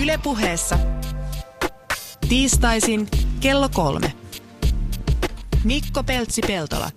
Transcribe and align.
Ylepuheessa 0.00 0.78
tiistaisin 2.28 3.08
kello 3.40 3.68
kolme. 3.74 4.12
Mikko 5.64 6.02
Peltsi-Peltola. 6.02 6.90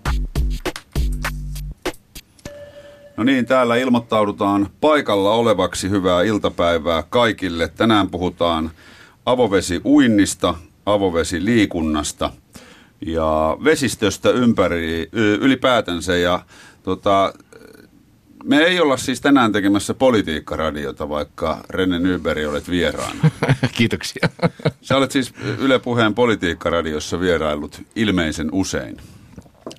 No 3.17 3.23
niin, 3.23 3.45
täällä 3.45 3.75
ilmoittaudutaan 3.75 4.69
paikalla 4.81 5.31
olevaksi 5.31 5.89
hyvää 5.89 6.23
iltapäivää 6.23 7.03
kaikille. 7.03 7.67
Tänään 7.67 8.09
puhutaan 8.09 8.71
avovesiuinnista, 9.25 10.55
avovesiliikunnasta 10.86 12.32
ja 13.05 13.57
vesistöstä 13.64 14.30
ympäri, 14.30 15.09
ylipäätänsä. 15.41 16.18
Ja 16.18 16.39
tota, 16.84 17.34
me 18.46 18.57
ei 18.57 18.80
olla 18.80 18.98
siis 18.98 19.21
tänään 19.21 19.52
tekemässä 19.52 19.93
politiikkaradiota, 19.93 21.09
vaikka 21.09 21.57
Renne 21.70 22.00
Nyberi 22.00 22.46
olet 22.46 22.70
vieraana. 22.70 23.29
Kiitoksia. 23.78 24.29
Sä 24.82 24.97
olet 24.97 25.11
siis 25.11 25.33
Yle 25.60 25.79
Puheen 25.79 26.14
politiikkaradiossa 26.15 27.20
vieraillut 27.20 27.82
ilmeisen 27.96 28.50
usein. 28.51 28.97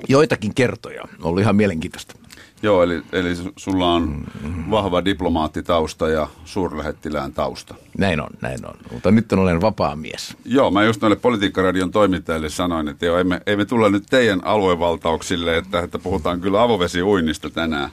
Joitakin 0.08 0.54
kertoja. 0.54 1.02
Oli 1.22 1.40
ihan 1.40 1.56
mielenkiintoista. 1.56 2.14
Joo, 2.62 2.82
eli, 2.82 3.02
eli 3.12 3.34
sulla 3.56 3.92
on 3.92 4.24
vahva 4.70 5.04
diplomaattitausta 5.04 6.08
ja 6.08 6.28
suurlähettilään 6.44 7.32
tausta. 7.32 7.74
Näin 7.98 8.20
on, 8.20 8.30
näin 8.40 8.66
on. 8.66 8.74
Mutta 8.92 9.10
nyt 9.10 9.32
olen 9.32 9.60
vapaa 9.60 9.96
mies. 9.96 10.36
Joo, 10.44 10.70
mä 10.70 10.84
just 10.84 11.00
noille 11.00 11.16
Politiikkaradion 11.16 11.90
toimittajille 11.90 12.48
sanoin, 12.48 12.88
että 12.88 13.06
joo, 13.06 13.18
emme, 13.18 13.40
emme 13.46 13.64
tulla 13.64 13.88
nyt 13.88 14.04
teidän 14.10 14.44
aluevaltauksille, 14.44 15.56
että, 15.56 15.80
että 15.80 15.98
puhutaan 15.98 16.40
kyllä 16.40 16.62
avovesiuinnista 16.62 17.50
tänään. 17.50 17.90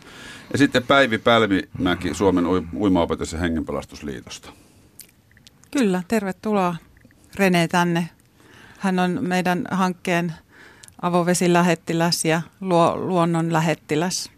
Ja 0.53 0.57
sitten 0.57 0.83
Päivi 0.83 1.17
Pälvimäki 1.17 2.13
Suomen 2.13 2.45
uimaopetus- 2.75 3.33
ja 3.33 3.39
hengenpelastusliitosta. 3.39 4.49
Kyllä, 5.71 6.03
tervetuloa 6.07 6.75
Rene 7.35 7.67
tänne. 7.67 8.09
Hän 8.79 8.99
on 8.99 9.17
meidän 9.21 9.65
hankkeen 9.71 10.33
avovesilähettiläs 11.01 12.25
ja 12.25 12.41
luo, 12.61 12.97
luonnon 12.97 13.53
lähettiläs. 13.53 14.31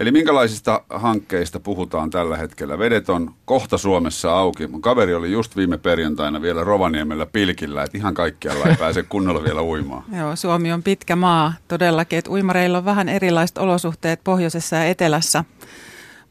Eli 0.00 0.10
minkälaisista 0.10 0.82
hankkeista 0.90 1.60
puhutaan 1.60 2.10
tällä 2.10 2.36
hetkellä? 2.36 2.78
Vedet 2.78 3.08
on 3.08 3.34
kohta 3.44 3.78
Suomessa 3.78 4.38
auki. 4.38 4.66
Mun 4.66 4.82
kaveri 4.82 5.14
oli 5.14 5.32
just 5.32 5.56
viime 5.56 5.78
perjantaina 5.78 6.42
vielä 6.42 6.64
Rovaniemellä 6.64 7.26
pilkillä, 7.26 7.82
että 7.82 7.98
ihan 7.98 8.14
kaikkialla 8.14 8.64
ei 8.64 8.76
pääse 8.76 9.02
kunnolla 9.08 9.44
vielä 9.44 9.62
uimaan. 9.62 10.04
Joo, 10.18 10.36
Suomi 10.36 10.72
on 10.72 10.82
pitkä 10.82 11.16
maa 11.16 11.52
todellakin, 11.68 12.18
että 12.18 12.30
uimareilla 12.30 12.78
on 12.78 12.84
vähän 12.84 13.08
erilaiset 13.08 13.58
olosuhteet 13.58 14.20
pohjoisessa 14.24 14.76
ja 14.76 14.84
etelässä. 14.84 15.44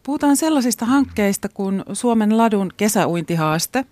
Puhutaan 0.06 0.38
sellaisista 0.38 0.86
hankkeista 0.86 1.50
kuin 1.50 1.84
Suomen 1.94 2.38
ladun 2.38 2.72
kesäuintihaaste. 2.78 3.86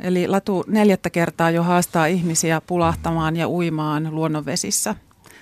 Eli 0.00 0.28
latu 0.28 0.64
neljättä 0.66 1.10
kertaa 1.10 1.50
jo 1.50 1.62
haastaa 1.62 2.06
ihmisiä 2.06 2.60
pulahtamaan 2.60 3.36
ja 3.36 3.48
uimaan 3.48 4.08
luonnonvesissä. 4.14 4.94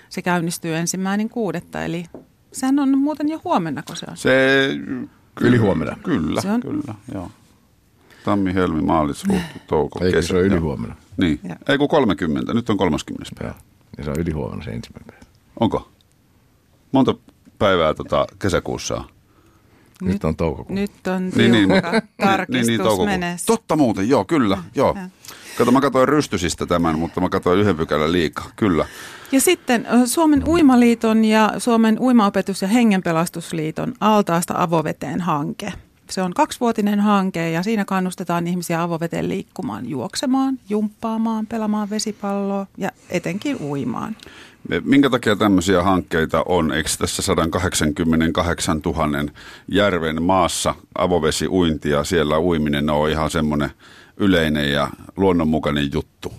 Se 0.09 0.23
käynnistyy 0.23 0.77
ensimmäinen 0.77 1.29
kuudetta, 1.29 1.85
eli 1.85 2.05
Sehän 2.53 2.79
on 2.79 2.99
muuten 2.99 3.29
jo 3.29 3.41
huomenna, 3.45 3.83
kun 3.83 3.97
se 3.97 4.07
on. 4.11 4.17
Se, 4.17 4.69
kyllä, 5.35 5.49
yli 5.49 5.57
huomenna. 5.57 5.97
Kyllä, 6.05 6.41
se 6.41 6.51
on? 6.51 6.61
kyllä, 6.61 6.95
joo. 7.15 7.31
Tammi, 8.25 8.55
helmi, 8.55 8.83
maalis, 8.83 9.25
touko, 9.67 10.05
Eikö 10.05 10.17
kesä. 10.17 10.29
se 10.29 10.35
ole 10.35 10.43
yli 10.43 10.57
huomenna? 10.57 10.97
Niin, 11.17 11.41
ja. 11.49 11.57
ei 11.69 11.79
kun 11.79 11.89
30, 11.89 12.55
nyt 12.55 12.71
on 12.71 12.77
30 12.77 13.31
päivä. 13.39 13.55
Ja 13.99 14.05
se 14.05 14.11
on 14.11 14.21
yli 14.21 14.31
huomenna 14.31 14.65
se 14.65 14.71
ensimmäinen 14.71 15.07
päivä. 15.07 15.25
Onko? 15.61 15.89
Monta 16.93 17.15
päivää 17.59 17.95
tota 17.95 18.27
kesäkuussa 18.39 18.95
on? 18.95 19.05
Nyt, 20.03 20.13
nyt 20.13 20.25
on 20.25 20.37
toukokuu. 20.37 20.77
Nyt 20.77 21.07
on 21.07 21.31
niin, 21.37 21.53
niin, 21.53 21.69
tarkistus 22.21 22.67
niin, 22.67 22.97
niin, 22.97 23.05
menee. 23.05 23.37
Totta 23.47 23.77
muuten, 23.77 24.09
joo, 24.09 24.25
kyllä, 24.25 24.59
joo. 24.75 24.95
Ja. 24.97 25.09
Kato, 25.59 25.73
mä 25.73 25.81
katsoin 25.81 26.09
rystysistä 26.09 26.67
tämän, 26.67 26.99
mutta 26.99 27.21
mä 27.21 27.29
katsoin 27.29 27.61
yhden 27.61 27.77
pykälän 27.77 28.13
liikaa, 28.13 28.51
kyllä. 28.57 28.87
Ja 29.33 29.41
sitten 29.41 29.87
Suomen 30.07 30.49
Uimaliiton 30.49 31.25
ja 31.25 31.53
Suomen 31.59 31.99
Uimaopetus- 32.01 32.63
ja 32.63 32.69
Hengenpelastusliiton 32.69 33.95
altaasta 34.01 34.55
avoveteen 34.57 35.21
hanke. 35.21 35.73
Se 36.11 36.23
on 36.23 36.35
kaksivuotinen 36.35 37.01
hanke 37.01 37.51
ja 37.51 37.63
siinä 37.63 37.85
kannustetaan 37.85 38.47
ihmisiä 38.47 38.83
avoveteen 38.83 39.29
liikkumaan, 39.29 39.89
juoksemaan, 39.89 40.59
jumppaamaan, 40.69 41.47
pelaamaan 41.47 41.91
vesipalloa 41.91 42.67
ja 42.77 42.91
etenkin 43.11 43.57
uimaan. 43.63 44.17
Minkä 44.85 45.11
takia 45.11 45.37
tämmöisiä 45.37 45.83
hankkeita 45.83 46.43
on? 46.47 46.73
Eikö 46.73 46.91
tässä 46.99 47.23
188 47.23 48.81
000 48.85 49.33
järven 49.69 50.23
maassa 50.23 50.75
avovesiuinti 50.99 51.91
ja 51.91 52.05
siellä 52.05 52.39
uiminen 52.39 52.91
on 52.91 53.11
ihan 53.11 53.31
semmoinen 53.31 53.71
yleinen 54.17 54.73
ja 54.73 54.91
luonnonmukainen 55.17 55.91
juttu? 55.93 56.33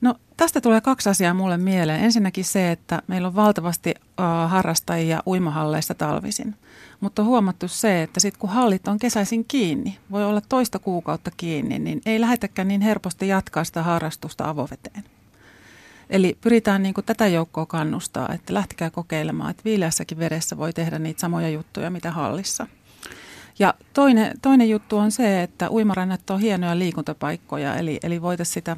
No 0.00 0.14
tästä 0.36 0.60
tulee 0.60 0.80
kaksi 0.80 1.08
asiaa 1.08 1.34
mulle 1.34 1.56
mieleen. 1.56 2.04
Ensinnäkin 2.04 2.44
se, 2.44 2.70
että 2.70 3.02
meillä 3.06 3.28
on 3.28 3.36
valtavasti 3.36 3.94
harrastajia 4.46 5.22
uimahalleissa 5.26 5.94
talvisin. 5.94 6.54
Mutta 7.00 7.22
on 7.22 7.28
huomattu 7.28 7.68
se, 7.68 8.02
että 8.02 8.20
sitten 8.20 8.40
kun 8.40 8.50
hallit 8.50 8.88
on 8.88 8.98
kesäisin 8.98 9.44
kiinni, 9.44 9.98
voi 10.10 10.24
olla 10.24 10.40
toista 10.48 10.78
kuukautta 10.78 11.30
kiinni, 11.36 11.78
niin 11.78 12.00
ei 12.06 12.20
lähetäkään 12.20 12.68
niin 12.68 12.80
helposti 12.80 13.28
jatkaa 13.28 13.64
sitä 13.64 13.82
harrastusta 13.82 14.48
avoveteen. 14.48 15.04
Eli 16.10 16.38
pyritään 16.40 16.82
niin 16.82 16.94
kuin 16.94 17.04
tätä 17.04 17.26
joukkoa 17.26 17.66
kannustaa, 17.66 18.32
että 18.34 18.54
lähtikää 18.54 18.90
kokeilemaan, 18.90 19.50
että 19.50 19.64
viileässäkin 19.64 20.18
vedessä 20.18 20.56
voi 20.56 20.72
tehdä 20.72 20.98
niitä 20.98 21.20
samoja 21.20 21.48
juttuja, 21.48 21.90
mitä 21.90 22.10
hallissa. 22.10 22.66
Ja 23.58 23.74
toinen, 23.92 24.40
toinen 24.42 24.70
juttu 24.70 24.98
on 24.98 25.12
se, 25.12 25.42
että 25.42 25.70
uimarannat 25.70 26.30
on 26.30 26.40
hienoja 26.40 26.78
liikuntapaikkoja, 26.78 27.76
eli, 27.76 28.00
eli 28.02 28.22
voitaisiin 28.22 28.54
sitä 28.54 28.76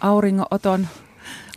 auringonoton 0.00 0.88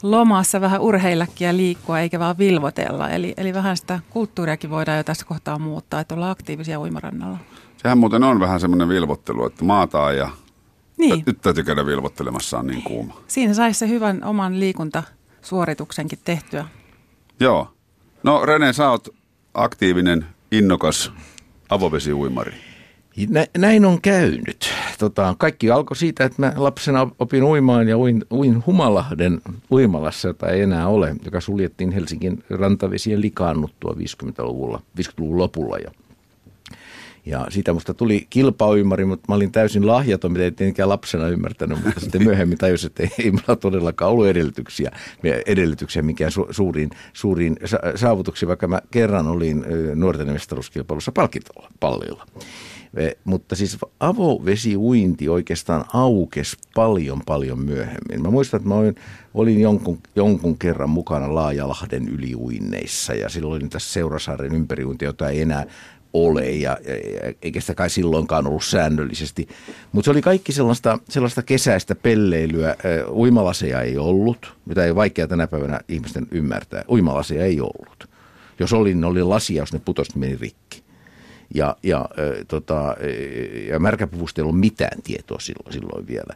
lomassa 0.03 0.61
vähän 0.61 0.81
urheillakin 0.81 1.45
ja 1.45 1.57
liikkua, 1.57 1.99
eikä 1.99 2.19
vaan 2.19 2.37
vilvotella. 2.37 3.09
Eli, 3.09 3.33
eli 3.37 3.53
vähän 3.53 3.77
sitä 3.77 3.99
kulttuuriakin 4.09 4.69
voidaan 4.69 4.97
jo 4.97 5.03
tässä 5.03 5.25
kohtaa 5.25 5.59
muuttaa, 5.59 5.99
että 5.99 6.15
ollaan 6.15 6.31
aktiivisia 6.31 6.79
uimarannalla. 6.79 7.37
Sehän 7.77 7.97
muuten 7.97 8.23
on 8.23 8.39
vähän 8.39 8.59
semmoinen 8.59 8.89
vilvottelu, 8.89 9.45
että 9.45 9.65
maataan 9.65 10.17
ja 10.17 10.29
niin. 10.97 11.23
nyt 11.25 11.41
täytyy 11.41 11.63
käydä 11.63 11.85
vilvottelemassa, 11.85 12.59
on 12.59 12.67
niin 12.67 12.83
kuuma. 12.83 13.21
Siinä 13.27 13.53
saisi 13.53 13.79
se 13.79 13.87
hyvän 13.87 14.23
oman 14.23 14.59
liikuntasuorituksenkin 14.59 16.19
tehtyä. 16.23 16.65
Joo. 17.39 17.73
No 18.23 18.45
Rene, 18.45 18.73
sä 18.73 18.89
oot 18.89 19.07
aktiivinen, 19.53 20.25
innokas 20.51 21.11
avovesiuimari. 21.69 22.53
Näin 23.57 23.85
on 23.85 24.01
käynyt. 24.01 24.69
Tota, 24.99 25.35
kaikki 25.37 25.71
alkoi 25.71 25.97
siitä, 25.97 26.25
että 26.25 26.41
mä 26.41 26.53
lapsena 26.55 27.09
opin 27.19 27.43
uimaan 27.43 27.87
ja 27.87 27.97
uin, 27.97 28.25
uin 28.31 28.63
Humalahden 28.65 29.41
uimalassa, 29.71 30.27
jota 30.27 30.47
ei 30.47 30.61
enää 30.61 30.87
ole, 30.87 31.15
joka 31.25 31.41
suljettiin 31.41 31.91
Helsingin 31.91 32.43
rantavesien 32.49 33.21
likaannuttua 33.21 33.95
50-luvulla, 33.99 34.81
50-luvun 35.01 35.37
lopulla. 35.37 35.77
Ja, 35.77 35.91
ja 37.25 37.45
siitä 37.49 37.73
musta 37.73 37.93
tuli 37.93 38.27
kilpauimari, 38.29 39.05
mutta 39.05 39.25
mä 39.29 39.35
olin 39.35 39.51
täysin 39.51 39.87
lahjaton, 39.87 40.31
mitä 40.31 40.43
ei 40.43 40.51
tietenkään 40.51 40.89
lapsena 40.89 41.27
ymmärtänyt, 41.27 41.83
mutta 41.85 41.99
sitten 41.99 42.23
myöhemmin 42.23 42.57
tajusin, 42.57 42.87
että 42.87 43.03
ei 43.23 43.31
mulla 43.31 43.55
todellakaan 43.55 44.11
ollut 44.11 44.27
edellytyksiä, 44.27 44.91
edellytyksiä 45.45 46.01
mikään 46.01 46.31
su, 46.31 46.47
suuriin, 46.51 46.89
suuriin 47.13 47.57
saavutuksiin, 47.95 48.47
vaikka 48.47 48.67
mä 48.67 48.81
kerran 48.91 49.27
olin 49.27 49.65
nuorten 49.95 50.31
mestaruuskilpailussa 50.31 51.11
palkintopallilla. 51.11 52.25
Mutta 53.23 53.55
siis 53.55 53.77
avovesiuinti 53.99 55.29
oikeastaan 55.29 55.85
aukesi 55.93 56.57
paljon 56.75 57.21
paljon 57.25 57.59
myöhemmin. 57.59 58.21
Mä 58.21 58.29
muistan, 58.29 58.57
että 58.57 58.69
mä 58.69 58.75
olin, 58.75 58.95
olin 59.33 59.61
jonkun, 59.61 59.99
jonkun 60.15 60.57
kerran 60.57 60.89
mukana 60.89 61.35
Laajalahden 61.35 62.07
yliuinneissa 62.07 63.13
ja 63.13 63.29
silloin 63.29 63.61
oli 63.63 63.69
tässä 63.69 63.93
Seurasaaren 63.93 64.55
ympäriuinti, 64.55 65.05
jota 65.05 65.29
ei 65.29 65.41
enää 65.41 65.65
ole 66.13 66.49
ja, 66.49 66.77
ja 66.87 67.33
eikä 67.41 67.61
sitä 67.61 67.75
kai 67.75 67.89
silloinkaan 67.89 68.47
ollut 68.47 68.63
säännöllisesti. 68.63 69.47
Mutta 69.91 70.05
se 70.05 70.11
oli 70.11 70.21
kaikki 70.21 70.51
sellaista, 70.51 70.99
sellaista 71.09 71.43
kesäistä 71.43 71.95
pelleilyä. 71.95 72.75
Uimalaseja 73.11 73.81
ei 73.81 73.97
ollut, 73.97 74.55
mitä 74.65 74.85
ei 74.85 74.95
vaikea 74.95 75.27
tänä 75.27 75.47
päivänä 75.47 75.79
ihmisten 75.87 76.27
ymmärtää. 76.31 76.83
Uimalaseja 76.89 77.45
ei 77.45 77.61
ollut. 77.61 78.09
Jos 78.59 78.73
oli, 78.73 78.93
niin 78.93 79.05
oli 79.05 79.23
lasia, 79.23 79.61
jos 79.61 79.73
ne 79.73 79.81
putosi, 79.85 80.17
meni 80.17 80.37
rikki. 80.41 80.86
Ja, 81.53 81.75
ja, 81.83 82.09
tota, 82.47 82.95
ja 83.69 83.79
märkäpuvusta 83.79 84.41
ei 84.41 84.43
ollut 84.43 84.59
mitään 84.59 85.01
tietoa 85.03 85.39
silloin, 85.39 85.73
silloin 85.73 86.07
vielä. 86.07 86.33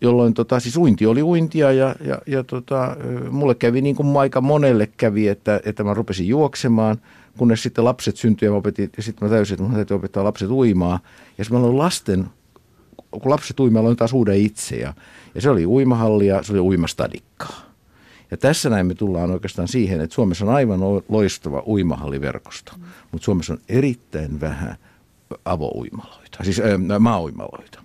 Jolloin 0.00 0.34
tota, 0.34 0.60
siis 0.60 0.76
uinti 0.76 1.06
oli 1.06 1.22
uintia 1.22 1.72
ja, 1.72 1.94
ja, 2.04 2.18
ja 2.26 2.44
tota, 2.44 2.96
mulle 3.30 3.54
kävi 3.54 3.80
niin 3.80 3.96
kuin 3.96 4.16
aika 4.16 4.40
monelle 4.40 4.88
kävi, 4.96 5.28
että, 5.28 5.60
että 5.64 5.84
mä 5.84 5.94
rupesin 5.94 6.28
juoksemaan, 6.28 7.00
kunnes 7.38 7.62
sitten 7.62 7.84
lapset 7.84 8.16
syntyivät 8.16 8.52
ja, 8.52 8.56
opetin, 8.56 8.90
ja 8.96 9.02
sitten 9.02 9.28
mä 9.28 9.34
täysin, 9.34 9.54
että 9.54 9.68
mä 9.68 9.74
täytyy 9.74 9.94
opettaa 9.94 10.24
lapset 10.24 10.50
uimaa. 10.50 11.00
Ja 11.38 11.44
sitten 11.44 11.60
mä 11.60 11.64
aloin 11.64 11.78
lasten, 11.78 12.26
kun 13.10 13.30
lapset 13.30 13.60
uimaa, 13.60 13.80
aloin 13.80 13.96
taas 13.96 14.12
uuden 14.12 14.36
itse. 14.36 14.76
Ja, 14.76 14.94
ja 15.34 15.40
se 15.40 15.50
oli 15.50 15.66
uimahalli 15.66 16.26
ja 16.26 16.42
se 16.42 16.52
oli 16.52 16.60
uimastadikkaa. 16.60 17.67
Ja 18.30 18.36
tässä 18.36 18.70
näin 18.70 18.86
me 18.86 18.94
tullaan 18.94 19.30
oikeastaan 19.30 19.68
siihen, 19.68 20.00
että 20.00 20.14
Suomessa 20.14 20.44
on 20.44 20.54
aivan 20.54 20.80
loistava 21.08 21.62
uimahalliverkosto, 21.66 22.72
mm. 22.76 22.84
mutta 23.12 23.24
Suomessa 23.24 23.52
on 23.52 23.58
erittäin 23.68 24.40
vähän 24.40 24.76
avouimaloita, 25.44 26.44
siis 26.44 26.60
ää, 26.60 26.98
maa-uimaloita. 26.98 27.82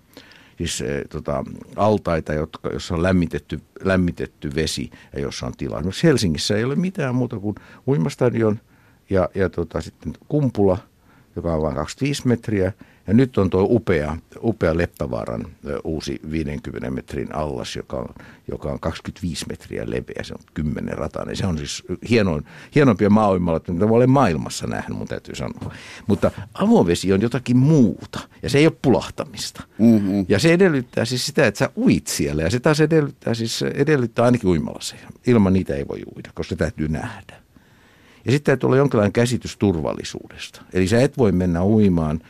siis 0.57 0.81
e, 0.81 1.06
tota, 1.10 1.44
altaita, 1.75 2.34
jotka, 2.34 2.69
jossa 2.69 2.94
on 2.95 3.04
lämmitetty, 3.04 3.62
lämmitetty 3.84 4.56
vesi 4.56 4.92
ja 5.13 5.19
jossa 5.19 5.45
on 5.45 5.54
tilaa. 5.57 5.80
Esimerkiksi 5.80 6.07
Helsingissä 6.07 6.57
ei 6.57 6.63
ole 6.63 6.75
mitään 6.75 7.16
muuta 7.16 7.40
kuin 7.40 7.56
uimastadion 7.88 8.60
ja, 9.10 9.30
ja 9.36 9.50
tota, 9.50 9.81
sitten 9.81 10.13
kumpula, 10.28 10.78
joka 11.36 11.54
on 11.54 11.62
vain 11.62 11.75
25 11.75 12.28
metriä– 12.28 12.74
ja 13.07 13.13
nyt 13.13 13.38
on 13.38 13.50
tuo 13.50 13.67
upea, 13.69 14.17
upea 14.44 14.77
Leppävaaran 14.77 15.45
uusi 15.83 16.19
50 16.31 16.91
metrin 16.91 17.35
allas, 17.35 17.75
joka 17.75 17.97
on, 17.97 18.09
joka 18.47 18.71
on 18.71 18.79
25 18.79 19.45
metriä 19.50 19.83
leveä. 19.85 20.23
Se 20.23 20.33
on 20.33 20.39
10 20.53 20.97
ratainen. 20.97 21.35
Se 21.35 21.45
on 21.45 21.57
siis 21.57 21.83
hienoin, 22.09 22.45
hienompia 22.75 23.09
maailmalla, 23.09 23.61
mitä 23.67 23.85
olen 23.85 24.09
maailmassa 24.09 24.67
nähnyt, 24.67 24.97
mun 24.97 25.07
täytyy 25.07 25.35
sanoa. 25.35 25.73
Mutta 26.07 26.31
avovesi 26.53 27.13
on 27.13 27.21
jotakin 27.21 27.57
muuta 27.57 28.19
ja 28.44 28.50
se 28.50 28.57
ei 28.57 28.67
ole 28.67 28.77
pulahtamista. 28.81 29.63
Mm-hmm. 29.77 30.25
Ja 30.29 30.39
se 30.39 30.53
edellyttää 30.53 31.06
siis 31.06 31.25
sitä, 31.25 31.47
että 31.47 31.57
sä 31.57 31.69
uit 31.77 32.07
siellä 32.07 32.41
ja 32.41 32.49
se 32.49 32.59
taas 32.59 32.81
edellyttää, 32.81 33.33
siis 33.33 33.61
edellyttää 33.61 34.25
ainakin 34.25 34.49
uimalassa. 34.49 34.95
Ilman 35.27 35.53
niitä 35.53 35.75
ei 35.75 35.88
voi 35.88 36.03
uida, 36.15 36.29
koska 36.33 36.49
se 36.49 36.56
täytyy 36.56 36.88
nähdä. 36.88 37.44
Ja 38.25 38.31
sitten 38.31 38.51
täytyy 38.51 38.67
olla 38.67 38.77
jonkinlainen 38.77 39.13
käsitys 39.13 39.57
turvallisuudesta. 39.57 40.61
Eli 40.73 40.88
sä 40.88 41.01
et 41.01 41.17
voi 41.17 41.31
mennä 41.31 41.63
uimaan– 41.65 42.19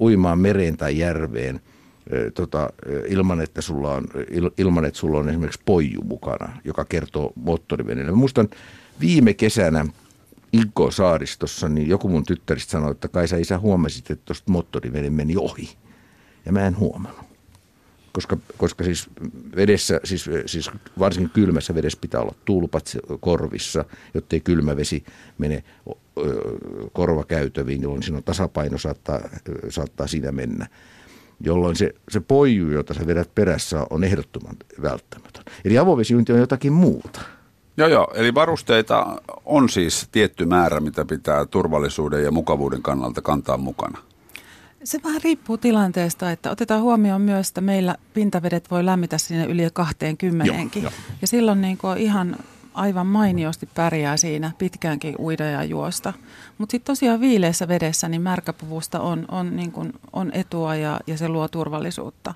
uimaan 0.00 0.38
mereen 0.38 0.76
tai 0.76 0.98
järveen 0.98 1.60
tota, 2.34 2.70
ilman, 3.08 3.40
että 3.40 3.62
sulla 3.62 3.94
on, 3.94 4.04
ilman, 4.58 4.84
että 4.84 5.00
sulla 5.00 5.18
on 5.18 5.28
esimerkiksi 5.28 5.60
poiju 5.64 6.02
mukana, 6.02 6.52
joka 6.64 6.84
kertoo 6.84 7.32
moottoriveneelle. 7.36 8.12
Mä 8.12 8.16
muistan 8.16 8.48
viime 9.00 9.34
kesänä 9.34 9.86
Inko 10.52 10.90
saaristossa, 10.90 11.68
niin 11.68 11.88
joku 11.88 12.08
mun 12.08 12.24
tyttäristä 12.24 12.70
sanoi, 12.70 12.90
että 12.90 13.08
kai 13.08 13.28
sä 13.28 13.36
isä 13.36 13.58
huomasit, 13.58 14.10
että 14.10 14.24
tuosta 14.24 14.52
moottorivene 14.52 15.10
meni 15.10 15.36
ohi. 15.36 15.76
Ja 16.46 16.52
mä 16.52 16.66
en 16.66 16.78
huomannut. 16.78 17.33
Koska, 18.14 18.36
koska 18.56 18.84
siis 18.84 19.08
vedessä, 19.56 20.00
siis, 20.04 20.30
siis 20.46 20.70
varsinkin 20.98 21.30
kylmässä 21.30 21.74
vedessä 21.74 21.98
pitää 22.00 22.20
olla 22.20 22.34
tulpat 22.44 22.96
korvissa, 23.20 23.84
jottei 24.14 24.40
kylmä 24.40 24.76
vesi 24.76 25.04
mene 25.38 25.64
korvakäytäviin, 26.92 27.82
jolloin 27.82 28.02
siinä 28.02 28.16
on 28.16 28.24
tasapaino 28.24 28.78
saattaa, 28.78 29.20
saattaa 29.68 30.06
siinä 30.06 30.32
mennä. 30.32 30.66
Jolloin 31.40 31.76
se, 31.76 31.94
se 32.08 32.20
poiju, 32.20 32.70
jota 32.70 32.94
sä 32.94 33.06
vedät 33.06 33.34
perässä, 33.34 33.86
on 33.90 34.04
ehdottoman 34.04 34.56
välttämätön. 34.82 35.44
Eli 35.64 35.78
avovesiuinti 35.78 36.32
on 36.32 36.38
jotakin 36.38 36.72
muuta. 36.72 37.20
Joo, 37.76 37.88
joo. 37.88 38.12
Eli 38.14 38.34
varusteita 38.34 39.22
on 39.44 39.68
siis 39.68 40.08
tietty 40.12 40.46
määrä, 40.46 40.80
mitä 40.80 41.04
pitää 41.04 41.46
turvallisuuden 41.46 42.24
ja 42.24 42.30
mukavuuden 42.30 42.82
kannalta 42.82 43.22
kantaa 43.22 43.56
mukana. 43.56 43.98
Se 44.84 45.00
vähän 45.04 45.20
riippuu 45.24 45.58
tilanteesta, 45.58 46.30
että 46.30 46.50
otetaan 46.50 46.82
huomioon 46.82 47.20
myös, 47.20 47.48
että 47.48 47.60
meillä 47.60 47.96
pintavedet 48.14 48.70
voi 48.70 48.86
lämmitä 48.86 49.18
sinne 49.18 49.44
yli 49.44 49.68
20 49.72 50.44
joo, 50.44 50.82
jo. 50.82 50.90
Ja 51.20 51.26
silloin 51.26 51.60
niin 51.60 51.78
kuin 51.78 51.98
ihan 51.98 52.36
aivan 52.74 53.06
mainiosti 53.06 53.68
pärjää 53.74 54.16
siinä 54.16 54.52
pitkäänkin 54.58 55.14
uida 55.18 55.44
ja 55.44 55.64
juosta. 55.64 56.12
Mutta 56.58 56.70
sitten 56.70 56.92
tosiaan 56.92 57.20
viileessä 57.20 57.68
vedessä 57.68 58.08
niin 58.08 58.22
märkäpuvusta 58.22 59.00
on, 59.00 59.24
on, 59.30 59.56
niin 59.56 59.72
kun, 59.72 59.92
on 60.12 60.30
etua 60.34 60.76
ja, 60.76 61.00
ja 61.06 61.18
se 61.18 61.28
luo 61.28 61.48
turvallisuutta. 61.48 62.34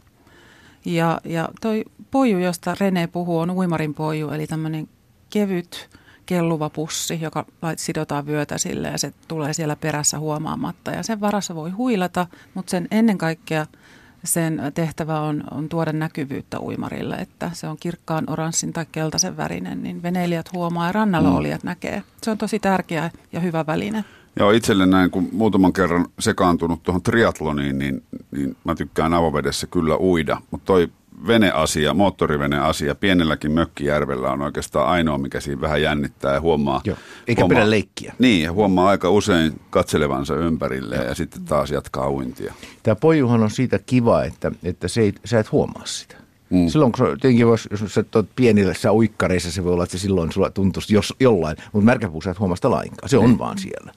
Ja, 0.84 1.20
ja 1.24 1.48
toi 1.60 1.84
poju, 2.10 2.38
josta 2.38 2.76
Rene 2.80 3.06
puhuu, 3.06 3.38
on 3.38 3.50
uimarin 3.50 3.94
poju, 3.94 4.30
eli 4.30 4.46
tämmöinen 4.46 4.88
kevyt 5.30 5.90
kelluva 6.28 6.70
pussi, 6.70 7.18
joka 7.20 7.44
sidotaan 7.76 8.26
vyötä 8.26 8.58
sille 8.58 8.88
ja 8.88 8.98
se 8.98 9.12
tulee 9.28 9.52
siellä 9.52 9.76
perässä 9.76 10.18
huomaamatta. 10.18 10.90
Ja 10.90 11.02
sen 11.02 11.20
varassa 11.20 11.54
voi 11.54 11.70
huilata, 11.70 12.26
mutta 12.54 12.70
sen 12.70 12.88
ennen 12.90 13.18
kaikkea– 13.18 13.66
sen 14.24 14.62
tehtävä 14.74 15.20
on, 15.20 15.44
on 15.50 15.68
tuoda 15.68 15.92
näkyvyyttä 15.92 16.60
uimarille, 16.60 17.16
että 17.16 17.50
se 17.52 17.66
on 17.66 17.76
kirkkaan 17.80 18.24
oranssin 18.30 18.72
tai 18.72 18.86
keltaisen 18.92 19.36
värinen, 19.36 19.82
niin 19.82 20.02
veneilijät 20.02 20.52
huomaa 20.52 20.86
ja 20.86 20.92
rannalla 20.92 21.30
mm. 21.30 21.36
olijat 21.36 21.64
näkee. 21.64 22.02
Se 22.22 22.30
on 22.30 22.38
tosi 22.38 22.58
tärkeä 22.58 23.10
ja 23.32 23.40
hyvä 23.40 23.66
väline. 23.66 24.04
Joo, 24.38 24.50
itselle 24.50 24.86
näin, 24.86 25.10
kun 25.10 25.28
muutaman 25.32 25.72
kerran 25.72 26.06
sekaantunut 26.18 26.82
tuohon 26.82 27.02
triatloniin, 27.02 27.78
niin, 27.78 28.02
niin 28.30 28.56
mä 28.64 28.74
tykkään 28.74 29.14
avovedessä 29.14 29.66
kyllä 29.66 29.96
uida. 29.96 30.40
Mutta 30.50 30.66
toi 30.66 30.88
veneasia, 31.26 31.94
moottoriveneasia 31.94 32.94
pienelläkin 32.94 33.52
mökkijärvellä 33.52 34.32
on 34.32 34.42
oikeastaan 34.42 34.88
ainoa, 34.88 35.18
mikä 35.18 35.40
siinä 35.40 35.60
vähän 35.60 35.82
jännittää 35.82 36.34
ja 36.34 36.40
huomaa. 36.40 36.80
Joo, 36.84 36.96
eikä 37.28 37.42
huomaa, 37.42 37.56
pidä 37.56 37.70
leikkiä. 37.70 38.14
Niin, 38.18 38.42
ja 38.42 38.52
huomaa 38.52 38.88
aika 38.88 39.10
usein 39.10 39.60
katselevansa 39.70 40.34
ympärille 40.34 40.96
ja 40.96 41.14
sitten 41.14 41.44
taas 41.44 41.70
jatkaa 41.70 42.10
uintia. 42.10 42.54
Tämä 42.82 42.94
pojuhan 42.96 43.42
on 43.42 43.50
siitä 43.50 43.78
kiva, 43.78 44.24
että, 44.24 44.52
että 44.62 44.88
se 44.88 45.00
ei, 45.00 45.12
sä 45.24 45.38
et 45.38 45.52
huomaa 45.52 45.86
sitä. 45.86 46.16
Mm. 46.50 46.68
Silloin 46.68 46.92
kun 46.92 47.06
tietenkin 47.06 47.46
vois, 47.46 47.68
jos 47.70 47.94
sä 47.94 48.04
oot 48.14 48.28
pienillä 48.36 48.72
uikkareissa, 48.90 49.52
se 49.52 49.64
voi 49.64 49.72
olla, 49.72 49.84
että 49.84 49.98
se 49.98 50.02
silloin 50.02 50.32
sulla 50.32 50.50
tuntuisi 50.50 50.94
jos, 50.94 51.14
jollain, 51.20 51.56
mutta 51.72 51.84
märkäpuu 51.84 52.22
sä 52.22 52.30
et 52.30 52.38
huomaa 52.38 52.56
sitä 52.56 52.70
lainkaan. 52.70 53.08
Se 53.08 53.18
on 53.18 53.30
mm. 53.30 53.38
vaan 53.38 53.58
siellä. 53.58 53.92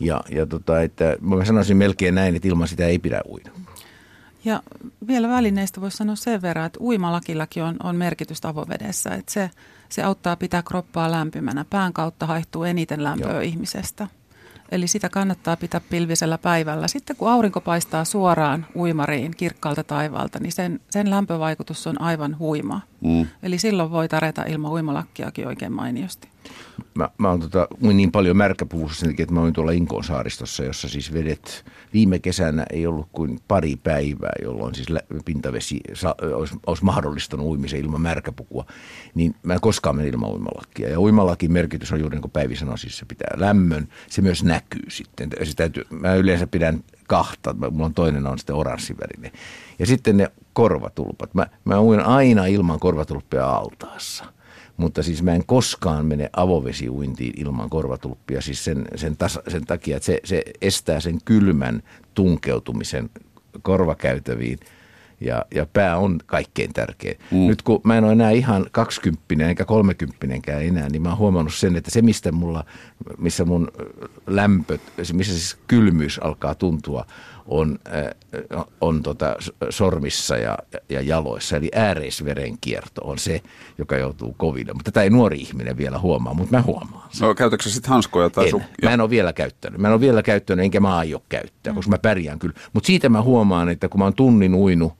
Ja, 0.00 0.20
ja 0.30 0.46
tota, 0.46 0.82
että 0.82 1.16
mä 1.20 1.44
sanoisin 1.44 1.76
melkein 1.76 2.14
näin, 2.14 2.36
että 2.36 2.48
ilman 2.48 2.68
sitä 2.68 2.86
ei 2.86 2.98
pidä 2.98 3.20
uida. 3.28 3.50
Ja 4.48 4.62
vielä 5.06 5.28
välineistä 5.28 5.80
voisi 5.80 5.96
sanoa 5.96 6.16
sen 6.16 6.42
verran, 6.42 6.66
että 6.66 6.80
uimalakillakin 6.80 7.62
on, 7.62 7.76
on 7.82 7.96
merkitystä 7.96 8.48
avovedessä, 8.48 9.10
että 9.10 9.32
se, 9.32 9.50
se 9.88 10.02
auttaa 10.02 10.36
pitää 10.36 10.62
kroppaa 10.62 11.10
lämpimänä. 11.10 11.64
Pään 11.70 11.92
kautta 11.92 12.26
haihtuu 12.26 12.64
eniten 12.64 13.04
lämpöä 13.04 13.32
Joo. 13.32 13.40
ihmisestä. 13.40 14.08
Eli 14.70 14.86
sitä 14.86 15.08
kannattaa 15.08 15.56
pitää 15.56 15.80
pilvisellä 15.90 16.38
päivällä. 16.38 16.88
Sitten 16.88 17.16
kun 17.16 17.30
aurinko 17.30 17.60
paistaa 17.60 18.04
suoraan 18.04 18.66
uimariin 18.76 19.32
kirkkaalta 19.36 19.84
taivaalta, 19.84 20.38
niin 20.40 20.52
sen, 20.52 20.80
sen 20.90 21.10
lämpövaikutus 21.10 21.86
on 21.86 22.00
aivan 22.00 22.38
huima. 22.38 22.80
Mm. 23.00 23.26
Eli 23.42 23.58
silloin 23.58 23.90
voi 23.90 24.08
tarjota 24.08 24.42
ilman 24.42 24.72
uimalakkiakin 24.72 25.46
oikein 25.46 25.72
mainiosti. 25.72 26.28
Mä, 26.94 27.08
mä 27.18 27.28
oon 27.28 27.40
tota, 27.40 27.68
niin 27.80 28.12
paljon 28.12 28.36
märkäpuvussa 28.36 29.00
sen 29.00 29.08
takia, 29.08 29.22
että 29.22 29.34
mä 29.34 29.40
olin 29.40 29.52
tuolla 29.52 29.72
Inkoon 29.72 30.04
saaristossa, 30.04 30.64
jossa 30.64 30.88
siis 30.88 31.12
vedet 31.12 31.64
viime 31.92 32.18
kesänä 32.18 32.66
ei 32.70 32.86
ollut 32.86 33.08
kuin 33.12 33.40
pari 33.48 33.76
päivää, 33.76 34.32
jolloin 34.42 34.74
siis 34.74 34.88
pintavesi 35.24 35.80
sa, 35.94 36.14
olisi, 36.34 36.54
olisi 36.66 36.84
mahdollistanut 36.84 37.46
uimisen 37.46 37.80
ilman 37.80 38.00
märkäpukua. 38.00 38.64
Niin 39.14 39.34
mä 39.42 39.54
en 39.54 39.60
koskaan 39.60 39.96
mene 39.96 40.08
ilman 40.08 40.30
uimalakkia. 40.30 40.88
Ja 40.88 41.00
uimalakin 41.00 41.52
merkitys 41.52 41.92
on 41.92 42.00
juuri 42.00 42.14
niin 42.14 42.22
kuin 42.22 42.32
Päivi 42.32 42.56
sanoi, 42.56 42.78
siis 42.78 42.98
se 42.98 43.04
pitää 43.04 43.30
lämmön. 43.36 43.88
Se 44.08 44.22
myös 44.22 44.44
näkyy 44.44 44.90
sitten. 44.90 45.30
Se 45.42 45.54
täytyy, 45.56 45.84
mä 45.90 46.14
yleensä 46.14 46.46
pidän 46.46 46.84
kahta, 47.06 47.54
mulla 47.70 47.86
on 47.86 47.94
toinen 47.94 48.26
on 48.26 48.38
sitten 48.38 48.56
oranssivärinen. 48.56 49.32
Ja 49.78 49.86
sitten 49.86 50.16
ne 50.16 50.30
korvatulpat. 50.52 51.34
Mä, 51.34 51.46
mä 51.64 51.80
uin 51.80 52.00
aina 52.00 52.46
ilman 52.46 52.80
korvatulppia 52.80 53.50
altaassa– 53.50 54.24
mutta 54.78 55.02
siis 55.02 55.22
mä 55.22 55.34
en 55.34 55.46
koskaan 55.46 56.06
mene 56.06 56.30
avovesiuintiin 56.32 57.32
ilman 57.36 57.70
korvatulppia 57.70 58.40
siis 58.40 58.64
sen, 58.64 58.84
sen, 58.94 59.16
tasa, 59.16 59.42
sen 59.48 59.64
takia, 59.64 59.96
että 59.96 60.06
se, 60.06 60.20
se 60.24 60.42
estää 60.60 61.00
sen 61.00 61.18
kylmän 61.24 61.82
tunkeutumisen 62.14 63.10
korvakäytäviin 63.62 64.58
ja, 65.20 65.44
ja 65.54 65.66
pää 65.72 65.96
on 65.96 66.18
kaikkein 66.26 66.72
tärkein. 66.72 67.18
Mm. 67.30 67.46
Nyt 67.46 67.62
kun 67.62 67.80
mä 67.84 67.98
en 67.98 68.04
ole 68.04 68.12
enää 68.12 68.30
ihan 68.30 68.66
20 68.72 69.48
eikä 69.48 69.64
30 69.64 70.26
enää, 70.60 70.88
niin 70.88 71.02
mä 71.02 71.08
oon 71.08 71.18
huomannut 71.18 71.54
sen, 71.54 71.76
että 71.76 71.90
se 71.90 72.02
mistä 72.02 72.32
mulla, 72.32 72.64
missä 73.18 73.44
mun 73.44 73.68
lämpö, 74.26 74.78
missä 75.12 75.32
siis 75.32 75.56
kylmyys 75.66 76.18
alkaa 76.22 76.54
tuntua, 76.54 77.06
on, 77.48 77.78
äh, 77.86 78.64
on 78.80 79.02
tota 79.02 79.36
sormissa 79.70 80.36
ja, 80.36 80.58
ja 80.88 81.00
jaloissa. 81.00 81.56
Eli 81.56 81.70
ääreisverenkierto 81.74 83.00
on 83.04 83.18
se, 83.18 83.42
joka 83.78 83.96
joutuu 83.96 84.34
koville. 84.38 84.72
Mutta 84.72 84.92
tätä 84.92 85.02
ei 85.02 85.10
nuori 85.10 85.40
ihminen 85.40 85.76
vielä 85.76 85.98
huomaa, 85.98 86.34
mutta 86.34 86.56
mä 86.56 86.62
huomaan 86.62 87.08
sen. 87.10 87.28
No 87.28 87.34
käytätkö 87.34 87.68
sitten 87.68 87.90
hanskoja 87.90 88.30
tai 88.30 88.48
en. 88.48 88.54
Su- 88.54 88.62
mä 88.82 88.90
en 88.90 89.00
ole 89.00 89.10
vielä 89.10 89.32
käyttänyt. 89.32 89.80
Mä 89.80 89.88
en 89.88 89.94
ole 89.94 90.00
vielä 90.00 90.22
käyttänyt, 90.22 90.64
enkä 90.64 90.80
mä 90.80 90.96
aio 90.96 91.22
käyttää, 91.28 91.74
koska 91.74 91.90
mä 91.90 91.98
pärjään 91.98 92.38
kyllä. 92.38 92.54
Mutta 92.72 92.86
siitä 92.86 93.08
mä 93.08 93.22
huomaan, 93.22 93.68
että 93.68 93.88
kun 93.88 93.98
mä 93.98 94.04
oon 94.04 94.14
tunnin 94.14 94.54
uinut, 94.54 94.92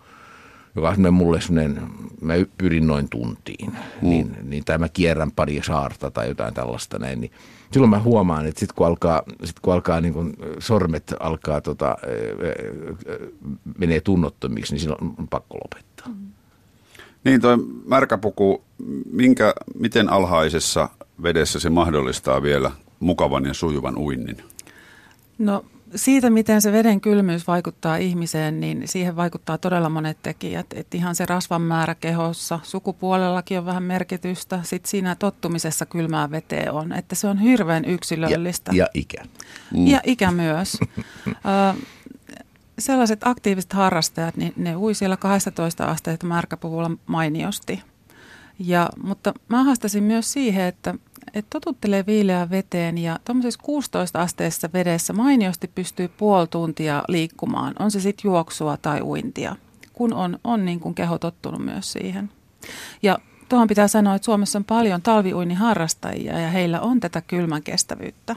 joka 0.77 0.95
on 1.07 1.15
mulle 1.15 1.41
semmoinen, 1.41 1.83
mä 2.21 2.35
pyrin 2.59 2.87
noin 2.87 3.09
tuntiin, 3.09 3.71
mm. 3.71 4.09
niin, 4.09 4.37
niin, 4.43 4.65
tai 4.65 4.79
mä 4.79 4.89
kierrän 4.89 5.33
pari 5.33 5.61
saarta 5.67 6.11
tai 6.11 6.29
jotain 6.29 6.55
tällaista 6.55 6.99
näin, 6.99 7.21
niin 7.21 7.33
silloin 7.73 7.91
mä 7.91 7.99
huomaan, 7.99 8.47
että 8.47 8.61
sitten 8.61 8.75
kun 8.75 8.87
alkaa, 8.87 9.23
sit 9.45 9.61
kun 9.61 9.73
alkaa 9.73 10.01
niin 10.01 10.15
kun 10.15 10.35
sormet 10.59 11.15
alkaa 11.21 11.61
tota, 11.61 11.97
menee 13.79 14.01
tunnottomiksi, 14.01 14.73
niin 14.73 14.81
silloin 14.81 15.15
on 15.19 15.29
pakko 15.29 15.57
lopettaa. 15.57 16.09
Mm. 16.09 16.29
Niin 17.25 17.41
toi 17.41 17.57
märkäpuku, 17.87 18.63
minkä, 19.13 19.55
miten 19.75 20.09
alhaisessa 20.09 20.89
vedessä 21.23 21.61
se 21.61 21.71
mahdollistaa 21.71 22.43
vielä 22.43 22.71
mukavan 23.01 23.45
ja 23.45 23.55
sujuvan 23.55 23.99
uinnin? 23.99 24.37
No 25.39 25.65
siitä, 25.95 26.31
miten 26.31 26.63
se 26.63 26.73
veden 26.73 27.01
kylmyys 27.01 27.47
vaikuttaa 27.47 27.97
ihmiseen, 27.97 28.61
niin 28.61 28.83
siihen 28.89 29.17
vaikuttaa 29.17 29.59
todella 29.59 29.89
monet 29.89 30.19
tekijät. 30.23 30.67
Että 30.75 30.97
ihan 30.97 31.15
se 31.15 31.27
rasvan 31.27 31.63
määrä 31.63 31.95
kehossa, 31.95 32.61
sukupuolellakin 32.63 33.59
on 33.59 33.67
vähän 33.67 33.83
merkitystä. 33.83 34.61
Sitten 34.63 34.91
siinä 34.91 35.15
tottumisessa 35.15 35.87
kylmää 35.87 36.31
veteen 36.31 36.73
on, 36.73 36.93
että 36.93 37.15
se 37.15 37.27
on 37.27 37.39
hirveän 37.39 37.85
yksilöllistä. 37.85 38.71
Ja, 38.75 38.85
ja 38.85 38.89
ikä. 38.95 39.25
Mm. 39.75 39.87
Ja 39.87 40.01
ikä 40.05 40.31
myös. 40.31 40.79
sellaiset 42.79 43.21
aktiiviset 43.25 43.73
harrastajat, 43.73 44.37
niin 44.37 44.53
ne 44.57 44.77
ui 44.77 44.95
siellä 44.95 45.17
12 45.17 45.85
asteita 45.85 46.27
märkäpuvulla 46.27 46.91
mainiosti. 47.07 47.83
Ja, 48.59 48.89
mutta 49.03 49.35
mä 49.49 49.65
haastasin 49.65 50.05
myös 50.05 50.33
siihen, 50.33 50.65
että, 50.65 50.95
että 51.35 51.61
totuttelee 51.61 52.07
viileään 52.07 52.51
veteen 52.51 52.99
ja 52.99 53.19
tuommoisessa 53.25 53.61
16 53.63 54.21
asteessa 54.21 54.71
vedessä 54.73 55.13
mainiosti 55.13 55.71
pystyy 55.75 56.09
puoli 56.09 56.47
tuntia 56.47 57.05
liikkumaan, 57.09 57.75
on 57.79 57.91
se 57.91 58.01
sitten 58.01 58.29
juoksua 58.29 58.77
tai 58.77 59.01
uintia, 59.01 59.57
kun 59.93 60.15
on, 60.15 60.39
on 60.45 60.65
niin 60.65 60.81
kuin 60.81 60.95
keho 60.95 61.19
tottunut 61.19 61.65
myös 61.65 61.93
siihen. 61.93 62.31
Ja 63.03 63.19
tuohon 63.49 63.69
pitää 63.69 63.89
sanoa, 63.89 64.15
että 64.15 64.27
Suomessa 64.27 64.59
on 64.59 64.65
paljon 64.65 65.03
talviuiniharrastajia 65.03 66.39
ja 66.39 66.49
heillä 66.49 66.81
on 66.81 67.01
tätä 67.01 67.21
kylmän 67.21 67.63
kestävyyttä. 67.63 68.35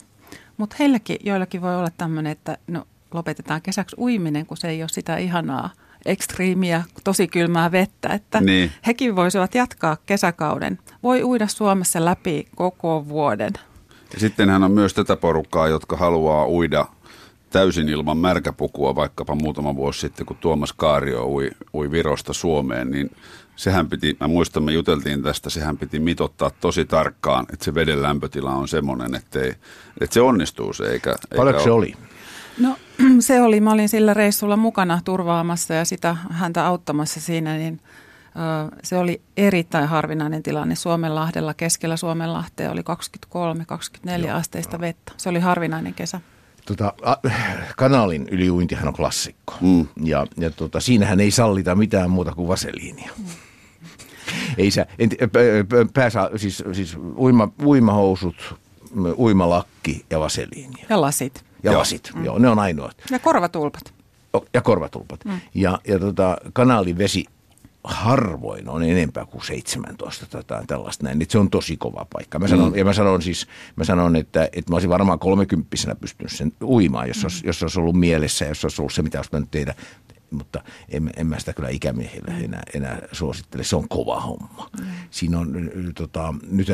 Mutta 0.58 0.76
heilläkin 0.80 1.18
joillakin 1.24 1.62
voi 1.62 1.76
olla 1.76 1.92
tämmöinen, 1.98 2.32
että 2.32 2.58
no, 2.68 2.88
lopetetaan 3.14 3.62
kesäksi 3.62 3.96
uiminen, 4.00 4.46
kun 4.46 4.58
se 4.58 4.70
ei 4.70 4.84
ole 4.84 4.90
sitä 4.90 5.18
ihanaa 5.18 5.70
ekstriimiä, 6.06 6.84
tosi 7.04 7.28
kylmää 7.28 7.72
vettä, 7.72 8.10
että 8.10 8.42
niin. 8.42 8.72
hekin 8.88 9.16
voisivat 9.16 9.56
jatkaa 9.56 9.98
kesäkauden. 10.06 10.80
Voi 11.04 11.24
uida 11.24 11.48
Suomessa 11.48 12.06
läpi 12.06 12.48
koko 12.56 13.06
vuoden. 13.08 13.54
Ja 14.14 14.20
sittenhän 14.20 14.64
on 14.64 14.72
myös 14.72 14.94
tätä 14.94 15.16
porukkaa, 15.16 15.68
jotka 15.68 15.98
haluaa 15.98 16.48
uida 16.48 16.86
täysin 17.50 17.90
ilman 17.90 18.18
märkäpukua, 18.18 18.96
vaikkapa 18.96 19.36
muutama 19.36 19.76
vuosi 19.76 20.00
sitten, 20.00 20.26
kun 20.26 20.38
Tuomas 20.38 20.74
Kaario 20.74 21.26
ui, 21.26 21.52
ui 21.74 21.92
Virosta 21.92 22.34
Suomeen, 22.34 22.92
niin 22.92 23.12
sehän 23.56 23.90
piti, 23.90 24.18
mä 24.20 24.28
muistan, 24.28 24.64
me 24.64 24.72
juteltiin 24.72 25.24
tästä, 25.24 25.50
sehän 25.50 25.78
piti 25.78 26.00
mitottaa 26.00 26.52
tosi 26.62 26.86
tarkkaan, 26.86 27.46
että 27.54 27.66
se 27.66 27.76
veden 27.76 28.02
lämpötila 28.02 28.52
on 28.52 28.68
semmoinen, 28.68 29.16
että, 29.16 29.40
ei, 29.40 29.54
että 30.02 30.14
se 30.14 30.22
onnistuu 30.22 30.74
se, 30.74 30.84
eikä... 30.84 31.16
Paljonko 31.36 31.60
eikä 31.60 31.64
se 31.64 31.72
oli? 31.72 31.94
No 32.62 32.78
se 33.20 33.42
oli, 33.42 33.62
mä 33.62 33.72
olin 33.72 33.90
sillä 33.90 34.14
reissulla 34.14 34.58
mukana 34.58 35.02
turvaamassa 35.06 35.74
ja 35.74 35.86
sitä 35.86 36.18
häntä 36.30 36.66
auttamassa 36.66 37.22
siinä, 37.22 37.58
niin 37.58 37.80
se 38.84 38.98
oli 38.98 39.22
erittäin 39.38 39.88
harvinainen 39.88 40.44
tilanne 40.44 40.76
Suomenlahdella. 40.76 41.54
Keskellä 41.54 41.98
Suomenlahtea 41.98 42.72
oli 42.72 42.82
23-24 42.82 44.30
asteista 44.30 44.80
vettä. 44.80 45.12
Se 45.18 45.30
oli 45.30 45.40
harvinainen 45.40 45.94
kesä. 45.94 46.22
Tota, 46.66 46.94
a, 47.02 47.16
kanaalin 47.78 48.28
yliuintihan 48.32 48.88
on 48.88 48.94
klassikko. 48.94 49.54
Mm. 49.62 49.88
Ja, 50.04 50.28
ja 50.38 50.50
tota, 50.50 50.80
siinähän 50.80 51.20
ei 51.20 51.32
sallita 51.32 51.76
mitään 51.76 52.10
muuta 52.10 52.32
kuin 52.36 52.48
vaseliinia. 52.48 53.12
Mm. 53.18 53.26
Ei 54.58 54.72
sä, 54.72 54.86
en, 55.00 55.10
pääsä, 55.94 56.30
siis, 56.36 56.64
siis 56.74 56.98
uima, 57.18 57.50
uimahousut, 57.64 58.56
uimalakki 59.18 60.06
ja 60.10 60.20
vaseliinia. 60.20 60.86
Ja 60.90 61.02
lasit. 61.02 61.44
Ja 61.64 61.72
joo. 61.72 61.80
lasit, 61.80 62.12
mm. 62.16 62.26
joo, 62.26 62.40
ne 62.40 62.50
on 62.50 62.60
ainoat. 62.60 62.98
Ja 63.12 63.20
korvatulpat. 63.20 63.94
Ja 64.54 64.62
korvatulpat. 64.62 65.26
Mm. 65.26 65.40
Ja, 65.54 65.80
ja 65.88 66.00
tota, 66.00 66.38
kanaalin 66.54 66.98
vesi 66.98 67.26
harvoin 67.84 68.70
on 68.70 68.84
enempää 68.84 69.26
kuin 69.26 69.46
17 69.46 70.26
tai 70.26 70.44
tota, 70.44 70.64
tällaista 70.68 71.04
näin. 71.04 71.22
Että 71.22 71.32
se 71.32 71.40
on 71.40 71.50
tosi 71.50 71.78
kova 71.78 72.06
paikka. 72.14 72.40
Mä 72.40 72.48
sanon, 72.48 72.72
mm. 72.72 72.78
Ja 72.78 72.86
mä 72.86 72.94
sanon 72.94 73.22
siis, 73.22 73.48
mä 73.76 73.84
sanon, 73.84 74.16
että, 74.16 74.44
että 74.44 74.72
mä 74.72 74.76
olisin 74.76 74.90
varmaan 74.90 75.20
kolmekymppisenä 75.20 75.96
pystynyt 75.96 76.32
sen 76.32 76.52
uimaan, 76.64 77.08
jos, 77.08 77.18
mm. 77.18 77.24
olisi, 77.24 77.48
jos 77.48 77.64
olisi 77.64 77.80
ollut 77.80 77.96
mielessä, 77.96 78.46
jos 78.46 78.66
olisi 78.66 78.82
ollut 78.82 78.94
se, 78.94 79.02
mitä 79.02 79.20
olisi 79.20 79.48
tehdä 79.52 79.76
mutta 80.32 80.64
en, 80.90 81.10
en 81.18 81.28
mä 81.28 81.40
sitä 81.40 81.54
kyllä 81.54 81.70
ikämiehille 81.70 82.32
enää, 82.32 82.64
enää 82.74 83.02
suosittele. 83.12 83.64
Se 83.64 83.76
on 83.76 83.88
kova 83.88 84.20
homma. 84.20 84.70
Mm. 84.80 84.86
Siinä 85.12 85.40
on, 85.40 85.72
tota, 85.96 86.34
nyt, 86.52 86.68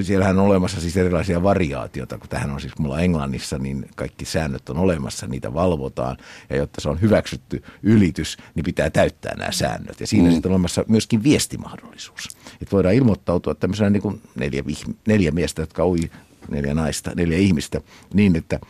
siellähän 0.00 0.38
on 0.38 0.46
olemassa 0.46 0.80
siis 0.80 0.96
erilaisia 0.96 1.42
variaatioita, 1.42 2.18
kun 2.18 2.28
tähän 2.28 2.50
on 2.50 2.60
siis, 2.60 2.78
mulla 2.78 3.00
Englannissa, 3.00 3.58
niin 3.58 3.88
kaikki 3.96 4.24
säännöt 4.24 4.68
on 4.68 4.78
olemassa, 4.78 5.26
niitä 5.26 5.54
valvotaan. 5.54 6.16
Ja 6.50 6.56
jotta 6.56 6.80
se 6.80 6.88
on 6.88 7.00
hyväksytty 7.00 7.62
ylitys, 7.82 8.36
niin 8.54 8.64
pitää 8.64 8.90
täyttää 8.90 9.34
nämä 9.36 9.52
säännöt. 9.52 10.00
Ja 10.00 10.06
siinä 10.06 10.28
mm. 10.28 10.32
sitten 10.32 10.50
on 10.50 10.54
olemassa 10.54 10.84
myöskin 10.88 11.22
viestimahdollisuus. 11.22 12.28
Että 12.60 12.72
voidaan 12.72 12.94
ilmoittautua 12.94 13.54
tämmöisenä 13.54 13.90
niin 13.90 14.02
kuin 14.02 14.22
neljä, 14.34 14.62
neljä 15.06 15.30
miestä, 15.30 15.62
jotka 15.62 15.86
ui 15.86 16.10
neljä 16.50 16.74
naista, 16.74 17.10
neljä 17.16 17.38
ihmistä, 17.38 17.80
niin 18.14 18.36
että, 18.36 18.60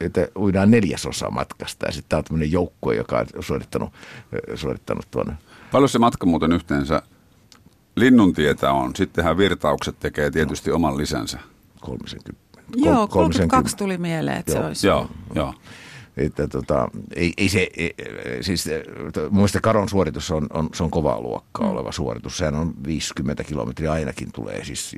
että 0.00 0.28
uidaan 0.38 0.70
neljäsosa 0.70 1.30
matkasta. 1.30 1.86
Ja 1.86 1.92
sitten 1.92 2.08
tämä 2.08 2.18
on 2.18 2.24
tämmöinen 2.24 2.52
joukkue, 2.52 2.94
joka 2.94 3.18
on 3.18 3.26
suorittanut, 3.42 3.92
suorittanut 4.54 5.06
tuonne. 5.10 5.34
Paljon 5.72 5.88
se 5.88 5.98
matka 5.98 6.26
muuten 6.26 6.52
yhteensä 6.52 7.02
linnuntietä 7.96 8.72
on? 8.72 8.96
Sittenhän 8.96 9.38
virtaukset 9.38 9.96
tekee 10.00 10.30
tietysti 10.30 10.70
no. 10.70 10.76
oman 10.76 10.96
lisänsä. 10.96 11.38
30. 11.80 12.32
Joo, 12.76 13.08
32 13.08 13.76
tuli 13.76 13.98
mieleen, 13.98 14.36
että 14.36 14.52
joo. 14.52 14.60
se 14.60 14.66
olisi. 14.66 14.86
Joo, 14.86 15.10
joo. 15.34 15.54
Että 16.16 16.48
tota, 16.48 16.88
ei, 17.16 17.32
ei 17.36 17.48
se, 17.48 17.68
ei, 17.76 17.94
siis 18.40 18.68
muista 19.30 19.60
Karon 19.60 19.88
suoritus 19.88 20.30
on, 20.30 20.46
on, 20.52 20.68
se 20.74 20.82
on 20.82 20.90
kovaa 20.90 21.20
luokkaa 21.20 21.66
mm. 21.66 21.72
oleva 21.72 21.92
suoritus. 21.92 22.36
Sehän 22.38 22.54
on 22.54 22.74
50 22.86 23.44
kilometriä 23.44 23.92
ainakin 23.92 24.32
tulee, 24.32 24.64
siis 24.64 24.96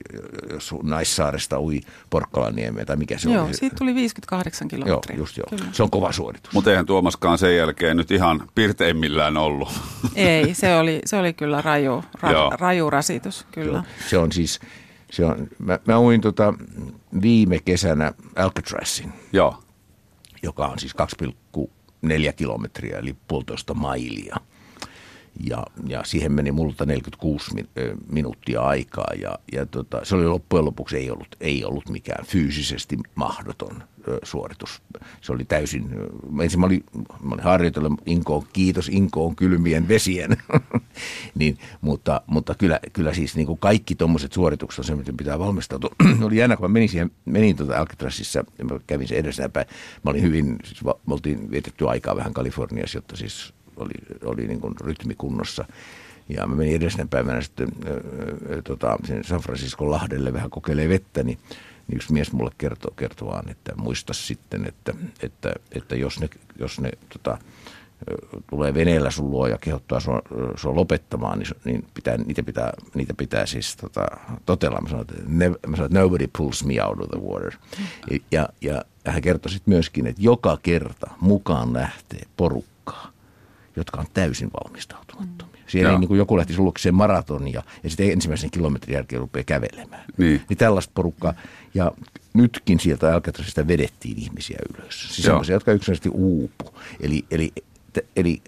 jos 0.50 0.74
Naissaaresta 0.82 1.60
ui 1.60 1.80
Porkkalaniemeen 2.10 2.86
tai 2.86 2.96
mikä 2.96 3.18
se 3.18 3.30
joo, 3.30 3.44
on. 3.44 3.54
siitä 3.54 3.76
tuli 3.76 3.94
58 3.94 4.68
kilometriä. 4.68 5.16
Joo, 5.16 5.22
just 5.22 5.36
joo. 5.36 5.46
Kyllä. 5.50 5.64
Se 5.72 5.82
on 5.82 5.90
kova 5.90 6.12
suoritus. 6.12 6.52
Mutta 6.52 6.70
eihän 6.70 6.86
Tuomaskaan 6.86 7.38
sen 7.38 7.56
jälkeen 7.56 7.96
nyt 7.96 8.10
ihan 8.10 8.42
pirteimmillään 8.54 9.36
ollut. 9.36 9.68
Ei, 10.14 10.54
se 10.54 10.76
oli, 10.76 11.00
se 11.04 11.16
oli 11.16 11.32
kyllä 11.32 11.62
raju, 11.62 12.04
ra, 12.20 12.50
raju 12.50 12.90
rasitus, 12.90 13.46
kyllä. 13.52 13.72
Joo, 13.72 13.82
se 14.08 14.18
on 14.18 14.32
siis, 14.32 14.60
se 15.10 15.24
on, 15.24 15.48
mä, 15.58 15.78
mä 15.86 16.00
uin 16.00 16.20
tota 16.20 16.54
viime 17.22 17.58
kesänä 17.58 18.12
Alcatrazin. 18.36 19.12
Joo 19.32 19.65
joka 20.42 20.66
on 20.66 20.78
siis 20.78 20.94
2,4 21.58 22.32
kilometriä 22.36 22.98
eli 22.98 23.16
puolitoista 23.28 23.74
mailia. 23.74 24.36
Ja, 25.44 25.64
ja 25.86 26.04
siihen 26.04 26.32
meni 26.32 26.52
multa 26.52 26.86
46 26.86 27.50
minuuttia 28.08 28.62
aikaa 28.62 29.10
ja, 29.20 29.38
ja 29.52 29.66
tota, 29.66 30.04
se 30.04 30.14
oli 30.14 30.26
loppujen 30.26 30.64
lopuksi 30.64 30.96
ei 30.96 31.10
ollut, 31.10 31.36
ei 31.40 31.64
ollut 31.64 31.88
mikään 31.88 32.26
fyysisesti 32.26 32.96
mahdoton 33.14 33.82
suoritus. 34.22 34.82
Se 35.20 35.32
oli 35.32 35.44
täysin, 35.44 35.90
ensin 36.42 36.60
mä 36.60 36.66
olin, 36.66 36.84
mä 37.22 37.34
olin 37.34 37.44
harjoitellut 37.44 38.00
Inkoon, 38.06 38.46
kiitos 38.52 38.88
Inkoon 38.88 39.36
kylmien 39.36 39.88
vesien, 39.88 40.36
niin, 41.38 41.58
mutta, 41.80 42.20
mutta 42.26 42.54
kyllä, 42.54 42.80
kyllä 42.92 43.14
siis 43.14 43.36
niin 43.36 43.46
kuin 43.46 43.58
kaikki 43.58 43.94
tuommoiset 43.94 44.32
suoritukset 44.32 44.78
on 44.78 44.84
se, 44.84 44.96
miten 44.96 45.16
pitää 45.16 45.38
valmistautua. 45.38 45.90
oli 46.26 46.36
jännä, 46.36 46.56
kun 46.56 46.64
mä 46.64 46.72
menin 46.72 46.88
siihen, 46.88 47.10
menin 47.24 47.56
tuota 47.56 47.78
Alcatrasissa, 47.78 48.44
ja 48.58 48.64
mä 48.64 48.80
kävin 48.86 49.08
sen 49.08 49.18
edellisenä 49.18 49.48
päin, 49.48 49.66
mä 50.02 50.10
olin 50.10 50.22
hyvin, 50.22 50.56
siis 50.64 50.84
me 50.84 51.14
oltiin 51.14 51.50
vietetty 51.50 51.88
aikaa 51.88 52.16
vähän 52.16 52.34
Kaliforniassa, 52.34 52.98
jotta 52.98 53.16
siis 53.16 53.54
oli, 53.76 53.94
oli 54.24 54.46
niin 54.46 54.60
kuin 54.60 54.74
rytmikunnossa. 54.80 55.64
Ja 56.28 56.46
mä 56.46 56.54
menin 56.54 56.76
edellisenä 56.76 57.06
päivänä 57.10 57.40
sitten 57.40 57.68
äh, 57.86 58.62
tota, 58.64 58.96
San 59.22 59.40
Francisco 59.40 59.90
Lahdelle 59.90 60.32
vähän 60.32 60.50
kokeilemaan 60.50 60.90
vettä, 60.90 61.22
niin 61.22 61.38
yksi 61.92 62.12
mies 62.12 62.32
mulle 62.32 62.50
kertoo, 62.58 62.90
kertoo 62.96 63.28
vaan, 63.28 63.48
että 63.48 63.72
muista 63.76 64.12
sitten, 64.12 64.66
että, 64.66 64.94
että, 65.22 65.52
että 65.72 65.96
jos 65.96 66.20
ne, 66.20 66.28
jos 66.58 66.80
ne 66.80 66.90
tota, 67.08 67.38
tulee 68.50 68.74
veneellä 68.74 69.10
sun 69.10 69.30
luo 69.30 69.46
ja 69.46 69.58
kehottaa 69.58 70.00
sua, 70.00 70.22
sua 70.56 70.74
lopettamaan, 70.74 71.38
niin, 71.38 71.48
niin 71.64 71.86
pitää, 71.94 72.16
niitä, 72.16 72.42
pitää, 72.42 72.72
niitä 72.94 73.14
pitää 73.14 73.46
siis 73.46 73.76
tota, 73.76 74.06
totella. 74.46 74.80
Mä 74.80 74.88
sanoin, 74.88 75.06
että, 75.10 75.22
never, 75.26 75.58
mä 75.66 75.76
sanoin, 75.76 75.92
että 75.92 76.00
nobody 76.00 76.28
pulls 76.38 76.64
me 76.64 76.82
out 76.84 77.00
of 77.00 77.08
the 77.10 77.20
water. 77.20 77.52
Ja, 78.32 78.48
ja 78.60 78.84
hän 79.06 79.22
kertoi 79.22 79.52
sitten 79.52 79.74
myöskin, 79.74 80.06
että 80.06 80.22
joka 80.22 80.58
kerta 80.62 81.10
mukaan 81.20 81.72
lähtee 81.72 82.22
porukkaa, 82.36 83.12
jotka 83.76 84.00
on 84.00 84.06
täysin 84.14 84.50
valmistautumattomia. 84.52 85.62
Siellä 85.66 85.92
ei 85.92 85.98
niin 85.98 86.08
kuin 86.08 86.18
joku 86.18 86.36
lähti 86.36 86.52
sullokseen 86.52 86.94
maratonia 86.94 87.62
ja 87.82 87.90
sitten 87.90 88.10
ensimmäisen 88.10 88.50
kilometrin 88.50 88.94
jälkeen 88.94 89.20
rupeaa 89.20 89.44
kävelemään. 89.44 90.04
Niin. 90.16 90.42
niin 90.48 90.56
tällaista 90.56 90.92
porukkaa. 90.94 91.34
Ja 91.74 91.92
nytkin 92.34 92.80
sieltä 92.80 93.14
Alcatrazista 93.14 93.68
vedettiin 93.68 94.18
ihmisiä 94.18 94.58
ylös. 94.74 95.00
Siis 95.00 95.26
sellaisia, 95.26 95.54
jotka 95.56 95.72
yksinkertaisesti 95.72 96.18
uupu. 96.18 96.74
Eli, 97.00 97.24
eli, 97.30 97.52
eli 98.16 98.42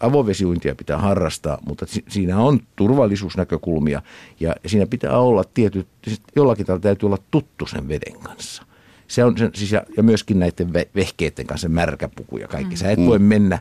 avovesiuintia 0.00 0.74
pitää 0.74 0.98
harrastaa, 0.98 1.58
mutta 1.66 1.86
siinä 2.08 2.38
on 2.38 2.60
turvallisuusnäkökulmia 2.76 4.02
ja 4.40 4.54
siinä 4.66 4.86
pitää 4.86 5.18
olla 5.18 5.44
tietyt, 5.54 5.86
siis 6.04 6.20
jollakin 6.36 6.66
tavalla 6.66 6.82
täytyy 6.82 7.06
olla 7.06 7.18
tuttu 7.30 7.66
sen 7.66 7.88
veden 7.88 8.20
kanssa. 8.20 8.62
Se 9.08 9.24
on 9.24 9.34
siis 9.54 9.72
ja, 9.72 9.82
ja 9.96 10.02
myöskin 10.02 10.38
näiden 10.38 10.72
vehkeiden 10.72 11.46
kanssa 11.46 11.68
märkäpuku 11.68 12.38
ja 12.38 12.48
kaikki. 12.48 12.74
Mm. 12.74 12.78
Sä 12.78 12.90
et 12.90 12.98
voi 12.98 13.18
mennä 13.18 13.58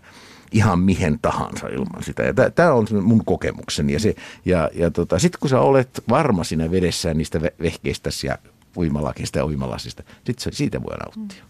ihan 0.52 0.80
mihin 0.80 1.20
tahansa 1.22 1.68
ilman 1.68 2.04
sitä. 2.04 2.24
Ja 2.24 2.34
tämä 2.56 2.74
on 2.74 2.88
mun 3.02 3.26
kokemukseni. 3.26 3.94
Ja, 3.94 4.00
ja, 4.46 4.70
ja 4.74 4.92
tota, 4.92 5.20
sitten 5.20 5.40
kun 5.40 5.50
sä 5.50 5.60
olet 5.60 6.04
varma 6.10 6.44
siinä 6.44 6.72
vedessä 6.72 7.14
niistä 7.14 7.42
vehkeistä 7.42 8.10
ja 8.24 8.38
uimalakista 8.78 9.38
ja 9.38 9.46
uimalasista, 9.46 10.04
sitten 10.26 10.54
siitä 10.54 10.84
voi 10.84 10.96
nauttia. 10.98 11.44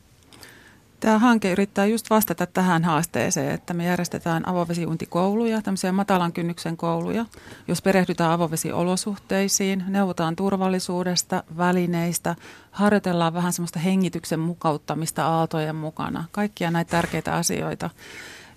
Tämä 0.99 1.19
hanke 1.19 1.51
yrittää 1.51 1.85
just 1.85 2.09
vastata 2.09 2.45
tähän 2.45 2.83
haasteeseen, 2.83 3.51
että 3.51 3.73
me 3.73 3.85
järjestetään 3.85 4.47
avovesiuintikouluja, 4.47 5.61
tämmöisiä 5.61 5.91
matalan 5.91 6.33
kynnyksen 6.33 6.77
kouluja, 6.77 7.25
jos 7.67 7.81
perehdytään 7.81 8.31
avovesiolosuhteisiin, 8.31 9.83
neuvotaan 9.87 10.35
turvallisuudesta, 10.35 11.43
välineistä, 11.57 12.35
harjoitellaan 12.71 13.33
vähän 13.33 13.53
semmoista 13.53 13.79
hengityksen 13.79 14.39
mukauttamista 14.39 15.25
aaltojen 15.25 15.75
mukana, 15.75 16.23
kaikkia 16.31 16.71
näitä 16.71 16.91
tärkeitä 16.91 17.33
asioita 17.33 17.89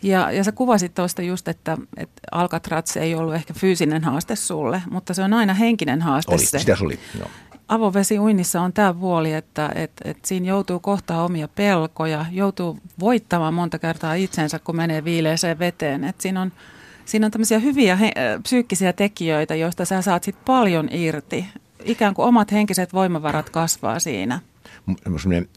Ja, 0.02 0.32
ja 0.32 0.44
sä 0.44 0.52
kuvasit 0.52 0.94
tuosta 0.94 1.22
just, 1.22 1.48
että, 1.48 1.76
että 1.96 2.22
Alcatraz 2.32 2.96
ei 2.96 3.14
ollut 3.14 3.34
ehkä 3.34 3.54
fyysinen 3.54 4.04
haaste 4.04 4.36
sulle, 4.36 4.82
mutta 4.90 5.14
se 5.14 5.22
on 5.22 5.32
aina 5.32 5.54
henkinen 5.54 6.02
haaste 6.02 6.34
Oli, 6.34 6.46
se. 6.46 6.58
sitä 6.58 6.76
se 6.76 6.84
oli, 6.84 6.98
joo. 7.18 7.28
Avovesiuinnissa 7.68 8.60
on 8.60 8.72
tämä 8.72 8.94
puoli, 8.94 9.32
että 9.32 9.72
et, 9.74 9.92
et 10.04 10.24
siinä 10.24 10.46
joutuu 10.48 10.80
kohtaa 10.80 11.24
omia 11.24 11.48
pelkoja, 11.48 12.26
joutuu 12.30 12.78
voittamaan 13.00 13.54
monta 13.54 13.78
kertaa 13.78 14.14
itsensä, 14.14 14.58
kun 14.58 14.76
menee 14.76 15.04
viileeseen 15.04 15.58
veteen. 15.58 16.04
Et 16.04 16.20
siinä 16.20 16.42
on, 16.42 16.52
siinä 17.04 17.26
on 17.26 17.32
tämmöisiä 17.32 17.58
hyviä 17.58 17.96
he, 17.96 18.12
psyykkisiä 18.42 18.92
tekijöitä, 18.92 19.54
joista 19.54 19.84
sä 19.84 20.02
saat 20.02 20.24
sit 20.24 20.36
paljon 20.44 20.88
irti. 20.92 21.46
Ikään 21.84 22.14
kuin 22.14 22.28
omat 22.28 22.52
henkiset 22.52 22.92
voimavarat 22.92 23.50
kasvaa 23.50 23.98
siinä. 23.98 24.40
Sellainen 25.04 25.48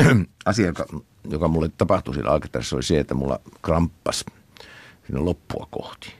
asia, 0.46 0.66
joka, 0.66 0.86
joka 1.30 1.48
mulle 1.48 1.70
tapahtui 1.78 2.14
siinä 2.14 2.30
Alcatrazissa, 2.30 2.76
oli 2.76 2.82
se, 2.82 3.00
että 3.00 3.14
mulla 3.14 3.40
kramppas 3.62 4.24
siinä 5.06 5.24
loppua 5.24 5.66
kohti. 5.70 6.12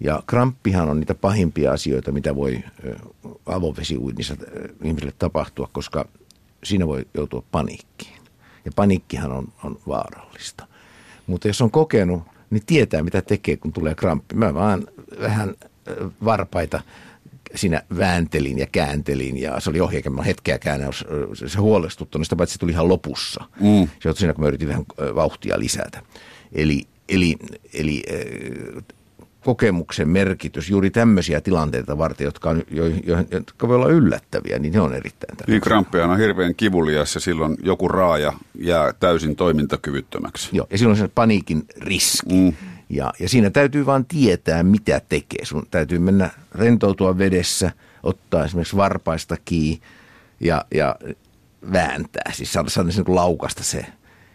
Ja 0.00 0.22
kramppihan 0.26 0.88
on 0.90 1.00
niitä 1.00 1.14
pahimpia 1.14 1.72
asioita, 1.72 2.12
mitä 2.12 2.36
voi 2.36 2.64
avovesiuinnissa 3.46 4.36
ihmisille 4.82 5.12
tapahtua, 5.18 5.68
koska 5.72 6.08
siinä 6.64 6.86
voi 6.86 7.06
joutua 7.14 7.42
paniikkiin. 7.52 8.20
Ja 8.64 8.72
paniikkihan 8.76 9.32
on, 9.32 9.48
on 9.64 9.78
vaarallista. 9.88 10.66
Mutta 11.26 11.48
jos 11.48 11.62
on 11.62 11.70
kokenut, 11.70 12.22
niin 12.50 12.66
tietää 12.66 13.02
mitä 13.02 13.22
tekee, 13.22 13.56
kun 13.56 13.72
tulee 13.72 13.94
kramppi. 13.94 14.34
Mä 14.34 14.54
vaan 14.54 14.86
vähän 15.20 15.54
varpaita 16.24 16.80
siinä 17.54 17.82
vääntelin 17.98 18.58
ja 18.58 18.66
kääntelin 18.72 19.38
ja 19.38 19.60
se 19.60 19.70
oli 19.70 19.96
eikä 19.96 20.10
mä 20.10 20.22
hetkeäkään 20.22 20.80
se 21.34 21.58
huolestuttanut, 21.58 22.26
sitä 22.26 22.36
paitsi 22.36 22.52
se 22.52 22.58
tuli 22.58 22.72
ihan 22.72 22.88
lopussa. 22.88 23.44
Mm. 23.60 23.86
Se 23.86 24.08
joutui 24.08 24.18
siinä, 24.18 24.32
kun 24.32 24.44
mä 24.44 24.48
yritin 24.48 24.68
vähän 24.68 24.84
vauhtia 25.14 25.58
lisätä. 25.58 26.02
Eli, 26.52 26.82
eli, 27.08 27.36
eli 27.74 28.02
kokemuksen 29.44 30.08
merkitys 30.08 30.70
juuri 30.70 30.90
tämmöisiä 30.90 31.40
tilanteita 31.40 31.98
varten, 31.98 32.24
jotka, 32.24 32.50
on, 32.50 32.62
jo, 32.70 32.86
jo, 32.86 33.16
jotka 33.30 33.68
voi 33.68 33.76
olla 33.76 33.88
yllättäviä, 33.88 34.58
niin 34.58 34.72
ne 34.72 34.80
on 34.80 34.94
erittäin 34.94 35.36
tärkeitä. 35.36 35.52
Niin 35.52 35.60
kramppihan 35.60 36.10
on 36.10 36.18
hirveän 36.18 36.54
kivulias 36.54 37.14
ja 37.14 37.20
silloin 37.20 37.56
joku 37.62 37.88
raaja 37.88 38.32
jää 38.58 38.92
täysin 38.92 39.36
toimintakyvyttömäksi. 39.36 40.48
Joo, 40.52 40.66
ja 40.70 40.78
silloin 40.78 40.98
se 40.98 41.08
paniikin 41.08 41.62
riski. 41.76 42.34
Mm. 42.34 42.52
Ja, 42.90 43.12
ja 43.20 43.28
siinä 43.28 43.50
täytyy 43.50 43.86
vaan 43.86 44.04
tietää, 44.04 44.62
mitä 44.62 45.00
tekee. 45.08 45.44
Sun 45.44 45.66
täytyy 45.70 45.98
mennä 45.98 46.30
rentoutua 46.52 47.18
vedessä, 47.18 47.72
ottaa 48.02 48.44
esimerkiksi 48.44 48.76
varpaista 48.76 49.36
kiinni 49.44 49.82
ja, 50.40 50.64
ja 50.74 50.96
vääntää. 51.72 52.32
Siis 52.32 52.52
saada, 52.52 52.70
saada 52.70 52.88
niin 52.88 53.16
laukasta 53.16 53.62
se. 53.62 53.86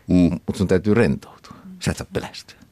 Mm. 0.08 0.30
Mutta 0.32 0.58
sun 0.58 0.68
täytyy 0.68 0.94
rentoutua. 0.94 1.58
Sä 1.80 1.92
et 1.92 1.98
saa 1.98 2.08
pelästyä. 2.14 2.65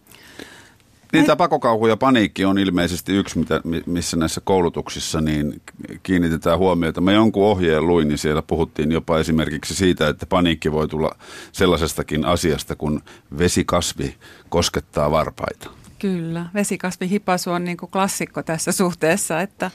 Niin 1.13 1.25
tämä 1.25 1.35
pakokauhu 1.35 1.87
ja 1.87 1.97
paniikki 1.97 2.45
on 2.45 2.57
ilmeisesti 2.57 3.13
yksi, 3.13 3.39
mitä, 3.39 3.61
missä 3.85 4.17
näissä 4.17 4.41
koulutuksissa 4.43 5.21
niin 5.21 5.61
kiinnitetään 6.03 6.59
huomiota. 6.59 7.01
Mä 7.01 7.11
jonkun 7.11 7.45
ohjeen 7.45 7.87
luin, 7.87 8.07
niin 8.07 8.17
siellä 8.17 8.41
puhuttiin 8.41 8.91
jopa 8.91 9.19
esimerkiksi 9.19 9.75
siitä, 9.75 10.07
että 10.07 10.25
paniikki 10.25 10.71
voi 10.71 10.87
tulla 10.87 11.15
sellaisestakin 11.51 12.25
asiasta, 12.25 12.75
kun 12.75 13.01
vesikasvi 13.37 14.15
koskettaa 14.49 15.11
varpaita. 15.11 15.69
Kyllä, 15.99 16.45
vesikasvihipasu 16.53 17.51
on 17.51 17.63
niin 17.63 17.77
kuin 17.77 17.91
klassikko 17.91 18.43
tässä 18.43 18.71
suhteessa, 18.71 19.41
että, 19.41 19.71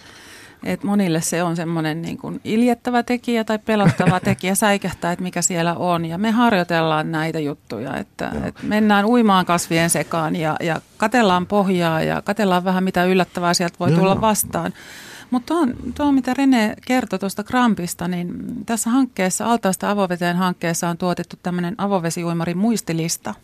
että 0.65 0.87
monille 0.87 1.21
se 1.21 1.43
on 1.43 1.57
semmoinen 1.57 2.03
niin 2.03 2.19
kuin 2.19 2.41
iljettävä 2.45 3.03
tekijä 3.03 3.45
tai 3.45 3.59
pelottava 3.59 4.21
tekijä 4.25 4.55
säikähtää, 4.55 5.13
että 5.13 5.23
mikä 5.23 5.43
siellä 5.43 5.75
on. 5.75 6.05
Ja 6.05 6.19
me 6.19 6.31
harjoitellaan 6.31 7.13
näitä 7.13 7.39
juttuja, 7.39 7.97
että, 7.97 8.33
että 8.45 8.63
mennään 8.63 9.05
uimaan 9.05 9.47
kasvien 9.47 9.91
sekaan 9.91 10.37
ja, 10.37 10.57
ja 10.61 10.81
katellaan 10.97 11.47
pohjaa 11.47 12.03
ja 12.03 12.23
katellaan 12.23 12.65
vähän 12.65 12.85
mitä 12.85 13.05
yllättävää 13.05 13.55
sieltä 13.55 13.77
voi 13.81 13.91
Joo. 13.91 13.99
tulla 13.99 14.21
vastaan. 14.21 14.73
Mutta 15.31 15.55
tuo, 15.55 15.67
tuo, 15.95 16.13
mitä 16.13 16.35
Rene 16.35 16.75
kertoi 16.87 17.19
tuosta 17.19 17.45
Krampista, 17.45 18.09
niin 18.09 18.35
tässä 18.67 18.91
hankkeessa, 18.91 19.47
Altaasta 19.47 19.91
avoveteen 19.91 20.37
hankkeessa 20.37 20.89
on 20.89 20.99
tuotettu 20.99 21.37
tämmöinen 21.43 21.75
avovesiuimarin 21.79 22.59
muistilista. 22.59 23.35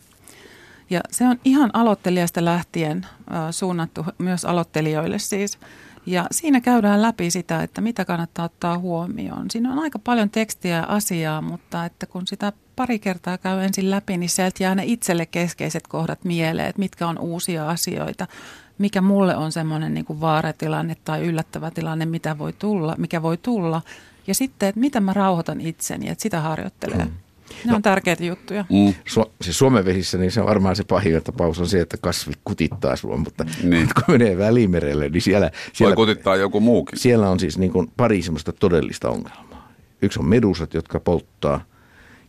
Ja 0.89 1.01
se 1.11 1.27
on 1.27 1.39
ihan 1.45 1.69
aloittelijasta 1.73 2.45
lähtien 2.45 3.05
äh, 3.33 3.41
suunnattu 3.51 4.05
myös 4.17 4.45
aloittelijoille 4.45 5.19
siis. 5.19 5.57
Ja 6.05 6.27
siinä 6.31 6.61
käydään 6.61 7.01
läpi 7.01 7.31
sitä, 7.31 7.63
että 7.63 7.81
mitä 7.81 8.05
kannattaa 8.05 8.45
ottaa 8.45 8.77
huomioon. 8.77 9.51
Siinä 9.51 9.71
on 9.71 9.79
aika 9.79 9.99
paljon 9.99 10.29
tekstiä 10.29 10.75
ja 10.75 10.83
asiaa, 10.83 11.41
mutta 11.41 11.85
että 11.85 12.05
kun 12.05 12.27
sitä 12.27 12.53
pari 12.75 12.99
kertaa 12.99 13.37
käy 13.37 13.63
ensin 13.63 13.91
läpi, 13.91 14.17
niin 14.17 14.29
sieltä 14.29 14.63
jää 14.63 14.75
ne 14.75 14.83
itselle 14.85 15.25
keskeiset 15.25 15.87
kohdat 15.87 16.23
mieleen, 16.23 16.67
että 16.67 16.79
mitkä 16.79 17.07
on 17.07 17.19
uusia 17.19 17.69
asioita, 17.69 18.27
mikä 18.77 19.01
mulle 19.01 19.35
on 19.35 19.51
semmoinen 19.51 19.93
niin 19.93 20.05
kuin 20.05 20.21
vaaratilanne 20.21 20.95
tai 21.03 21.21
yllättävä 21.21 21.71
tilanne, 21.71 22.05
mitä 22.05 22.37
voi 22.37 22.53
tulla, 22.53 22.95
mikä 22.97 23.21
voi 23.21 23.37
tulla. 23.37 23.81
Ja 24.27 24.35
sitten, 24.35 24.69
että 24.69 24.79
miten 24.79 25.03
mä 25.03 25.13
rauhoitan 25.13 25.61
itseni, 25.61 26.09
että 26.09 26.21
sitä 26.21 26.41
harjoittelee. 26.41 27.05
Mm. 27.05 27.11
Ne 27.65 27.75
on 27.75 27.81
tärkeitä 27.81 28.23
juttuja. 28.25 28.65
Mm. 28.69 28.93
Su- 29.09 29.31
siis 29.41 29.57
Suomen 29.57 29.85
vesissä, 29.85 30.17
niin 30.17 30.31
se 30.31 30.41
on 30.41 30.47
varmaan 30.47 30.75
se 30.75 30.83
pahin 30.83 31.23
tapaus 31.23 31.59
on 31.59 31.67
se, 31.67 31.81
että 31.81 31.97
kasvi 32.01 32.33
kutittaa 32.43 32.95
sua, 32.95 33.17
mutta 33.17 33.45
Niin. 33.63 33.87
kun 33.95 34.03
menee 34.07 34.37
välimerelle, 34.37 35.09
niin 35.09 35.21
siellä, 35.21 35.45
Voi 35.53 35.59
siellä, 35.73 35.95
kutittaa 35.95 36.35
joku 36.35 36.59
muukin. 36.59 36.99
siellä 36.99 37.29
on 37.29 37.39
siis 37.39 37.57
niin 37.57 37.71
kuin 37.71 37.91
pari 37.97 38.21
semmoista 38.21 38.53
todellista 38.53 39.09
ongelmaa. 39.09 39.71
Yksi 40.01 40.19
on 40.19 40.25
medusat, 40.25 40.73
jotka 40.73 40.99
polttaa, 40.99 41.65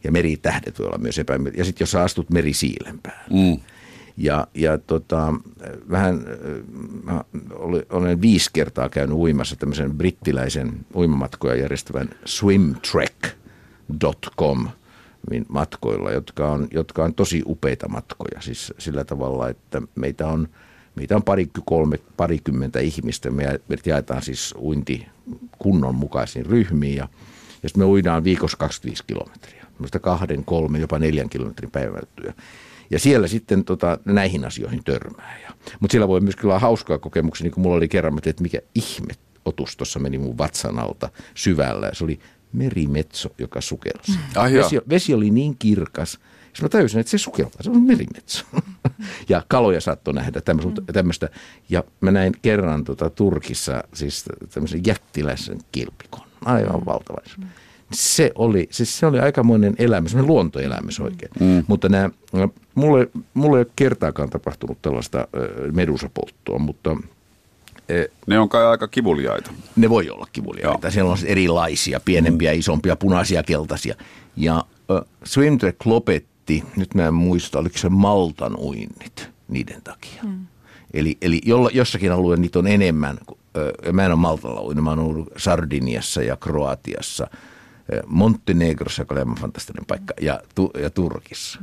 ja 0.05 0.13
meritähdet 0.13 0.79
voi 0.79 0.87
olla 0.87 0.99
myös 0.99 1.19
epämy... 1.19 1.53
Ja 1.57 1.65
sitten 1.65 1.83
jos 1.85 1.91
sä 1.91 2.03
astut 2.03 2.31
merisiilen 2.31 2.99
päälle. 3.03 3.25
Mm. 3.31 3.61
Ja, 4.17 4.47
ja 4.55 4.79
tota, 4.79 5.35
vähän, 5.91 6.15
äh, 6.15 6.21
mä 7.05 7.25
oli- 7.55 7.87
olen 7.91 8.21
viisi 8.21 8.51
kertaa 8.53 8.89
käynyt 8.89 9.17
uimassa 9.17 9.57
tämmöisen 9.57 9.99
brittiläisen 9.99 10.87
uimamatkoja 10.95 11.55
järjestävän 11.55 12.09
swimtrek.com 12.25 14.69
matkoilla, 15.49 16.11
jotka 16.11 16.53
on, 16.53 16.69
jotka 16.71 17.05
on 17.05 17.15
tosi 17.15 17.43
upeita 17.47 17.89
matkoja. 17.89 18.41
Siis 18.41 18.73
sillä 18.79 19.05
tavalla, 19.05 19.49
että 19.49 19.83
meitä 19.95 20.29
on, 20.29 20.49
meitä 20.95 21.17
on 21.17 21.23
pari, 21.23 21.51
kolme, 21.65 21.99
parikymmentä 22.17 22.81
ihmistä. 22.81 23.31
Me 23.31 23.61
jaetaan 23.87 24.23
siis 24.23 24.55
uinti 24.59 25.07
kunnon 25.59 25.95
mukaisiin 25.95 26.47
ryhmiin 26.47 26.97
ja, 26.97 27.09
ja 27.63 27.69
sitten 27.69 27.83
me 27.83 27.87
uidaan 27.87 28.25
viikossa 28.25 28.57
25 28.57 29.05
kilometriä. 29.07 29.67
Minusta 29.79 29.99
kahden, 29.99 30.45
kolmen, 30.45 30.81
jopa 30.81 30.99
neljän 30.99 31.29
kilometrin 31.29 31.71
päivältyä. 31.71 32.35
Ja 32.91 32.99
siellä 32.99 33.29
sitten 33.29 33.65
tota, 33.65 33.99
näihin 34.05 34.45
asioihin 34.45 34.85
törmää. 34.85 35.39
Mutta 35.81 35.93
siellä 35.93 36.09
voi 36.09 36.21
myös 36.21 36.37
olla 36.45 36.59
hauskaa 36.59 36.99
kokemuksia, 36.99 37.45
niin 37.45 37.53
kuin 37.53 37.63
mulla 37.63 37.77
oli 37.77 37.89
kerran, 37.89 38.19
että 38.27 38.43
mikä 38.43 38.59
ihme 38.75 39.13
otus 39.45 39.77
tuossa 39.77 39.99
meni 39.99 40.19
mun 40.19 40.39
vatsan 40.39 40.79
alta 40.79 41.09
syvällä. 41.35 41.91
Se 41.93 42.05
oli 42.05 42.19
merimetso, 42.57 43.29
joka 43.39 43.61
sukelsi. 43.61 44.13
Joo. 44.35 44.45
vesi, 44.45 44.81
vesi 44.89 45.15
oli 45.15 45.31
niin 45.31 45.57
kirkas, 45.59 46.19
sitten 46.57 46.65
mä 46.65 46.69
tajusin, 46.69 47.01
että 47.01 47.11
se 47.11 47.19
sukeltaa, 47.19 47.63
se 47.63 47.71
on 47.71 47.83
merimetso. 47.83 48.45
ja 49.29 49.43
kaloja 49.49 49.81
saattoi 49.81 50.15
nähdä 50.15 50.41
tämmöistä. 50.41 50.83
tämmöistä. 50.93 51.29
Ja 51.69 51.85
mä 52.01 52.11
näin 52.11 52.33
kerran 52.43 52.85
tota, 52.85 53.11
Turkissa 53.11 53.85
siis 53.95 54.25
tämmöisen 54.55 54.81
jättiläisen 54.87 55.59
kilpikon, 55.73 56.27
aivan 56.45 56.87
valtavan. 56.87 57.23
iso. 57.27 57.37
Se 57.93 58.33
oli, 58.35 58.69
siis 58.71 58.99
se 58.99 59.07
oli 59.07 59.19
aikamoinen 59.21 59.75
elämys, 59.79 60.11
semmoinen 60.11 60.35
luontoelämys 60.35 61.01
oikein. 61.01 61.33
Mm. 61.41 61.65
Mutta 61.67 61.89
nämä, 61.89 62.11
mulle, 62.75 63.09
mulle 63.35 63.59
ei 63.59 63.63
ole 63.63 63.73
kertaakaan 63.77 64.31
tapahtunut 64.31 64.83
tällaista 64.83 65.29
medusapolttoa, 65.73 66.59
mutta 66.59 66.97
Ne 68.27 68.39
on 68.39 68.49
kai 68.49 68.67
aika 68.67 68.89
kivuliaita. 68.89 69.51
ne 69.77 69.91
voi 69.91 70.11
olla 70.11 70.27
kivuliaita. 70.33 70.91
Siellä 70.91 71.11
on 71.13 71.19
erilaisia, 71.27 72.01
pienempiä, 72.05 72.53
isompia, 72.53 72.97
punaisia, 72.97 73.43
keltaisia. 73.43 73.95
Ja 74.37 74.57
äh, 74.91 75.03
Swimtrack 75.25 75.87
lopetti, 75.87 76.65
nyt 76.77 76.95
mä 76.95 77.07
en 77.07 77.15
muista, 77.15 77.59
oliko 77.59 77.79
se 77.79 77.89
Maltan 77.89 78.57
uinnit 78.57 79.31
niiden 79.49 79.83
takia. 79.83 80.23
Mm. 80.23 80.47
Eli, 80.95 81.19
eli 81.23 81.41
jolla, 81.45 81.71
jossakin 81.73 82.13
alueella 82.13 82.41
niitä 82.43 82.59
on 82.59 82.67
enemmän. 82.67 83.19
kuin- 83.27 83.39
Ö, 83.87 83.93
mä 83.93 84.05
en 84.05 84.13
ole 84.13 84.21
Maltalla 84.21 84.61
uinut, 84.63 84.85
mä 84.85 84.91
oon 84.91 84.99
ollut 84.99 85.29
Sardiniassa 85.37 86.23
ja 86.23 86.37
Kroatiassa, 86.37 87.27
ö, 87.93 88.03
Montenegrossa, 88.07 89.03
joka 89.03 89.15
oli 89.15 89.21
aivan 89.21 89.35
fantastinen 89.37 89.85
paikka, 89.87 90.15
ja, 90.21 90.41
tu, 90.55 90.71
ja 90.83 90.91
Turkissa. 90.91 91.59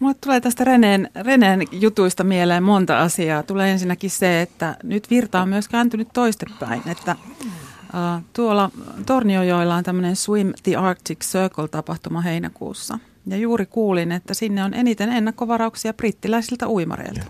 Mulle 0.00 0.14
tulee 0.20 0.40
tästä 0.40 0.64
Reneen, 0.64 1.10
Reneen 1.14 1.62
jutuista 1.72 2.24
mieleen 2.24 2.62
monta 2.62 3.00
asiaa. 3.00 3.42
Tulee 3.42 3.70
ensinnäkin 3.70 4.10
se, 4.10 4.42
että 4.42 4.76
nyt 4.82 5.10
virta 5.10 5.40
on 5.40 5.48
myös 5.48 5.68
kääntynyt 5.68 6.08
toistepäin, 6.12 6.82
että 6.86 7.16
uh, 7.42 8.22
tuolla 8.32 8.70
Torniojoilla 9.06 9.74
on 9.74 9.84
tämmöinen 9.84 10.16
Swim 10.16 10.52
the 10.62 10.76
Arctic 10.76 11.18
Circle-tapahtuma 11.24 12.20
heinäkuussa. 12.20 12.98
Ja 13.26 13.36
juuri 13.36 13.66
kuulin, 13.66 14.12
että 14.12 14.34
sinne 14.34 14.64
on 14.64 14.74
eniten 14.74 15.08
ennakkovarauksia 15.08 15.94
brittiläisiltä 15.94 16.68
uimareilta. 16.68 17.24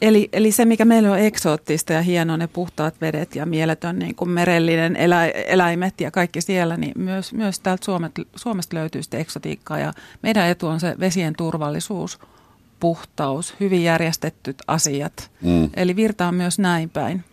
Eli, 0.00 0.28
eli 0.32 0.52
se, 0.52 0.64
mikä 0.64 0.84
meillä 0.84 1.12
on 1.12 1.18
eksoottista 1.18 1.92
ja 1.92 2.02
hienoa, 2.02 2.36
ne 2.36 2.46
puhtaat 2.46 3.00
vedet 3.00 3.36
ja 3.36 3.46
mieletön 3.46 3.98
niin 3.98 4.14
kuin 4.14 4.30
merellinen 4.30 4.96
elä, 4.96 5.26
eläimet 5.26 6.00
ja 6.00 6.10
kaikki 6.10 6.40
siellä, 6.40 6.76
niin 6.76 6.92
myös, 6.96 7.32
myös 7.32 7.60
täältä 7.60 7.84
Suomet, 7.84 8.12
Suomesta 8.36 8.76
löytyy 8.76 9.02
sitä 9.02 9.18
eksotiikkaa. 9.18 9.78
Ja 9.78 9.92
meidän 10.22 10.48
etu 10.48 10.66
on 10.66 10.80
se 10.80 10.96
vesien 11.00 11.34
turvallisuus 11.36 12.18
puhtaus, 12.80 13.54
hyvin 13.60 13.84
järjestetyt 13.84 14.62
asiat. 14.66 15.30
Mm. 15.42 15.70
Eli 15.74 15.96
virta 15.96 16.28
on 16.28 16.34
myös 16.34 16.58
näin 16.58 16.90
päin. 16.90 17.24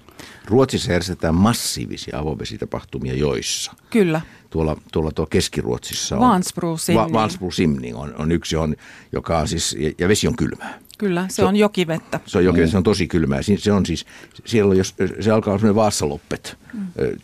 Ruotsissa 0.46 0.92
järjestetään 0.92 1.36
massiivisia 1.36 2.20
avovesitapahtumia 2.20 3.14
joissa. 3.14 3.74
Kyllä. 3.90 4.22
Tuolla, 4.50 4.78
tuolla 4.92 5.12
tuolla 5.12 5.30
Keski-Ruotsissa 5.30 6.16
on. 6.16 6.22
Vansbro 6.22 6.78
Simning. 6.78 7.14
Va, 7.14 7.20
Vansbro 7.20 7.52
Simning 7.52 7.98
on, 8.00 8.16
on 8.18 8.32
yksi, 8.32 8.56
on, 8.56 8.76
joka 9.12 9.38
on 9.38 9.48
siis, 9.48 9.78
ja, 9.80 9.92
ja 9.98 10.08
vesi 10.08 10.28
on 10.28 10.36
kylmää. 10.36 10.80
Kyllä, 10.98 11.26
se, 11.30 11.36
se 11.36 11.46
on 11.46 11.56
jokivettä. 11.56 12.20
Se 12.26 12.38
on 12.38 12.46
jokivettä, 12.46 12.72
se 12.72 12.78
on 12.78 12.84
tosi 12.84 13.08
kylmää. 13.08 13.40
Se 13.58 13.72
on 13.72 13.86
siis, 13.86 14.06
siellä 14.46 14.72
on, 14.72 14.78
jos, 14.78 14.96
se 15.20 15.32
alkaa 15.32 15.52
olla 15.52 15.60
semmoinen 15.60 15.76
Vaasaloppet 15.76 16.58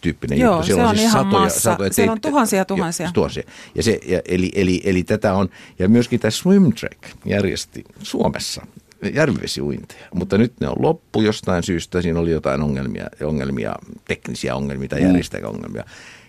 tyyppinen 0.02 0.40
Joo, 0.40 0.52
juttu. 0.52 0.66
Siellä 0.66 0.84
se 0.84 0.90
on, 0.90 0.96
siis 0.96 1.10
ihan 1.10 1.24
satoja, 1.26 1.44
massa. 1.44 1.60
satoja, 1.60 1.94
Siellä 1.94 2.12
on 2.12 2.22
tuhansia 2.22 2.66
tuhansia. 2.66 3.06
Jo, 3.06 3.12
tuhansia. 3.14 3.44
Ja 3.76 3.84
se, 3.84 4.00
ja, 4.06 4.22
eli, 4.26 4.52
eli, 4.56 4.82
eli, 4.84 5.04
tätä 5.04 5.34
on, 5.34 5.50
ja 5.80 5.90
myöskin 5.90 6.20
tämä 6.20 6.32
Swim 6.32 6.74
Track 6.74 7.00
järjesti 7.26 7.84
Suomessa 8.04 8.66
järvivesiuinteja, 9.14 10.08
mutta 10.14 10.38
nyt 10.38 10.54
ne 10.60 10.68
on 10.68 10.76
loppu 10.80 11.22
jostain 11.22 11.64
syystä. 11.64 12.02
Siinä 12.02 12.20
oli 12.20 12.32
jotain 12.32 12.62
ongelmia, 12.62 13.08
ongelmia 13.24 13.76
teknisiä 14.06 14.56
ongelmia 14.56 14.90
tai 14.90 15.02
järjestäjäongelmia. 15.02 15.84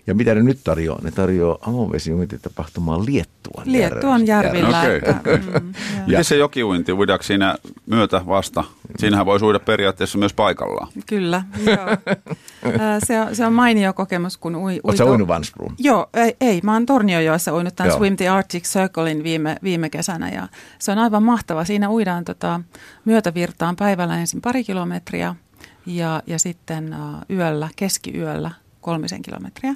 Ja 0.07 0.15
mitä 0.15 0.35
ne 0.35 0.43
nyt 0.43 0.61
tarjoaa? 0.65 1.01
Ne 1.03 1.11
tarjoaa 1.11 1.59
avovesiuintitapahtumaa 1.61 3.05
Liettuan 3.65 3.73
Liettuan 3.73 4.27
järvillä. 4.27 4.81
Okei. 4.81 4.97
Okay. 4.97 5.39
Mm, 5.61 5.75
Miten 6.07 6.25
se 6.25 6.37
jokiuinti, 6.37 6.93
uidaanko 6.93 7.23
siinä 7.23 7.55
myötä 7.87 8.27
vasta? 8.27 8.65
Siinähän 8.99 9.27
voi 9.27 9.39
uida 9.43 9.59
periaatteessa 9.59 10.19
myös 10.19 10.35
paikallaan. 10.35 10.89
Kyllä, 11.07 11.43
joo. 11.67 12.15
se, 13.07 13.21
on, 13.21 13.37
se 13.37 13.47
on 13.47 13.53
mainio 13.53 13.93
kokemus, 13.93 14.37
kun 14.37 14.57
ui, 14.57 14.81
Oletko 14.85 15.11
uinut 15.11 15.29
Vansbroon? 15.29 15.75
Joo, 15.79 16.07
ei, 16.15 16.37
ei. 16.41 16.61
Mä 16.63 16.73
oon 16.73 16.87
Torniojoessa 16.87 17.55
uinut 17.55 17.77
tämän 17.77 17.91
Joo. 17.91 17.99
Swim 17.99 18.17
the 18.17 18.29
Arctic 18.29 18.65
Circlein 18.65 19.25
viime, 19.25 19.57
viime 19.63 19.91
kesänä 19.91 20.29
ja 20.29 20.49
se 20.79 20.93
on 20.93 20.99
aivan 20.99 21.23
mahtava. 21.23 21.65
Siinä 21.65 21.91
uidaan 21.91 22.25
tota, 22.25 22.61
myötävirtaan 23.05 23.77
päivällä 23.77 24.19
ensin 24.21 24.41
pari 24.41 24.65
kilometriä 24.65 25.35
ja, 25.87 26.23
ja 26.27 26.39
sitten 26.39 26.95
uh, 26.95 27.37
yöllä, 27.37 27.69
keskiyöllä 27.77 28.51
kolmisen 28.81 29.23
kilometriä. 29.23 29.75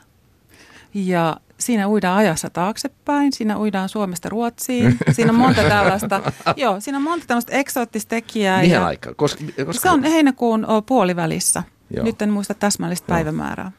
Ja 0.94 1.36
siinä 1.60 1.88
uidaan 1.88 2.18
ajassa 2.18 2.50
taaksepäin, 2.50 3.32
siinä 3.32 3.58
uidaan 3.58 3.88
Suomesta 3.88 4.28
Ruotsiin. 4.28 4.96
Siinä 5.12 5.32
on 5.32 5.38
monta 5.38 5.62
tällaista, 5.68 6.32
joo, 6.56 6.80
siinä 6.80 6.98
on 6.98 7.04
monta 7.04 7.26
tällaista 7.26 7.52
eksoottista 7.52 8.08
tekijää. 8.08 8.60
Mihin 8.60 8.74
ja 8.74 8.86
aikaan? 8.86 9.16
Koska, 9.16 9.44
koska... 9.66 9.82
Se 9.82 9.90
on 9.90 10.02
heinäkuun 10.02 10.66
puolivälissä. 10.86 11.62
Joo. 11.96 12.04
Nyt 12.04 12.22
en 12.22 12.30
muista 12.30 12.54
täsmällistä 12.54 13.12
Joo. 13.12 13.16
päivämäärää. 13.16 13.72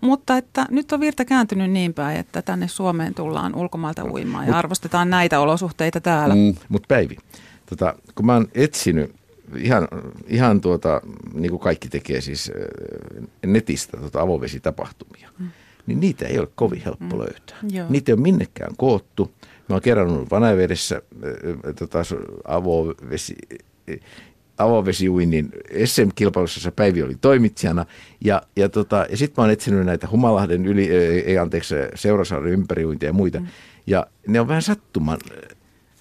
Mutta 0.00 0.36
että 0.36 0.66
nyt 0.70 0.92
on 0.92 1.00
virta 1.00 1.24
kääntynyt 1.24 1.70
niin 1.70 1.94
päin, 1.94 2.20
että 2.20 2.42
tänne 2.42 2.68
Suomeen 2.68 3.14
tullaan 3.14 3.54
ulkomailta 3.54 4.04
uimaan 4.04 4.46
ja 4.46 4.58
arvostetaan 4.58 5.10
näitä 5.10 5.40
olosuhteita 5.40 6.00
täällä. 6.00 6.34
Mm, 6.34 6.54
Mutta 6.68 6.86
Päivi, 6.88 7.16
tota, 7.66 7.94
kun 8.14 8.26
mä 8.26 8.32
oon 8.32 8.48
etsinyt 8.54 9.14
ihan, 9.56 9.88
ihan 10.26 10.60
tuota, 10.60 11.00
niin 11.34 11.50
kuin 11.50 11.60
kaikki 11.60 11.88
tekee 11.88 12.20
siis 12.20 12.52
netistä 13.46 13.96
tuota 13.96 14.20
avovesitapahtumia, 14.20 15.28
mm. 15.38 15.48
Niin 15.86 16.00
niitä 16.00 16.26
ei 16.26 16.38
ole 16.38 16.48
kovin 16.54 16.82
helppo 16.84 17.16
mm. 17.16 17.18
löytää. 17.18 17.56
Joo. 17.70 17.86
Niitä 17.88 18.12
ei 18.12 18.14
ole 18.14 18.22
minnekään 18.22 18.72
koottu. 18.76 19.34
Mä 19.68 19.74
oon 19.74 19.82
kerännyt 19.82 20.30
Vanavedessä 20.30 20.96
äh, 20.96 21.74
tota, 21.78 21.98
avovesi, 22.44 23.34
äh, 23.90 23.96
avovesiuinnin 24.58 25.50
SM-kilpailussa, 25.84 26.58
jossa 26.58 26.72
Päivi 26.72 27.02
oli 27.02 27.14
toimitsijana. 27.20 27.86
Ja, 28.24 28.42
ja, 28.56 28.68
tota, 28.68 29.06
ja 29.10 29.16
sitten 29.16 29.42
mä 29.42 29.44
oon 29.44 29.52
etsinyt 29.52 29.86
näitä 29.86 30.08
Humalahden 30.10 30.66
yli, 30.66 30.90
ei 31.26 31.38
anteeksi, 31.38 31.74
Seurasaaren 31.94 32.52
ympäriuintia 32.52 33.08
ja 33.08 33.12
muita. 33.12 33.40
Mm. 33.40 33.46
Ja 33.86 34.06
ne 34.26 34.40
on 34.40 34.48
vähän 34.48 34.62
sattuman, 34.62 35.18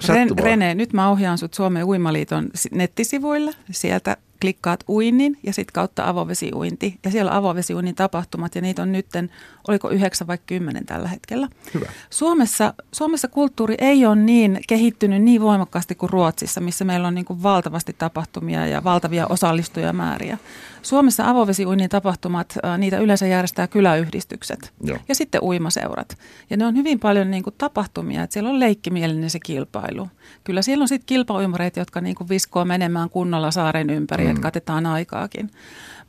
Ren. 0.07 0.29
Rene, 0.39 0.75
nyt 0.75 0.93
mä 0.93 1.09
ohjaan 1.09 1.37
sut 1.37 1.53
Suomen 1.53 1.85
Uimaliiton 1.85 2.49
si- 2.55 2.69
nettisivuille. 2.71 3.51
Sieltä 3.71 4.17
klikkaat 4.43 4.84
uinnin 4.89 5.38
ja 5.43 5.53
sitten 5.53 5.73
kautta 5.73 6.10
avovesiuinti. 6.10 6.99
Ja 7.03 7.12
siellä 7.12 7.32
on 7.32 7.38
avovesiuinnin 7.38 7.95
tapahtumat 7.95 8.56
ja 8.56 8.62
niitä 8.62 8.82
on 8.82 8.91
nytten, 8.91 9.29
oliko 9.67 9.89
yhdeksän 9.89 10.27
vai 10.27 10.38
kymmenen 10.45 10.86
tällä 10.86 11.08
hetkellä. 11.08 11.47
Hyvä. 11.73 11.86
Suomessa, 12.10 12.73
Suomessa 12.91 13.27
kulttuuri 13.27 13.75
ei 13.77 14.06
ole 14.06 14.15
niin 14.15 14.60
kehittynyt 14.67 15.21
niin 15.21 15.41
voimakkaasti 15.41 15.95
kuin 15.95 16.10
Ruotsissa, 16.10 16.62
missä 16.62 16.86
meillä 16.86 17.08
on 17.08 17.15
niin 17.15 17.25
kuin 17.25 17.43
valtavasti 17.43 17.95
tapahtumia 17.97 18.67
ja 18.67 18.84
valtavia 18.84 19.27
osallistujamääriä. 19.27 20.38
Suomessa 20.83 21.29
avovesiuinnin 21.29 21.89
tapahtumat, 21.89 22.57
niitä 22.77 22.97
yleensä 22.97 23.27
järjestää 23.27 23.67
kyläyhdistykset 23.67 24.73
Joo. 24.83 24.97
ja 25.07 25.15
sitten 25.15 25.43
uimaseurat. 25.43 26.17
Ja 26.49 26.57
ne 26.57 26.65
on 26.65 26.75
hyvin 26.75 26.99
paljon 26.99 27.31
niin 27.31 27.43
kuin 27.43 27.55
tapahtumia, 27.57 28.23
että 28.23 28.33
siellä 28.33 28.49
on 28.49 28.59
leikkimielinen 28.59 29.29
se 29.29 29.39
kilpailu. 29.39 30.07
Kyllä 30.43 30.61
siellä 30.61 30.81
on 30.81 30.87
sitten 30.87 31.05
kilpauimareita, 31.05 31.79
jotka 31.79 32.01
niin 32.01 32.15
kuin 32.15 32.29
viskoo 32.29 32.65
menemään 32.65 33.09
kunnolla 33.09 33.51
saaren 33.51 33.89
ympäri, 33.89 34.23
mm. 34.23 34.29
että 34.29 34.41
katetaan 34.41 34.85
aikaakin. 34.85 35.49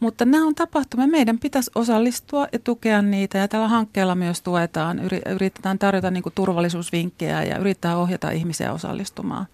Mutta 0.00 0.24
nämä 0.24 0.46
on 0.46 0.54
tapahtumia. 0.54 1.06
Meidän 1.06 1.38
pitäisi 1.38 1.70
osallistua 1.74 2.46
ja 2.52 2.58
tukea 2.58 3.02
niitä 3.02 3.38
ja 3.38 3.48
tällä 3.48 3.68
hankkeella 3.68 4.14
myös 4.14 4.42
tuetaan. 4.42 4.98
Yri- 4.98 5.32
Yritetään 5.34 5.78
tarjota 5.78 6.10
niin 6.10 6.22
kuin 6.22 6.32
turvallisuusvinkkejä 6.34 7.42
ja 7.42 7.58
yrittää 7.58 7.96
ohjata 7.96 8.30
ihmisiä 8.30 8.72
osallistumaan. 8.72 9.46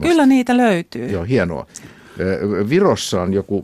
Kyllä 0.00 0.26
niitä 0.26 0.56
löytyy. 0.56 1.08
Joo, 1.10 1.24
hienoa. 1.24 1.66
Virossa 2.68 3.22
on 3.22 3.34
joku, 3.34 3.62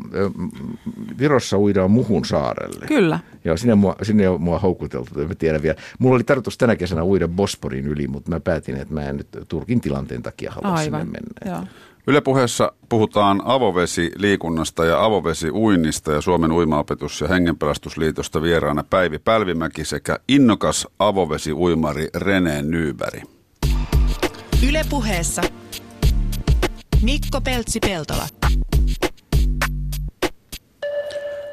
Virossa 1.18 1.58
uidaan 1.58 1.90
Muhun 1.90 2.24
saarelle. 2.24 2.86
Kyllä. 2.86 3.18
Joo, 3.44 3.56
sinne, 3.56 3.74
mua, 3.74 3.96
sinne 4.02 4.28
on 4.28 4.42
mua 4.42 4.58
houkuteltu, 4.58 5.20
en 5.20 5.36
tiedä 5.36 5.62
vielä. 5.62 5.76
Mulla 5.98 6.14
oli 6.14 6.24
tarkoitus 6.24 6.58
tänä 6.58 6.76
kesänä 6.76 7.04
uida 7.04 7.28
Bosporin 7.28 7.86
yli, 7.86 8.08
mutta 8.08 8.30
mä 8.30 8.40
päätin, 8.40 8.76
että 8.76 8.94
mä 8.94 9.02
en 9.02 9.16
nyt 9.16 9.28
Turkin 9.48 9.80
tilanteen 9.80 10.22
takia 10.22 10.52
halua 10.52 10.76
sinne 10.78 10.98
Aivan. 10.98 11.12
mennä. 11.12 11.56
Joo. 11.56 11.64
Yle 12.06 12.20
puheessa 12.20 12.72
puhutaan 12.88 13.42
avovesiliikunnasta 13.44 14.84
ja 14.84 15.04
avovesiuinnista 15.04 16.12
ja 16.12 16.20
Suomen 16.20 16.52
uimaopetus- 16.52 17.20
ja 17.20 17.28
hengenpelastusliitosta 17.28 18.42
vieraana 18.42 18.84
Päivi 18.90 19.18
Pälvimäki 19.18 19.84
sekä 19.84 20.18
innokas 20.28 20.88
avovesiuimari 20.98 22.08
René 22.16 22.62
Nyberg. 22.62 23.22
Yle 24.68 24.84
puheessa 24.90 25.42
Mikko 27.02 27.40
Peltsi-Peltola. 27.40 28.26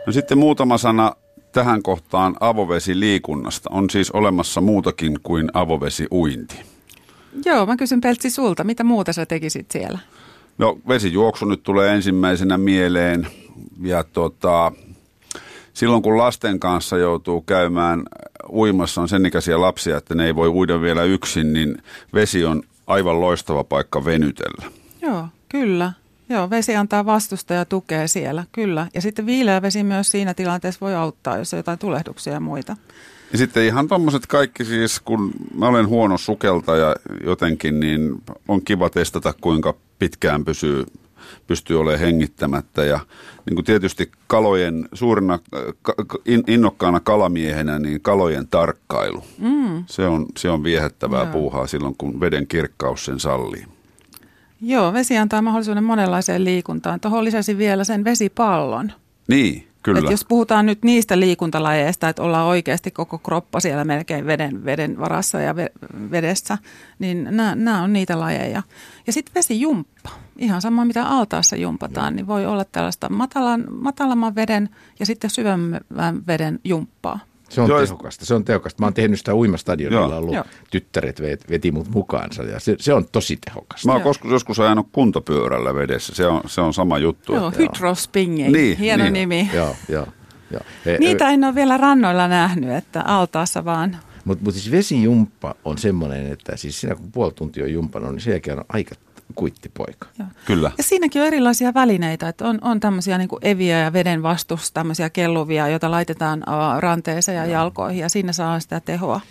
No 0.05 0.13
sitten 0.13 0.37
muutama 0.37 0.77
sana 0.77 1.15
tähän 1.51 1.83
kohtaan 1.83 2.35
avovesiliikunnasta. 2.39 3.69
On 3.73 3.89
siis 3.89 4.11
olemassa 4.11 4.61
muutakin 4.61 5.19
kuin 5.23 5.49
avovesiuinti. 5.53 6.55
Joo, 7.45 7.65
mä 7.65 7.77
kysyn 7.77 8.01
Peltsi 8.01 8.29
sulta, 8.29 8.63
mitä 8.63 8.83
muuta 8.83 9.13
sä 9.13 9.25
tekisit 9.25 9.71
siellä? 9.71 9.99
No 10.57 10.77
vesijuoksu 10.87 11.45
nyt 11.45 11.63
tulee 11.63 11.93
ensimmäisenä 11.95 12.57
mieleen 12.57 13.27
ja 13.81 14.03
tota, 14.03 14.71
silloin 15.73 16.03
kun 16.03 16.17
lasten 16.17 16.59
kanssa 16.59 16.97
joutuu 16.97 17.41
käymään 17.41 18.03
uimassa, 18.49 19.01
on 19.01 19.09
sen 19.09 19.25
ikäisiä 19.25 19.61
lapsia, 19.61 19.97
että 19.97 20.15
ne 20.15 20.25
ei 20.25 20.35
voi 20.35 20.47
uida 20.47 20.81
vielä 20.81 21.03
yksin, 21.03 21.53
niin 21.53 21.77
vesi 22.13 22.45
on 22.45 22.63
aivan 22.87 23.21
loistava 23.21 23.63
paikka 23.63 24.05
venytellä. 24.05 24.71
Joo, 25.01 25.27
kyllä. 25.49 25.91
Joo, 26.29 26.49
vesi 26.49 26.75
antaa 26.75 27.05
vastusta 27.05 27.53
ja 27.53 27.65
tukea 27.65 28.07
siellä, 28.07 28.43
kyllä. 28.51 28.87
Ja 28.93 29.01
sitten 29.01 29.25
viileä 29.25 29.61
vesi 29.61 29.83
myös 29.83 30.11
siinä 30.11 30.33
tilanteessa 30.33 30.81
voi 30.81 30.95
auttaa, 30.95 31.37
jos 31.37 31.53
on 31.53 31.59
jotain 31.59 31.79
tulehduksia 31.79 32.33
ja 32.33 32.39
muita. 32.39 32.77
Ja 33.31 33.37
sitten 33.37 33.65
ihan 33.65 33.87
tuommoiset 33.87 34.27
kaikki 34.27 34.65
siis, 34.65 34.99
kun 34.99 35.31
mä 35.57 35.67
olen 35.67 35.87
huono 35.87 36.17
sukeltaja 36.17 36.95
jotenkin, 37.23 37.79
niin 37.79 38.21
on 38.47 38.61
kiva 38.61 38.89
testata 38.89 39.33
kuinka 39.41 39.73
pitkään 39.99 40.45
pysyy, 40.45 40.85
pystyy 41.47 41.79
olemaan 41.79 41.99
hengittämättä. 41.99 42.85
Ja 42.85 42.99
niin 43.45 43.55
kuin 43.55 43.65
tietysti 43.65 44.11
kalojen 44.27 44.89
suurina, 44.93 45.39
ka- 45.81 45.95
ka- 46.07 46.17
in- 46.25 46.43
innokkaana 46.47 46.99
kalamiehenä, 46.99 47.79
niin 47.79 48.01
kalojen 48.01 48.47
tarkkailu. 48.47 49.23
Mm. 49.37 49.83
Se, 49.85 50.07
on, 50.07 50.25
se 50.37 50.49
on 50.49 50.63
viehättävää 50.63 51.23
Joo. 51.23 51.31
puuhaa 51.31 51.67
silloin, 51.67 51.95
kun 51.97 52.19
veden 52.19 52.47
kirkkaus 52.47 53.05
sen 53.05 53.19
sallii. 53.19 53.65
Joo, 54.61 54.93
vesi 54.93 55.17
antaa 55.17 55.41
mahdollisuuden 55.41 55.83
monenlaiseen 55.83 56.43
liikuntaan. 56.43 56.99
Tuohon 56.99 57.23
lisäsin 57.23 57.57
vielä 57.57 57.83
sen 57.83 58.03
vesipallon. 58.03 58.91
Niin, 59.27 59.67
kyllä. 59.83 59.99
Et 59.99 60.11
jos 60.11 60.25
puhutaan 60.25 60.65
nyt 60.65 60.83
niistä 60.83 61.19
liikuntalajeista, 61.19 62.09
että 62.09 62.23
ollaan 62.23 62.47
oikeasti 62.47 62.91
koko 62.91 63.17
kroppa 63.17 63.59
siellä 63.59 63.85
melkein 63.85 64.25
veden, 64.25 64.65
veden 64.65 64.99
varassa 64.99 65.39
ja 65.41 65.53
ve- 65.53 66.11
vedessä, 66.11 66.57
niin 66.99 67.27
nämä 67.31 67.83
on 67.83 67.93
niitä 67.93 68.19
lajeja. 68.19 68.63
Ja 69.07 69.13
sitten 69.13 69.35
vesijumppa. 69.35 70.09
Ihan 70.37 70.61
sama 70.61 70.85
mitä 70.85 71.03
altaassa 71.03 71.55
jumpataan, 71.55 72.15
niin 72.15 72.27
voi 72.27 72.45
olla 72.45 72.65
tällaista 72.65 73.09
matalan, 73.09 73.65
matalamman 73.69 74.35
veden 74.35 74.69
ja 74.99 75.05
sitten 75.05 75.29
syvemmän 75.29 76.27
veden 76.27 76.59
jumppaa. 76.63 77.19
Se 77.49 77.61
on 77.61 77.69
Joo, 77.69 77.79
tehokasta, 77.81 78.25
se 78.25 78.33
on 78.33 78.43
tehokasta. 78.45 78.81
Mä 78.81 78.85
oon 78.85 78.93
tehnyt 78.93 79.19
sitä 79.19 79.35
uimastadionilla, 79.35 80.07
Joo. 80.07 80.17
ollut 80.17 80.33
Joo. 80.35 80.43
tyttäret 80.71 81.19
vet- 81.19 81.49
veti 81.49 81.71
mut 81.71 81.89
mukaansa 81.89 82.43
ja 82.43 82.59
se, 82.59 82.75
se 82.79 82.93
on 82.93 83.05
tosi 83.11 83.37
tehokasta. 83.45 83.87
Mä 83.87 83.93
oon 83.93 84.01
joskus, 84.05 84.31
joskus 84.31 84.59
ajanut 84.59 84.87
kuntopyörällä 84.91 85.75
vedessä. 85.75 86.15
Se 86.15 86.27
on, 86.27 86.41
se 86.45 86.61
on 86.61 86.73
sama 86.73 86.97
juttu. 86.97 87.33
Joo, 87.33 87.47
että- 87.47 87.59
hydrospinging, 87.61 88.53
Niin, 88.55 88.77
hieno 88.77 89.03
niin. 89.03 89.13
nimi. 89.13 89.49
Joo, 89.53 89.75
joo. 89.89 90.07
joo. 90.51 90.61
He- 90.85 90.97
Niitä 90.99 91.29
en 91.29 91.43
ole 91.43 91.55
vielä 91.55 91.77
rannoilla 91.77 92.27
nähnyt, 92.27 92.69
että 92.69 93.01
altaassa 93.01 93.65
vaan. 93.65 93.97
Mutta 94.25 94.43
mut 94.43 94.53
siis 94.53 94.71
vesijumppa 94.71 95.55
on 95.65 95.77
semmoinen, 95.77 96.31
että 96.31 96.57
siis 96.57 96.81
siinä 96.81 96.95
kun 96.95 97.11
puoli 97.11 97.31
tuntia 97.31 97.63
on 97.63 97.73
jumpannut, 97.73 98.11
niin 98.11 98.21
sen 98.21 98.31
jälkeen 98.31 98.57
on 98.59 98.65
aika, 98.69 98.95
kuittipoika. 99.35 100.07
Joo. 100.19 100.27
Kyllä. 100.45 100.71
Ja 100.77 100.83
siinäkin 100.83 101.21
on 101.21 101.27
erilaisia 101.27 101.73
välineitä, 101.73 102.29
että 102.29 102.47
on, 102.47 102.59
on 102.61 102.79
tämmöisiä 102.79 103.17
niin 103.17 103.29
eviä 103.41 103.79
ja 103.79 103.93
veden 103.93 104.23
vastus, 104.23 104.71
tämmöisiä 104.71 105.09
kelluvia, 105.09 105.67
joita 105.67 105.91
laitetaan 105.91 106.43
ranteeseen 106.79 107.35
ja 107.35 107.45
jalkoihin 107.45 107.99
ja 107.99 108.09
siinä 108.09 108.33
saa 108.33 108.59
sitä 108.59 108.79
tehoa. 108.79 109.21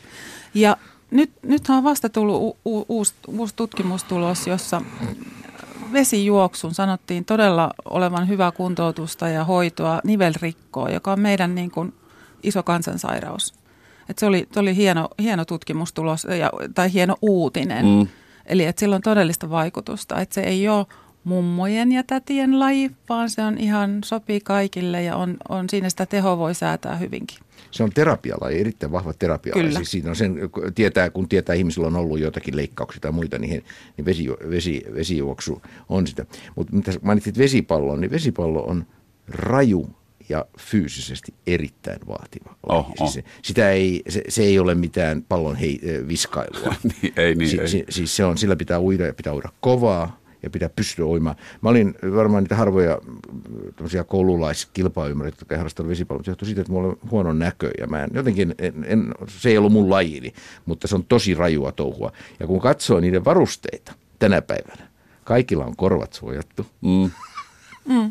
Ja 0.54 0.76
nyt, 1.10 1.30
nythän 1.42 1.78
on 1.78 1.84
vasta 1.84 2.08
tullut 2.08 2.42
u, 2.42 2.56
u, 2.64 2.84
uusi, 2.88 3.14
uusi 3.28 3.54
tutkimustulos, 3.56 4.46
jossa 4.46 4.82
vesijuoksun 5.92 6.74
sanottiin 6.74 7.24
todella 7.24 7.70
olevan 7.84 8.28
hyvää 8.28 8.52
kuntoutusta 8.52 9.28
ja 9.28 9.44
hoitoa 9.44 10.00
nivelrikkoa, 10.04 10.90
joka 10.90 11.12
on 11.12 11.20
meidän 11.20 11.54
niin 11.54 11.70
kuin 11.70 11.94
iso 12.42 12.62
kansansairaus. 12.62 13.54
Et 14.08 14.18
se 14.18 14.26
oli, 14.26 14.48
se 14.52 14.60
oli 14.60 14.76
hieno, 14.76 15.08
hieno 15.18 15.44
tutkimustulos 15.44 16.24
ja, 16.24 16.50
tai 16.74 16.92
hieno 16.92 17.16
uutinen. 17.22 17.86
Mm. 17.86 18.08
Eli 18.46 18.64
että 18.64 18.80
sillä 18.80 18.96
on 18.96 19.02
todellista 19.02 19.50
vaikutusta. 19.50 20.20
Että 20.20 20.34
se 20.34 20.40
ei 20.40 20.68
ole 20.68 20.86
mummojen 21.24 21.92
ja 21.92 22.02
tätien 22.02 22.60
laji, 22.60 22.90
vaan 23.08 23.30
se 23.30 23.42
on 23.42 23.58
ihan 23.58 23.98
sopii 24.04 24.40
kaikille 24.40 25.02
ja 25.02 25.16
on, 25.16 25.36
on 25.48 25.68
siinä 25.70 25.90
sitä 25.90 26.06
tehoa 26.06 26.38
voi 26.38 26.54
säätää 26.54 26.96
hyvinkin. 26.96 27.38
Se 27.70 27.82
on 27.82 27.90
terapialaji, 27.90 28.60
erittäin 28.60 28.92
vahva 28.92 29.12
terapialaji. 29.12 29.66
Kyllä. 29.66 29.78
Siis 29.78 29.90
siinä 29.90 30.10
on 30.10 30.16
sen, 30.16 30.38
tietää, 30.74 31.10
kun 31.10 31.28
tietää 31.28 31.54
ihmisillä 31.54 31.86
on 31.86 31.96
ollut 31.96 32.20
jotakin 32.20 32.56
leikkauksia 32.56 33.00
tai 33.00 33.12
muita, 33.12 33.38
niin, 33.38 33.50
he, 33.50 33.62
niin 33.96 34.04
vesi, 34.04 34.28
vesi, 34.50 34.84
vesijuoksu 34.94 35.62
on 35.88 36.06
sitä. 36.06 36.26
Mutta 36.56 36.76
mitä 36.76 36.92
mainitsit 37.02 37.38
vesipallon, 37.38 38.00
niin 38.00 38.10
vesipallo 38.10 38.62
on 38.62 38.86
raju 39.28 39.90
ja 40.28 40.44
fyysisesti 40.58 41.34
erittäin 41.46 42.00
vaativa. 42.06 42.56
Oh, 42.62 42.76
oh. 42.76 42.94
Siis 42.98 43.12
se, 43.12 43.24
sitä 43.42 43.70
ei, 43.70 44.02
se, 44.08 44.22
se 44.28 44.42
ei 44.42 44.58
ole 44.58 44.74
mitään 44.74 45.24
pallon 45.28 45.56
hei, 45.56 45.80
viskailua. 46.08 46.74
niin, 47.02 47.12
ei 47.16 47.34
niin, 47.34 47.50
si, 47.50 47.60
ei. 47.60 47.68
Si, 47.68 47.84
siis 47.88 48.16
se 48.16 48.24
on, 48.24 48.38
sillä 48.38 48.56
pitää 48.56 48.80
uida 48.80 49.06
ja 49.06 49.14
pitää 49.14 49.34
uida 49.34 49.48
kovaa 49.60 50.20
ja 50.42 50.50
pitää 50.50 50.68
pystyä 50.68 51.04
uimaan. 51.04 51.36
Mä 51.60 51.68
olin 51.68 51.94
varmaan 52.14 52.42
niitä 52.42 52.56
harvoja 52.56 52.98
koululaiskilpailuja, 54.06 55.28
jotka 55.28 55.54
ei 55.54 55.56
harrastanut 55.56 55.90
vesipalloa, 55.90 56.24
se 56.24 56.30
johtui 56.30 56.46
siitä, 56.46 56.60
että 56.60 56.72
mulla 56.72 56.88
on 56.88 56.98
huono 57.10 57.32
näkö 57.32 57.70
ja 57.78 57.86
mä 57.86 58.04
en, 58.04 58.10
jotenkin, 58.14 58.54
en, 58.58 58.84
en, 58.88 59.14
se 59.26 59.48
ei 59.48 59.58
ollut 59.58 59.72
mun 59.72 59.90
lajini, 59.90 60.32
mutta 60.66 60.88
se 60.88 60.94
on 60.94 61.04
tosi 61.04 61.34
rajua 61.34 61.72
touhua. 61.72 62.12
Ja 62.40 62.46
kun 62.46 62.60
katsoo 62.60 63.00
niiden 63.00 63.24
varusteita 63.24 63.92
tänä 64.18 64.42
päivänä, 64.42 64.88
kaikilla 65.24 65.64
on 65.64 65.76
korvat 65.76 66.12
suojattu. 66.12 66.66
Mm. 66.80 67.10
Mm. 67.88 68.10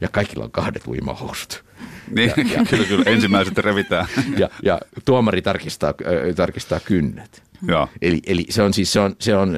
Ja 0.00 0.08
kaikilla 0.08 0.44
on 0.44 0.50
kahdet 0.50 0.86
uimahousut. 0.86 1.64
Niin, 2.10 2.32
ja, 2.36 2.44
ja, 2.58 2.64
kyllä, 2.70 2.84
kyllä. 2.84 3.04
Ensimmäiset 3.06 3.58
revitään. 3.58 4.06
ja, 4.38 4.48
ja 4.62 4.80
tuomari 5.04 5.42
tarkistaa, 5.42 5.90
äh, 5.90 6.34
tarkistaa 6.36 6.80
kynnet. 6.80 7.42
Joo. 7.68 7.88
Eli, 8.02 8.20
eli 8.26 8.46
se 8.48 8.62
on 8.62 8.74
siis, 8.74 8.92
se 8.92 9.00
on, 9.00 9.16
se 9.18 9.36
on, 9.36 9.56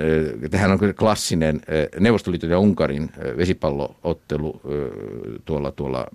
tähän 0.51 0.71
on 0.71 0.79
klassinen 0.99 1.61
Neuvostoliiton 2.01 2.51
ja 2.51 2.59
Unkarin 2.59 3.11
vesipalloottelu 3.37 4.61
tuolla, 5.45 5.71
tuolla 5.71 6.07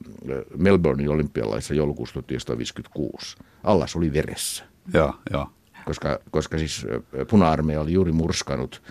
Melbournein 0.58 1.10
olympialaisessa 1.10 1.74
joulukuussa 1.74 2.14
1956. 2.14 3.38
Allas 3.64 3.96
oli 3.96 4.14
veressä. 4.14 4.64
Joo, 4.94 5.14
joo. 5.32 5.50
Koska, 5.86 6.20
koska 6.32 6.58
siis 6.58 6.88
puna-armeija 7.30 7.82
oli 7.82 7.94
juuri 7.94 8.12
murskanut 8.12 8.82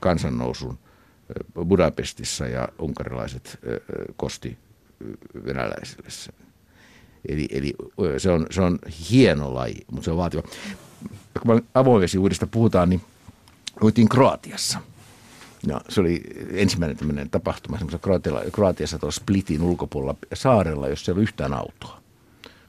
kansannousun 0.00 0.78
Budapestissa 1.68 2.46
ja 2.46 2.68
unkarilaiset 2.78 3.58
kosti 4.16 4.58
venäläisille 5.44 6.10
sen. 6.10 6.34
Eli, 7.28 7.48
eli 7.50 7.74
se, 8.18 8.30
on, 8.30 8.46
se 8.50 8.62
on 8.62 8.78
hieno 9.10 9.54
laji, 9.54 9.84
mutta 9.90 10.04
se 10.04 10.10
on 10.10 10.16
vaativa 10.16 10.42
kun 11.40 11.66
avoimesiuudesta 11.74 12.46
puhutaan, 12.46 12.88
niin 12.90 13.00
uitiin 13.82 14.08
Kroatiassa. 14.08 14.78
Ja 15.66 15.80
se 15.88 16.00
oli 16.00 16.22
ensimmäinen 16.52 16.96
tämmöinen 16.96 17.30
tapahtuma 17.30 17.78
Kroatiassa 18.52 18.98
tuossa 18.98 19.20
Splitin 19.20 19.62
ulkopuolella 19.62 20.14
saarella, 20.34 20.88
jossa 20.88 21.10
ei 21.10 21.12
ollut 21.12 21.22
yhtään 21.22 21.54
autoa. 21.54 22.00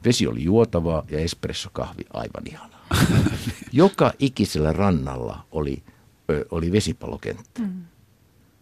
Vesi 0.06 0.28
oli 0.28 0.44
juotavaa 0.44 1.04
ja 1.12 1.20
espressokahvi 1.20 2.06
aivan 2.14 2.48
ihanaa. 2.50 2.86
Joka 3.72 4.14
ikisellä 4.20 4.74
rannalla 4.74 5.46
oli, 5.52 5.84
ö, 6.30 6.46
oli 6.52 6.72
vesipallokenttä. 6.72 7.62
Mm. 7.62 7.84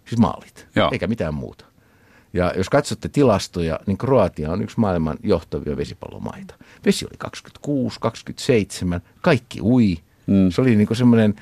Siis 0.09 0.19
maalit, 0.19 0.67
Joo. 0.75 0.89
eikä 0.91 1.07
mitään 1.07 1.33
muuta. 1.33 1.65
Ja 2.33 2.53
jos 2.57 2.69
katsotte 2.69 3.09
tilastoja, 3.09 3.79
niin 3.85 3.97
Kroatia 3.97 4.51
on 4.51 4.61
yksi 4.61 4.79
maailman 4.79 5.17
johtavia 5.23 5.77
vesipallomaita. 5.77 6.55
Vesi 6.85 7.05
oli 7.05 7.17
26, 7.17 7.99
27, 7.99 9.01
kaikki 9.21 9.61
ui. 9.61 9.97
Mm. 10.27 10.49
Se 10.49 10.61
oli 10.61 10.75
niin 10.75 10.95
semmoinen 10.95 11.35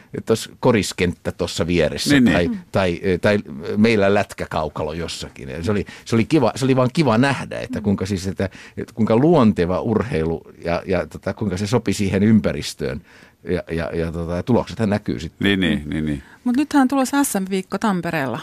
koriskenttä 0.59 1.31
tuossa 1.31 1.67
vieressä 1.67 2.19
niin, 2.19 2.33
tai, 2.33 2.47
niin. 2.47 2.59
Tai, 2.71 2.99
tai, 3.21 3.39
tai, 3.39 3.53
meillä 3.77 4.13
lätkäkaukalo 4.13 4.93
jossakin. 4.93 5.49
Ja 5.49 5.63
se, 5.63 5.71
oli, 5.71 5.85
se, 6.05 6.15
oli 6.15 6.25
kiva, 6.25 6.51
se 6.55 6.65
oli 6.65 6.75
vaan 6.75 6.89
kiva 6.93 7.17
nähdä, 7.17 7.59
että 7.59 7.81
kuinka, 7.81 8.05
siis, 8.05 8.27
että, 8.27 8.49
että 8.77 8.93
kuinka 8.93 9.17
luonteva 9.17 9.81
urheilu 9.81 10.41
ja, 10.65 10.83
ja 10.85 11.07
tota, 11.07 11.33
kuinka 11.33 11.57
se 11.57 11.67
sopi 11.67 11.93
siihen 11.93 12.23
ympäristöön. 12.23 13.01
Ja, 13.43 13.63
ja, 13.71 13.91
ja, 13.93 14.11
tota, 14.11 14.35
ja 14.35 14.43
tuloksethan 14.43 14.89
näkyy 14.89 15.19
sitten. 15.19 15.45
Niin, 15.45 15.59
niin, 15.59 15.89
niin, 15.89 16.05
niin. 16.05 16.23
Mutta 16.43 16.61
nythän 16.61 16.81
on 16.81 16.87
tulossa 16.87 17.23
SM-viikko 17.23 17.77
Tampereella. 17.77 18.39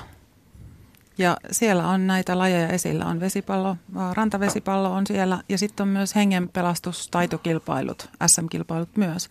Ja 1.19 1.37
siellä 1.51 1.89
on 1.89 2.07
näitä 2.07 2.39
lajeja 2.39 2.69
esillä. 2.69 3.07
On 3.07 3.21
vesipallo, 3.21 3.77
rantavesipallo 4.13 4.93
on 4.93 5.07
siellä 5.07 5.39
ja 5.49 5.59
sitten 5.59 5.85
on 5.85 5.89
myös 5.89 6.15
hengenpelastustaitokilpailut, 6.15 8.11
SM-kilpailut 8.27 8.97
myös. 8.97 9.29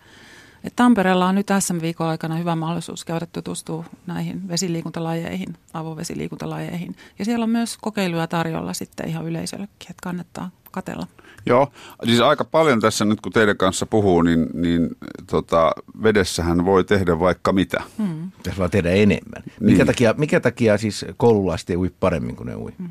Et 0.64 0.76
Tampereella 0.76 1.26
on 1.26 1.34
nyt 1.34 1.46
SM-viikon 1.58 2.06
aikana 2.06 2.36
hyvä 2.36 2.56
mahdollisuus 2.56 3.04
käydä 3.04 3.26
tutustua 3.26 3.84
näihin 4.06 4.48
vesiliikuntalajeihin, 4.48 5.56
avovesiliikuntalajeihin. 5.74 6.96
Ja 7.18 7.24
siellä 7.24 7.42
on 7.42 7.50
myös 7.50 7.78
kokeiluja 7.80 8.26
tarjolla 8.26 8.72
sitten 8.72 9.08
ihan 9.08 9.26
yleisöllekin, 9.26 9.90
että 9.90 10.02
kannattaa 10.02 10.50
katella. 10.74 11.06
Joo, 11.46 11.72
siis 12.04 12.20
aika 12.20 12.44
paljon 12.44 12.80
tässä 12.80 13.04
nyt 13.04 13.20
kun 13.20 13.32
teidän 13.32 13.56
kanssa 13.56 13.86
puhuu, 13.86 14.22
niin, 14.22 14.46
niin 14.54 14.90
tota, 15.30 15.72
vedessähän 16.02 16.64
voi 16.64 16.84
tehdä 16.84 17.18
vaikka 17.18 17.52
mitä. 17.52 17.82
Hmm. 17.98 18.30
Tässä 18.42 18.58
vaan 18.58 18.70
tehdä 18.70 18.90
enemmän. 18.90 19.42
Niin. 19.44 19.54
Mikä, 19.60 19.84
takia, 19.84 20.14
mikä 20.18 20.40
takia 20.40 20.78
siis 20.78 21.04
koululaiset 21.16 21.70
ei 21.70 21.76
ui 21.76 21.92
paremmin 22.00 22.36
kuin 22.36 22.46
ne 22.46 22.56
ui? 22.56 22.72
Hmm. 22.78 22.88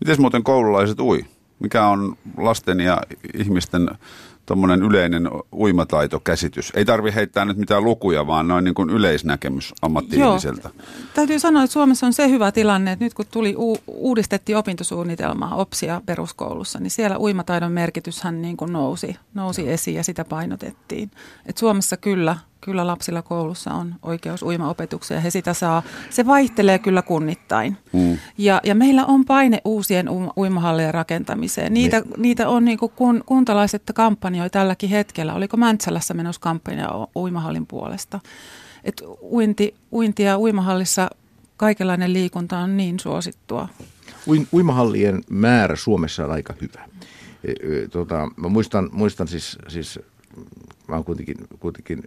Miten 0.00 0.20
muuten 0.20 0.44
koululaiset 0.44 1.00
ui? 1.00 1.24
Mikä 1.58 1.86
on 1.86 2.16
lasten 2.36 2.80
ja 2.80 3.00
ihmisten 3.34 3.90
tuommoinen 4.46 4.82
yleinen 4.82 5.30
uimataitokäsitys. 5.52 6.72
Ei 6.74 6.84
tarvi 6.84 7.14
heittää 7.14 7.44
nyt 7.44 7.56
mitään 7.56 7.84
lukuja, 7.84 8.26
vaan 8.26 8.48
noin 8.48 8.64
niin 8.64 8.74
kuin 8.74 8.90
yleisnäkemys 8.90 9.74
ammatti-ihmiseltä. 9.82 10.70
Täytyy 11.14 11.38
sanoa, 11.38 11.62
että 11.62 11.72
Suomessa 11.72 12.06
on 12.06 12.12
se 12.12 12.28
hyvä 12.28 12.52
tilanne, 12.52 12.92
että 12.92 13.04
nyt 13.04 13.14
kun 13.14 13.24
tuli 13.30 13.54
u- 13.58 13.82
uudistettiin 13.86 14.58
opintosuunnitelmaa 14.58 15.54
OPSia 15.54 16.02
peruskoulussa, 16.06 16.80
niin 16.80 16.90
siellä 16.90 17.18
uimataidon 17.18 17.72
merkityshän 17.72 18.42
niin 18.42 18.56
kuin 18.56 18.72
nousi, 18.72 19.16
nousi 19.34 19.70
esiin 19.70 19.96
ja 19.96 20.04
sitä 20.04 20.24
painotettiin. 20.24 21.10
Et 21.46 21.56
Suomessa 21.56 21.96
kyllä 21.96 22.36
kyllä 22.64 22.86
lapsilla 22.86 23.22
koulussa 23.22 23.70
on 23.74 23.94
oikeus 24.02 24.42
uimaopetukseen 24.42 25.18
ja 25.18 25.20
he 25.22 25.30
sitä 25.30 25.54
saa. 25.54 25.82
Se 26.10 26.26
vaihtelee 26.26 26.78
kyllä 26.78 27.02
kunnittain. 27.02 27.76
Mm. 27.92 28.18
Ja, 28.38 28.60
ja 28.64 28.74
meillä 28.74 29.04
on 29.06 29.24
paine 29.24 29.60
uusien 29.64 30.08
uimahallien 30.36 30.94
rakentamiseen. 30.94 31.74
Niitä, 31.74 32.00
Me... 32.00 32.06
niitä 32.16 32.48
on 32.48 32.64
niin 32.64 32.78
kuin 32.78 32.92
kun, 32.96 33.22
kuntalaiset 33.26 33.82
kampanjoi 33.94 34.50
tälläkin 34.50 34.90
hetkellä. 34.90 35.34
Oliko 35.34 35.56
Mäntsälässä 35.56 36.14
menossa 36.14 36.40
kampanja 36.40 36.88
uimahallin 37.16 37.66
puolesta? 37.66 38.20
Et 38.84 39.02
uinti, 39.22 39.74
uinti 39.92 40.22
ja 40.22 40.38
uimahallissa 40.38 41.10
kaikenlainen 41.56 42.12
liikunta 42.12 42.58
on 42.58 42.76
niin 42.76 43.00
suosittua. 43.00 43.68
Uimahallien 44.52 45.22
määrä 45.30 45.76
Suomessa 45.76 46.24
on 46.24 46.30
aika 46.30 46.54
hyvä. 46.60 46.88
E, 47.44 47.50
e, 47.50 47.88
tota, 47.88 48.28
mä 48.36 48.48
muistan, 48.48 48.88
muistan 48.92 49.28
siis, 49.28 49.58
siis 49.68 50.00
mä 50.88 51.02
kuitenkin, 51.02 51.36
kuitenkin 51.58 52.02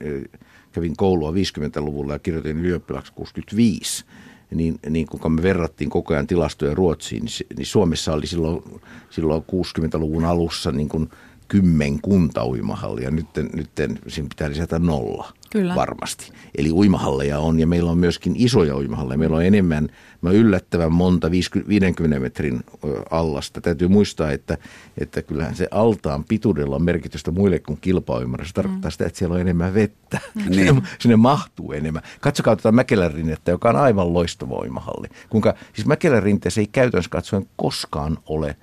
kävin 0.72 0.98
koulua 0.98 1.32
50-luvulla 1.32 2.14
ja 2.14 2.20
kirjoitin 2.20 2.58
ylioppilaaksi 2.58 3.14
65, 3.14 4.06
niin, 4.52 4.80
niin 4.90 5.08
kun 5.08 5.32
me 5.32 5.44
verrattiin 5.44 5.90
koko 5.90 6.14
ajan 6.14 6.28
tilastoja 6.28 6.76
Ruotsiin, 6.76 7.26
niin, 7.26 7.48
niin 7.58 7.66
Suomessa 7.66 8.14
oli 8.14 8.28
silloin, 8.28 8.64
silloin 9.10 9.44
60-luvun 9.44 10.26
alussa 10.26 10.72
niin 10.72 10.90
kuin 10.90 11.10
kymmenkunta 11.48 12.46
uimahallia. 12.46 13.12
Nyt, 13.12 13.28
nyt 13.54 13.70
siinä 14.08 14.30
pitää 14.30 14.50
lisätä 14.50 14.80
nolla 14.80 15.34
Kyllä. 15.52 15.76
varmasti. 15.76 16.32
Eli 16.58 16.72
uimahalleja 16.72 17.40
on 17.40 17.60
ja 17.60 17.68
meillä 17.68 17.92
on 17.92 17.98
myöskin 17.98 18.34
isoja 18.36 18.76
uimahalleja. 18.76 19.18
Meillä 19.18 19.36
on 19.36 19.46
enemmän, 19.46 19.90
me 20.22 20.30
on 20.30 20.36
yllättävän 20.36 20.92
monta 20.92 21.32
50 21.32 22.20
metrin 22.20 22.64
allasta. 23.12 23.62
Täytyy 23.62 23.88
muistaa, 23.88 24.32
että, 24.32 24.58
että 24.98 25.22
kyllähän 25.22 25.56
se 25.56 25.68
altaan 25.72 26.24
pituudella 26.24 26.76
on 26.76 26.84
merkitystä 26.84 27.32
muille 27.32 27.60
kuin 27.60 27.78
kilpauimalla. 27.82 28.46
Se 28.46 28.54
tarkoittaa 28.54 28.90
mm. 28.90 28.92
sitä, 28.92 29.06
että 29.06 29.20
siellä 29.20 29.36
on 29.36 29.42
enemmän 29.42 29.74
vettä. 29.74 30.20
Mm. 30.36 30.44
Sinne, 30.54 30.82
sinne 31.00 31.16
mahtuu 31.16 31.72
enemmän. 31.72 32.04
Katsokaa 32.22 32.56
tuota 32.56 32.72
Mäkelän 32.72 33.14
rinnettä, 33.14 33.52
joka 33.52 33.70
on 33.70 33.76
aivan 33.76 34.14
loistava 34.14 34.56
uimahalli. 34.56 35.08
Kuinka, 35.30 35.54
siis 35.74 35.88
Mäkelän 35.88 36.24
rinteessä 36.24 36.62
ei 36.62 36.68
käytännössä 36.68 37.10
katsoen 37.10 37.48
koskaan 37.56 38.18
ole 38.26 38.56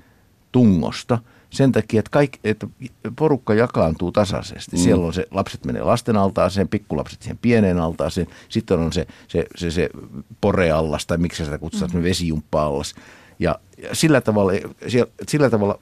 tungosta 0.52 1.18
sen 1.54 1.72
takia, 1.72 1.98
että, 1.98 2.10
kaikki, 2.10 2.40
että 2.44 2.66
porukka 3.16 3.54
jakaantuu 3.54 4.12
tasaisesti. 4.12 4.76
Mm. 4.76 4.82
Siellä 4.82 5.06
on 5.06 5.14
se, 5.14 5.26
lapset 5.30 5.64
menee 5.64 5.82
lasten 5.82 6.16
altaaseen, 6.16 6.68
pikkulapset 6.68 7.22
siihen 7.22 7.38
pieneen 7.42 7.78
altaaseen, 7.78 8.26
sitten 8.48 8.78
on 8.78 8.92
se, 8.92 9.06
se, 9.28 9.46
se, 9.56 9.70
se 9.70 9.90
poreallas 10.40 11.06
tai 11.06 11.18
miksi 11.18 11.44
sitä 11.44 11.58
kutsutaan, 11.58 12.02
mm. 12.02 12.04
vesijumppa-allas. 12.04 12.94
Ja, 13.38 13.58
ja 13.82 13.94
sillä 13.94 14.20
tavalla, 14.20 14.52
sillä 15.28 15.50
tavalla 15.50 15.78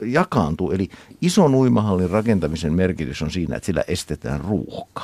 jakaantuu. 0.00 0.72
Eli 0.72 0.88
ison 1.20 1.54
uimahallin 1.54 2.10
rakentamisen 2.10 2.72
merkitys 2.72 3.22
on 3.22 3.30
siinä, 3.30 3.56
että 3.56 3.66
sillä 3.66 3.84
estetään 3.88 4.40
ruuhka. 4.40 5.02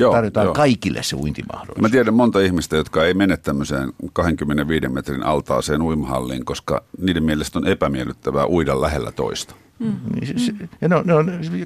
Joo, 0.00 0.12
Tarjotaan 0.12 0.46
joo. 0.46 0.54
kaikille 0.54 1.02
se 1.02 1.16
uintimahdollisuus. 1.16 1.80
Mä 1.80 1.88
tiedän 1.88 2.14
monta 2.14 2.40
ihmistä, 2.40 2.76
jotka 2.76 3.04
ei 3.04 3.14
mene 3.14 3.36
tämmöiseen 3.36 3.92
25 4.12 4.88
metrin 4.88 5.22
altaaseen 5.22 5.82
uimahalliin, 5.82 6.44
koska 6.44 6.84
niiden 7.00 7.24
mielestä 7.24 7.58
on 7.58 7.66
epämiellyttävää 7.66 8.46
uida 8.46 8.80
lähellä 8.80 9.12
toista. 9.12 9.54
Mm. 9.80 9.86
Mm. 9.86 10.68
Ja 10.80 10.88
no, 10.88 11.02
no, 11.06 11.14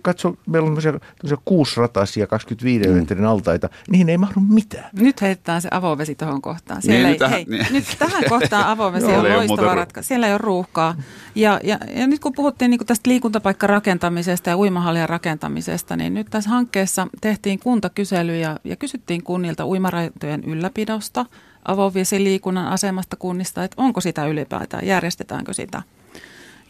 katso, 0.02 0.36
meillä 0.46 0.66
on 0.66 0.76
tämmöisiä 0.76 1.36
kuusrataisia 1.44 2.26
25 2.26 2.88
mm. 2.88 2.94
metrin 2.94 3.24
altaita, 3.24 3.68
niihin 3.90 4.08
ei 4.08 4.18
mahdu 4.18 4.40
mitään. 4.40 4.90
Nyt 4.92 5.20
heitetään 5.20 5.62
se 5.62 5.68
avovesi 5.70 6.14
tuohon 6.14 6.42
kohtaan. 6.42 6.82
Siellä 6.82 7.02
niin, 7.02 7.12
ei, 7.12 7.18
tähän, 7.18 7.32
hei, 7.32 7.44
niin. 7.48 7.66
Nyt 7.70 7.84
tähän 7.98 8.24
kohtaan 8.28 8.66
avovesi 8.66 9.06
on 9.06 9.28
loistava 9.28 9.74
ratkaisu. 9.74 10.08
Siellä 10.08 10.26
ei 10.26 10.32
ole 10.32 10.38
ruuhkaa. 10.38 10.94
Ja, 11.34 11.60
ja, 11.64 11.78
ja 11.96 12.06
nyt 12.06 12.20
kun 12.20 12.32
puhuttiin 12.32 12.70
niin 12.70 12.78
kuin 12.78 12.86
tästä 12.86 13.10
liikuntapaikkarakentamisesta 13.10 14.50
ja 14.50 14.58
uimahallien 14.58 15.08
rakentamisesta, 15.08 15.96
niin 15.96 16.14
nyt 16.14 16.26
tässä 16.30 16.50
hankkeessa 16.50 17.06
tehtiin 17.20 17.58
kuntakysely 17.58 18.38
ja, 18.38 18.58
ja 18.64 18.76
kysyttiin 18.76 19.22
kunnilta 19.22 19.66
uimaraitojen 19.66 20.44
ylläpidosta, 20.44 21.26
avovesiliikunnan 21.64 22.66
asemasta 22.66 23.16
kunnista, 23.16 23.64
että 23.64 23.82
onko 23.82 24.00
sitä 24.00 24.26
ylipäätään, 24.26 24.86
järjestetäänkö 24.86 25.52
sitä– 25.52 25.82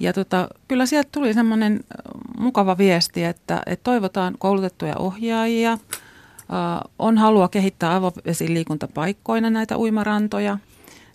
ja 0.00 0.12
tota, 0.12 0.48
kyllä 0.68 0.86
sieltä 0.86 1.08
tuli 1.12 1.34
semmoinen 1.34 1.80
mukava 2.38 2.78
viesti, 2.78 3.24
että, 3.24 3.62
että 3.66 3.84
toivotaan 3.84 4.34
koulutettuja 4.38 4.96
ohjaajia, 4.96 5.78
on 6.98 7.18
halua 7.18 7.48
kehittää 7.48 7.96
avovesiliikuntapaikkoina 7.96 9.50
näitä 9.50 9.78
uimarantoja. 9.78 10.58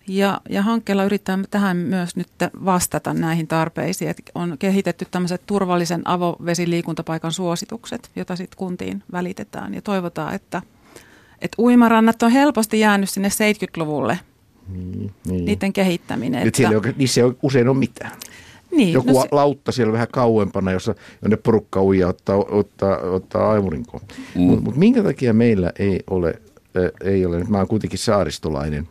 Ja, 0.08 0.42
ja 0.50 0.62
hankkeella 0.62 1.04
yritetään 1.04 1.46
tähän 1.52 1.78
myös 1.78 2.16
nyt 2.16 2.28
vastata 2.66 3.14
näihin 3.14 3.48
tarpeisiin. 3.48 4.12
Että 4.12 4.24
on 4.36 4.56
kehitetty 4.60 5.06
tämmöiset 5.12 5.42
turvallisen 5.46 6.02
avovesiliikuntapaikan 6.06 7.32
suositukset, 7.32 8.10
joita 8.16 8.36
sitten 8.36 8.58
kuntiin 8.58 9.04
välitetään. 9.12 9.74
Ja 9.74 9.82
toivotaan, 9.82 10.36
että, 10.36 10.62
että 11.42 11.62
uimarannat 11.62 12.24
on 12.24 12.32
helposti 12.32 12.80
jäänyt 12.80 13.10
sinne 13.10 13.30
70-luvulle, 13.30 14.20
niin, 14.68 15.14
niin. 15.26 15.46
niiden 15.46 15.74
kehittäminen. 15.74 16.46
Nyt 16.46 16.56
siellä 16.56 16.82
ei, 16.88 16.94
niissä 16.98 17.22
ei 17.22 17.32
usein 17.42 17.70
ole 17.70 17.78
mitään. 17.78 18.12
Niin, 18.72 18.94
Joku 18.94 19.12
no 19.12 19.22
se... 19.22 19.28
lautta 19.32 19.72
siellä 19.72 19.94
vähän 19.94 20.08
kauempana, 20.12 20.72
jossa, 20.72 20.96
jonne 21.22 21.38
porukka 21.38 21.84
uija 21.84 22.08
ottaa, 22.08 22.38
ottaa, 22.38 22.98
ottaa 22.98 23.52
aimurinkoon. 23.52 24.04
Mm. 24.36 24.42
Mutta 24.42 24.64
mut 24.64 24.76
minkä 24.76 25.04
takia 25.04 25.34
meillä 25.34 25.72
ei 25.80 26.00
ole, 26.10 26.34
äh, 26.78 26.92
ei 27.12 27.26
ole, 27.26 27.44
mä 27.44 27.58
oon 27.58 27.68
kuitenkin 27.68 28.00
saaristolainen, 28.00 28.88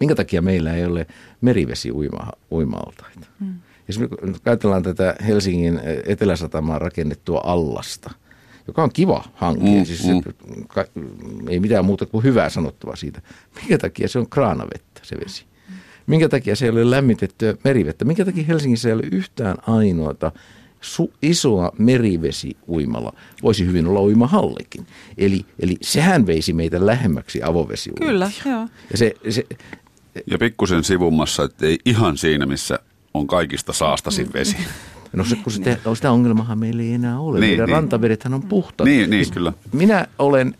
minkä 0.00 0.14
takia 0.14 0.42
meillä 0.42 0.74
ei 0.74 0.84
ole 0.84 1.06
merivesi 1.40 1.92
uima, 1.92 2.32
uima-altaita? 2.50 3.26
Mm. 3.40 3.54
Jos 3.88 3.98
me 3.98 4.08
ajatellaan 4.44 4.82
tätä 4.82 5.16
Helsingin 5.26 5.80
Eteläsatamaan 6.06 6.80
rakennettua 6.80 7.40
allasta, 7.44 8.10
joka 8.66 8.82
on 8.82 8.90
kiva 8.92 9.24
hanke, 9.34 9.78
mm, 9.78 9.84
siis 9.84 10.06
mm. 10.06 10.22
Ka, 10.68 10.84
ei 11.48 11.60
mitään 11.60 11.84
muuta 11.84 12.06
kuin 12.06 12.24
hyvää 12.24 12.48
sanottavaa 12.48 12.96
siitä. 12.96 13.22
Minkä 13.54 13.78
takia 13.78 14.08
se 14.08 14.18
on 14.18 14.30
kraanavettä 14.30 15.00
se 15.02 15.16
vesi? 15.24 15.44
Minkä 16.08 16.28
takia 16.28 16.56
se 16.56 16.64
ei 16.64 16.70
ole 16.70 16.90
lämmitettyä 16.90 17.54
merivettä? 17.64 18.04
Minkä 18.04 18.24
takia 18.24 18.44
Helsingissä 18.44 18.88
ei 18.88 18.94
ole 18.94 19.02
yhtään 19.12 19.56
ainoata 19.66 20.32
su- 20.80 21.12
isoa 21.22 21.72
merivesiuimalla? 21.78 23.12
Voisi 23.42 23.66
hyvin 23.66 23.86
olla 23.86 24.00
uimahallikin. 24.00 24.86
Eli, 25.18 25.44
eli 25.60 25.76
sehän 25.80 26.26
veisi 26.26 26.52
meitä 26.52 26.86
lähemmäksi 26.86 27.42
avovesiuimaa. 27.42 28.08
Kyllä, 28.08 28.30
joo. 28.44 28.68
Ja, 28.90 28.98
se, 28.98 29.14
se, 29.30 29.46
ja 30.26 30.38
pikkusen 30.38 30.84
sivummassa, 30.84 31.44
että 31.44 31.66
ei 31.66 31.78
ihan 31.84 32.16
siinä, 32.16 32.46
missä 32.46 32.78
on 33.14 33.26
kaikista 33.26 33.72
saastasin 33.72 34.32
vesi. 34.32 34.56
No 35.12 35.24
se, 35.24 35.36
kun 35.36 35.52
sitä, 35.52 35.78
no 35.84 35.94
sitä 35.94 36.10
ongelmahan 36.10 36.58
meillä 36.58 36.82
ei 36.82 36.92
enää 36.92 37.20
ole. 37.20 37.40
Niin, 37.40 37.50
Meidän 37.50 37.66
niin. 37.66 37.72
rantavedethän 37.72 38.34
on 38.34 38.42
puhtaat. 38.42 38.88
Niin, 38.88 39.10
niin 39.10 39.30
kyllä. 39.30 39.52
Minä 39.72 40.06
olen 40.18 40.54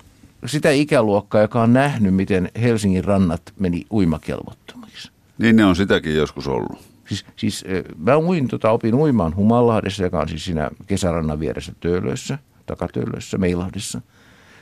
sitä 0.47 0.71
ikäluokkaa, 0.71 1.41
joka 1.41 1.63
on 1.63 1.73
nähnyt, 1.73 2.15
miten 2.15 2.51
Helsingin 2.61 3.05
rannat 3.05 3.43
meni 3.59 3.87
uimakelvottomiksi. 3.91 5.11
Niin 5.38 5.57
ne 5.57 5.64
on 5.64 5.77
sitäkin 5.77 6.16
joskus 6.16 6.48
ollut. 6.48 6.79
Siis, 7.09 7.27
siis 7.37 7.64
mä 7.98 8.18
uin, 8.18 8.48
tota, 8.48 8.70
opin 8.70 8.94
uimaan 8.94 9.37
Humallahdessa, 9.37 10.03
joka 10.03 10.20
on 10.20 10.29
siis 10.29 10.44
siinä 10.44 10.70
kesärannan 10.87 11.40
vieressä 11.40 11.72
Töölössä, 11.81 12.38
takatöölössä, 12.66 13.38
Meilahdessa. 13.38 14.01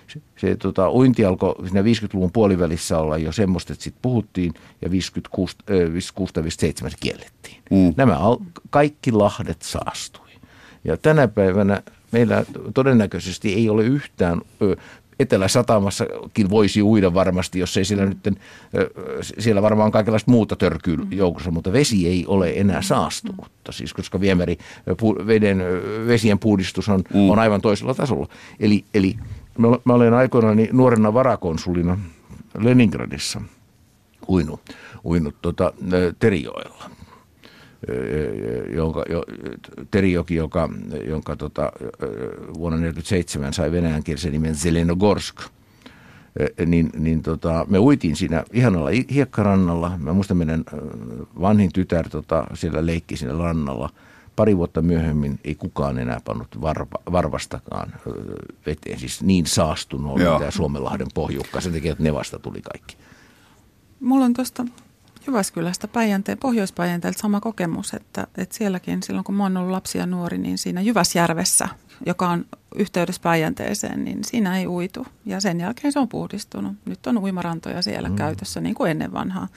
Se, 0.06 0.20
se 0.36 0.56
tota, 0.56 0.90
uinti 0.90 1.24
alkoi 1.24 1.54
siinä 1.66 1.82
50-luvun 1.82 2.32
puolivälissä 2.32 2.98
olla 2.98 3.18
jo 3.18 3.32
semmoista, 3.32 3.72
että 3.72 3.82
sitten 3.82 4.02
puhuttiin 4.02 4.54
ja 4.82 4.90
56, 4.90 5.56
äh, 5.70 6.96
kiellettiin. 7.00 7.56
Mm. 7.70 7.94
Nämä 7.96 8.18
al- 8.18 8.38
kaikki 8.70 9.12
lahdet 9.12 9.62
saastui. 9.62 10.30
Ja 10.84 10.96
tänä 10.96 11.28
päivänä 11.28 11.82
meillä 12.12 12.44
todennäköisesti 12.74 13.54
ei 13.54 13.68
ole 13.68 13.84
yhtään 13.84 14.40
Etelä-Satamassakin 15.18 16.50
voisi 16.50 16.82
uida 16.82 17.14
varmasti, 17.14 17.58
jos 17.58 17.76
ei 17.76 17.84
siellä 17.84 18.06
nyt, 18.06 18.18
siellä 19.38 19.62
varmaan 19.62 19.90
kaikenlaista 19.90 20.30
muuta 20.30 20.56
törkyy 20.56 20.96
joukossa, 21.10 21.50
mutta 21.50 21.72
vesi 21.72 22.08
ei 22.08 22.24
ole 22.26 22.52
enää 22.56 22.82
saastunutta, 22.82 23.72
siis 23.72 23.94
koska 23.94 24.20
viemäri, 24.20 24.58
veden, 25.26 25.62
vesien 26.06 26.38
puhdistus 26.38 26.88
on, 26.88 27.02
mm. 27.14 27.30
on 27.30 27.38
aivan 27.38 27.60
toisella 27.60 27.94
tasolla. 27.94 28.28
Eli, 28.60 28.84
eli 28.94 29.16
mä 29.84 29.94
olen 29.94 30.14
aikoinaan 30.14 30.58
nuorena 30.72 31.14
varakonsulina 31.14 31.98
Leningradissa 32.58 33.40
uinut, 34.28 34.60
uinut 35.04 35.34
tuota, 35.42 35.72
Terijoella 36.18 36.90
jonka, 38.74 39.04
jo, 39.10 39.24
Terijoki, 39.90 40.34
joka, 40.34 40.68
jonka 41.08 41.36
tota, 41.36 41.72
vuonna 42.58 42.78
1947 42.78 43.52
sai 43.52 43.72
venäjänkielisen 43.72 44.32
nimen 44.32 44.54
Zelenogorsk, 44.54 45.36
niin, 46.66 46.90
niin 46.98 47.22
tota, 47.22 47.66
me 47.68 47.78
uitiin 47.78 48.16
siinä 48.16 48.44
ihanalla 48.52 48.90
hiekkarannalla. 49.10 49.92
Mä 49.98 50.12
muistan 50.12 50.36
meidän 50.36 50.64
vanhin 51.40 51.72
tytär 51.72 52.08
tota, 52.08 52.46
siellä 52.54 52.86
leikki 52.86 53.16
siinä 53.16 53.38
rannalla. 53.38 53.90
Pari 54.36 54.56
vuotta 54.56 54.82
myöhemmin 54.82 55.40
ei 55.44 55.54
kukaan 55.54 55.98
enää 55.98 56.20
pannut 56.24 56.60
varva, 56.60 56.98
varvastakaan 57.12 57.92
veteen. 58.66 58.98
Siis 58.98 59.22
niin 59.22 59.46
saastunut 59.46 60.12
oli 60.12 60.24
tämä 60.24 60.50
Suomenlahden 60.50 61.06
pohjukka. 61.14 61.60
Sen 61.60 61.72
takia, 61.72 61.92
että 61.92 62.04
ne 62.04 62.14
vasta 62.14 62.38
tuli 62.38 62.62
kaikki. 62.62 62.96
Mulla 64.00 64.24
on 64.24 64.34
tuosta 64.34 64.64
Jyväskylästä 65.26 65.88
Päijänteen, 65.88 66.38
Pohjois-Päijänteeltä 66.38 67.18
sama 67.18 67.40
kokemus, 67.40 67.94
että, 67.94 68.26
että 68.38 68.56
sielläkin 68.56 69.02
silloin 69.02 69.24
kun 69.24 69.34
mä 69.34 69.42
oon 69.42 69.56
ollut 69.56 69.70
lapsi 69.70 69.98
ja 69.98 70.06
nuori, 70.06 70.38
niin 70.38 70.58
siinä 70.58 70.80
Jyväsjärvessä, 70.80 71.68
joka 72.06 72.28
on 72.28 72.44
yhteydessä 72.76 73.22
Päijänteeseen, 73.22 74.04
niin 74.04 74.24
siinä 74.24 74.58
ei 74.58 74.66
uitu. 74.66 75.06
Ja 75.26 75.40
sen 75.40 75.60
jälkeen 75.60 75.92
se 75.92 75.98
on 75.98 76.08
puhdistunut. 76.08 76.72
Nyt 76.84 77.06
on 77.06 77.18
uimarantoja 77.18 77.82
siellä 77.82 78.08
mm. 78.08 78.16
käytössä 78.16 78.60
niin 78.60 78.74
kuin 78.74 78.90
ennen 78.90 79.12
vanhaa. 79.12 79.48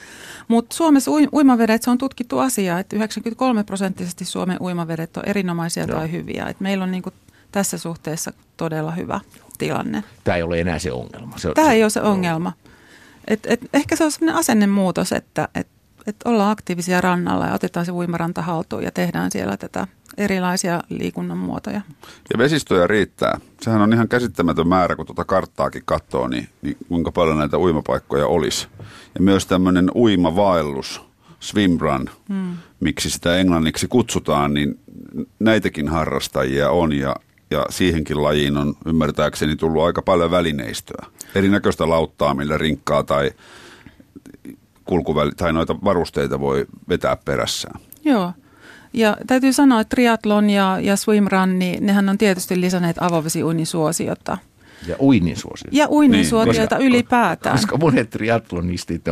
Mutta 0.47 0.75
Suomessa 0.75 1.11
uimavedet, 1.33 1.83
se 1.83 1.89
on 1.89 1.97
tutkittu 1.97 2.39
asia, 2.39 2.79
että 2.79 2.95
93 2.95 3.63
prosenttisesti 3.63 4.25
Suomen 4.25 4.57
uimavedet 4.61 5.17
on 5.17 5.23
erinomaisia 5.25 5.83
Joo. 5.83 5.97
tai 5.97 6.11
hyviä. 6.11 6.45
Et 6.45 6.59
meillä 6.59 6.83
on 6.83 6.91
niin 6.91 7.03
kuin 7.03 7.13
tässä 7.51 7.77
suhteessa 7.77 8.33
todella 8.57 8.91
hyvä 8.91 9.19
tilanne. 9.57 10.03
Tämä 10.23 10.37
ei 10.37 10.43
ole 10.43 10.59
enää 10.59 10.79
se 10.79 10.91
ongelma. 10.91 11.37
Se, 11.37 11.51
Tämä 11.55 11.67
se, 11.67 11.73
ei 11.73 11.83
ole 11.83 11.89
se 11.89 12.01
ongelma. 12.01 12.53
Et, 13.29 13.39
et, 13.45 13.69
ehkä 13.73 13.95
se 13.95 14.03
on 14.03 14.11
sellainen 14.11 14.39
asennemuutos, 14.39 15.11
että 15.11 15.47
et, 15.55 15.67
et 16.07 16.15
ollaan 16.25 16.51
aktiivisia 16.51 17.01
rannalla 17.01 17.45
ja 17.45 17.53
otetaan 17.53 17.85
se 17.85 17.91
uimaranta 17.91 18.41
haltuun 18.41 18.83
ja 18.83 18.91
tehdään 18.91 19.31
siellä 19.31 19.57
tätä 19.57 19.87
erilaisia 20.17 20.83
liikunnan 20.89 21.37
muotoja. 21.37 21.81
Ja 22.33 22.37
vesistöjä 22.37 22.87
riittää. 22.87 23.39
Sehän 23.61 23.81
on 23.81 23.93
ihan 23.93 24.07
käsittämätön 24.07 24.67
määrä, 24.67 24.95
kun 24.95 25.05
tuota 25.05 25.25
karttaakin 25.25 25.81
katsoo, 25.85 26.27
niin, 26.27 26.49
niin 26.61 26.77
kuinka 26.87 27.11
paljon 27.11 27.37
näitä 27.37 27.57
uimapaikkoja 27.57 28.27
olisi. 28.27 28.67
Ja 29.15 29.21
myös 29.21 29.45
tämmöinen 29.45 29.91
uimavaellus, 29.95 31.01
swimrun, 31.39 32.09
hmm. 32.29 32.57
miksi 32.79 33.09
sitä 33.09 33.37
englanniksi 33.37 33.87
kutsutaan, 33.87 34.53
niin 34.53 34.79
näitäkin 35.39 35.87
harrastajia 35.87 36.69
on 36.69 36.93
ja, 36.93 37.15
ja 37.51 37.65
siihenkin 37.69 38.23
lajiin 38.23 38.57
on 38.57 38.73
ymmärtääkseni 38.85 39.55
tullut 39.55 39.83
aika 39.83 40.01
paljon 40.01 40.31
välineistöä 40.31 41.05
erinäköistä 41.35 41.89
lauttaa, 41.89 42.33
millä 42.33 42.57
rinkkaa 42.57 43.03
tai 43.03 43.31
kulkuväli, 44.85 45.31
tai 45.37 45.53
noita 45.53 45.75
varusteita 45.83 46.39
voi 46.39 46.65
vetää 46.89 47.17
perässään. 47.25 47.81
Joo. 48.05 48.33
Ja 48.93 49.17
täytyy 49.27 49.53
sanoa, 49.53 49.81
että 49.81 49.95
triatlon 49.95 50.49
ja, 50.49 50.79
ja 50.81 50.95
swimrun, 50.95 51.59
niin 51.59 51.85
nehän 51.85 52.09
on 52.09 52.17
tietysti 52.17 52.61
lisänneet 52.61 52.97
avovesiuinnin 52.99 53.67
suosiota. 53.67 54.37
Ja 54.87 54.95
uinnin 54.99 55.37
suosiota. 55.37 55.77
Ja 55.77 55.87
uinnin 55.89 56.17
niin, 56.17 56.29
suosiota 56.29 56.75
koska, 56.75 56.85
ylipäätään. 56.85 57.55
Koska 57.55 57.77
monet 57.77 58.09
triatlonistit 58.09 59.07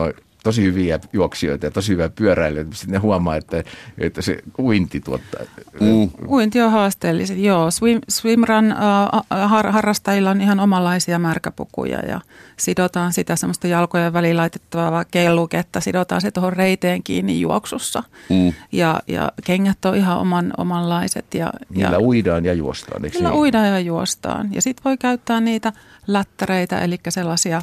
tosi 0.48 0.64
hyviä 0.64 1.00
juoksijoita 1.14 1.66
ja 1.66 1.72
tosi 1.72 1.92
hyviä 1.92 2.10
pyöräilijöitä, 2.10 2.76
sitten 2.76 2.94
ne 2.94 2.98
huomaa, 2.98 3.36
että, 3.36 3.64
että 3.98 4.22
se 4.22 4.38
uinti 4.60 5.00
tuottaa. 5.00 5.42
Mm. 5.80 6.10
Uinti 6.30 6.62
on 6.62 6.72
haasteelliset, 6.72 7.38
joo. 7.38 7.72
Swim, 7.72 8.02
swimrun 8.10 8.72
äh, 8.72 9.48
har, 9.50 9.72
harrastajilla 9.72 10.30
on 10.30 10.42
ihan 10.42 10.60
omanlaisia 10.60 11.20
märkäpukuja 11.20 12.00
ja 12.00 12.22
sidotaan 12.58 13.14
sitä 13.14 13.36
semmoista 13.36 13.68
jalkojen 13.68 14.14
väliin 14.14 14.38
laitettavaa 14.38 15.06
kelluketta, 15.06 15.82
sidotaan 15.82 16.22
se 16.22 16.32
tuohon 16.32 16.54
reiteen 16.54 17.04
kiinni 17.04 17.40
juoksussa. 17.40 18.04
Mm. 18.30 18.54
Ja, 18.72 19.00
ja 19.08 19.32
kengät 19.44 19.86
on 19.86 19.96
ihan 19.96 20.18
oman, 20.18 20.54
omanlaiset. 20.58 21.34
Ja, 21.34 21.54
Niillä 21.70 21.96
ja, 21.96 22.00
uidaan 22.00 22.46
ja 22.46 22.54
juostaan, 22.54 23.06
eikö 23.06 23.18
Niillä 23.18 23.30
niin? 23.30 23.40
uidaan 23.40 23.68
ja 23.68 23.80
juostaan. 23.80 24.54
Ja 24.54 24.62
sitten 24.62 24.84
voi 24.84 24.98
käyttää 24.98 25.42
niitä 25.42 25.74
lättäreitä, 26.08 26.82
eli 26.82 27.00
sellaisia 27.10 27.62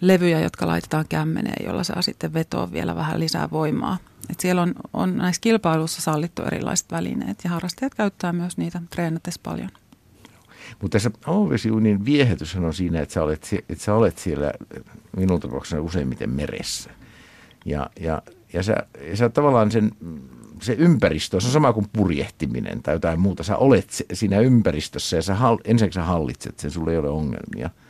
levyjä, 0.00 0.40
jotka 0.40 0.66
laitetaan 0.66 1.04
kämmeneen, 1.08 1.66
jolla 1.66 1.84
saa 1.84 2.02
sitten 2.02 2.34
vetoa 2.34 2.72
vielä 2.72 2.96
vähän 2.96 3.20
lisää 3.20 3.50
voimaa. 3.50 3.98
Et 4.30 4.40
siellä 4.40 4.62
on, 4.62 4.74
on 4.92 5.16
näissä 5.16 5.40
kilpailuissa 5.40 6.02
sallittu 6.02 6.42
erilaiset 6.42 6.86
välineet 6.90 7.38
ja 7.44 7.50
harrastajat 7.50 7.94
käyttää 7.94 8.32
myös 8.32 8.56
niitä 8.56 8.82
treenatessa 8.90 9.40
paljon. 9.42 9.70
Mutta 10.82 10.94
tässä 10.94 11.10
avovesiunin 11.26 12.04
viehätys 12.04 12.56
on 12.56 12.74
siinä, 12.74 13.00
että 13.00 13.12
sä 13.12 13.22
olet, 13.22 13.48
että 13.68 13.84
sä 13.84 13.94
olet 13.94 14.18
siellä 14.18 14.52
minun 15.16 15.40
tapauksessa 15.40 15.82
useimmiten 15.82 16.30
meressä. 16.30 16.90
Ja, 17.64 17.90
ja, 18.00 18.22
ja, 18.52 18.62
sä, 18.62 18.76
ja 19.10 19.16
sä 19.16 19.28
tavallaan 19.28 19.70
sen, 19.70 19.92
se 20.62 20.72
ympäristö, 20.72 21.40
se 21.40 21.46
on 21.46 21.52
sama 21.52 21.72
kuin 21.72 21.86
purjehtiminen 21.92 22.82
tai 22.82 22.94
jotain 22.94 23.20
muuta. 23.20 23.42
Sä 23.42 23.56
olet 23.56 24.06
siinä 24.12 24.40
ympäristössä 24.40 25.16
ja 25.16 25.22
sä, 25.22 25.36
ensin 25.64 25.92
sä 25.92 26.02
hallitset 26.02 26.58
sen, 26.58 26.70
sulla 26.70 26.92
ei 26.92 26.98
ole 26.98 27.08
ongelmia– 27.08 27.70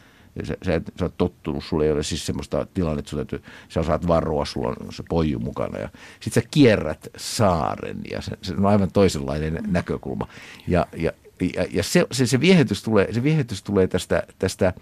sä, 0.44 0.56
sä, 0.64 0.80
sä 0.98 1.04
oot 1.04 1.16
tottunut, 1.18 1.64
sulla 1.64 1.84
ei 1.84 1.92
ole 1.92 2.02
siis 2.02 2.26
semmoista 2.26 2.66
tilannetta, 2.74 3.20
että 3.20 3.38
sä 3.68 3.80
osaat 3.80 4.06
varoa, 4.08 4.44
sulla 4.44 4.68
on 4.68 4.92
se 4.92 5.02
poiju 5.08 5.38
mukana 5.38 5.78
ja 5.78 5.88
sit 6.20 6.32
sä 6.32 6.42
kierrät 6.50 7.08
saaren 7.16 8.00
ja 8.10 8.22
se, 8.22 8.32
se 8.42 8.54
on 8.54 8.66
aivan 8.66 8.92
toisenlainen 8.92 9.54
mm. 9.54 9.72
näkökulma. 9.72 10.28
Ja, 10.68 10.86
ja, 10.96 11.12
ja, 11.40 11.64
ja 11.70 11.82
se, 11.82 12.06
se, 12.12 12.26
se, 12.26 12.40
viehätys 12.40 12.82
tulee, 12.82 13.12
se 13.12 13.22
viehätys 13.22 13.62
tulee 13.62 13.86
tästä, 13.86 14.22
tästä, 14.38 14.74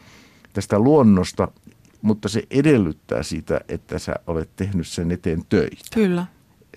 tästä 0.53 0.79
luonnosta, 0.79 1.49
mutta 2.03 2.29
se 2.29 2.43
edellyttää 2.51 3.23
sitä, 3.23 3.61
että 3.69 3.99
sä 3.99 4.15
olet 4.27 4.51
tehnyt 4.57 4.87
sen 4.87 5.11
eteen 5.11 5.43
töitä. 5.49 5.85
Kyllä. 5.95 6.27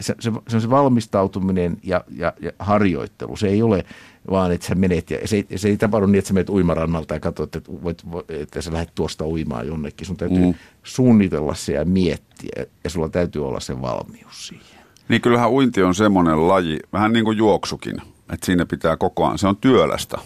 Se, 0.02 0.16
se, 0.20 0.32
se 0.48 0.56
on 0.56 0.62
se 0.62 0.70
valmistautuminen 0.70 1.78
ja, 1.84 2.04
ja, 2.16 2.34
ja 2.42 2.52
harjoittelu. 2.60 3.36
Se 3.36 3.48
ei 3.48 3.62
ole 3.62 3.86
vaan 4.32 4.52
että 4.52 4.68
sä 4.68 4.76
menet, 4.76 5.12
ja 5.12 5.28
se, 5.28 5.46
se 5.56 5.68
ei 5.68 5.78
tapahdu 5.78 6.06
niin, 6.06 6.20
että 6.20 6.28
sä 6.28 6.34
menet 6.34 6.50
uimarannalta 6.50 7.14
ja 7.14 7.20
katsot, 7.20 7.56
että, 7.56 7.72
voit, 7.84 8.04
että 8.30 8.62
sä 8.62 8.74
lähdet 8.74 8.96
tuosta 8.96 9.28
uimaan 9.28 9.68
jonnekin. 9.68 10.08
Sun 10.08 10.18
täytyy 10.18 10.46
mm. 10.46 10.54
suunnitella 10.84 11.54
se 11.54 11.74
ja 11.74 11.86
miettiä, 11.86 12.66
ja 12.84 12.90
sulla 12.90 13.10
täytyy 13.10 13.48
olla 13.48 13.60
se 13.60 13.82
valmius 13.82 14.48
siihen. 14.48 14.78
Niin 15.10 15.22
kyllähän 15.22 15.52
uinti 15.52 15.84
on 15.84 15.96
semmoinen 15.96 16.48
laji, 16.48 16.80
vähän 16.94 17.14
niin 17.14 17.26
kuin 17.26 17.38
juoksukin, 17.38 18.02
että 18.34 18.46
siinä 18.46 18.66
pitää 18.66 18.98
koko 18.98 19.26
ajan, 19.26 19.38
se 19.38 19.48
on 19.48 19.58
työlästä. 19.58 20.18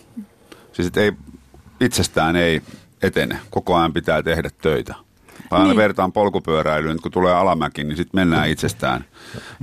Siis 0.73 0.91
ei, 0.97 1.11
itsestään 1.81 2.35
ei 2.35 2.61
etene, 3.01 3.39
koko 3.49 3.75
ajan 3.75 3.93
pitää 3.93 4.23
tehdä 4.23 4.49
töitä. 4.61 4.95
Aina 5.51 5.65
niin. 5.65 5.77
vertaan 5.77 6.11
polkupyöräilyyn, 6.11 7.01
kun 7.01 7.11
tulee 7.11 7.33
alamäki, 7.33 7.83
niin 7.83 7.97
sitten 7.97 8.19
mennään 8.19 8.49
itsestään, 8.49 9.05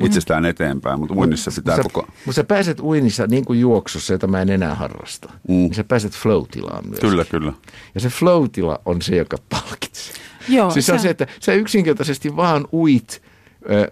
itsestään 0.05 0.45
eteenpäin, 0.45 1.01
mutta 1.01 1.15
uinnissa 1.15 1.51
pitää 1.55 1.77
sä, 1.77 1.83
koko 1.83 2.07
Mutta 2.27 2.33
sä 2.33 2.45
pääset 2.45 2.81
uinnissa 2.81 3.27
niin 3.27 3.45
kuin 3.45 3.61
juoksussa, 3.61 4.13
jota 4.13 4.27
mä 4.27 4.43
en 4.43 4.51
enää 4.51 4.75
harrasta. 4.75 5.29
Mm. 5.49 5.55
Niin 5.55 5.75
sä 5.75 5.85
pääset 5.85 6.13
flow-tilaan 6.13 6.89
myös. 6.89 7.01
Kyllä, 7.01 7.25
kyllä. 7.25 7.53
Ja 7.95 8.01
se 8.01 8.09
flow-tila 8.09 8.81
on 8.85 9.03
se, 9.03 9.17
joka 9.17 9.37
palkitsee. 9.49 10.15
Joo, 10.49 10.71
siis 10.71 10.87
se 10.87 10.93
on 10.93 10.99
se, 10.99 11.11
että 11.11 11.27
sä 11.41 11.53
yksinkertaisesti 11.53 12.37
vaan 12.37 12.69
uit 12.73 13.23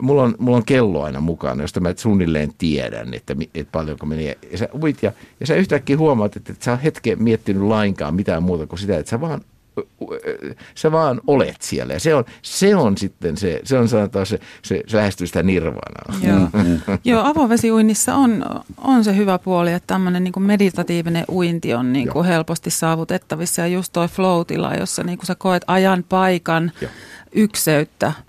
Mulla 0.01 0.23
on, 0.23 0.35
mulla 0.39 0.57
on 0.57 0.65
kello 0.65 1.03
aina 1.03 1.21
mukana, 1.21 1.63
josta 1.63 1.81
mä 1.81 1.95
suunnilleen 1.97 2.53
tiedän, 2.59 3.15
että, 3.15 3.37
että 3.55 3.73
paljonko 3.73 4.07
menee. 4.07 4.39
Ja 4.51 4.59
sä 4.59 4.69
uit 4.83 5.03
ja, 5.03 5.13
ja 5.41 5.47
sä 5.47 5.55
yhtäkkiä 5.55 5.99
huomaat, 5.99 6.37
että, 6.37 6.53
että 6.53 6.65
sä 6.65 6.71
oot 6.71 6.83
hetken 6.83 7.23
miettinyt 7.23 7.63
lainkaan 7.63 8.15
mitään 8.15 8.43
muuta 8.43 8.67
kuin 8.67 8.79
sitä, 8.79 8.99
että 8.99 9.11
sä 9.11 9.21
vaan 9.21 9.41
sä 10.75 10.93
vaan 10.93 11.21
olet 11.27 11.63
siellä. 11.63 11.93
Ja 11.93 12.01
se 12.01 12.15
on, 12.15 12.25
se 12.43 12.77
on 12.77 12.99
sitten 12.99 13.37
se, 13.37 13.61
se 13.65 13.79
on 13.79 13.89
sanotaan 13.89 14.27
se, 14.27 14.41
se, 14.63 14.83
se 14.87 14.97
lähestyy 14.97 15.27
sitä 15.27 15.43
nirvanaa. 15.43 16.15
Joo, 16.23 16.49
Joo 17.05 17.25
avovesiuinnissa 17.25 18.15
on, 18.15 18.45
on 18.79 19.05
se 19.05 19.17
hyvä 19.17 19.39
puoli, 19.39 19.73
että 19.73 19.87
tämmöinen 19.87 20.25
niin 20.25 20.43
meditatiivinen 20.43 21.25
uinti 21.29 21.75
on 21.75 21.93
niin 21.93 22.09
kuin 22.09 22.27
helposti 22.27 22.71
saavutettavissa. 22.71 23.63
Ja 23.63 23.67
just 23.67 23.93
toi 23.93 24.09
flow 24.09 24.41
jossa 24.79 25.03
niin 25.03 25.19
kuin 25.19 25.27
sä 25.27 25.35
koet 25.35 25.65
ajan, 25.67 26.05
paikan, 26.09 26.73
Joo. 26.81 26.91
ykseyttä– 27.33 28.13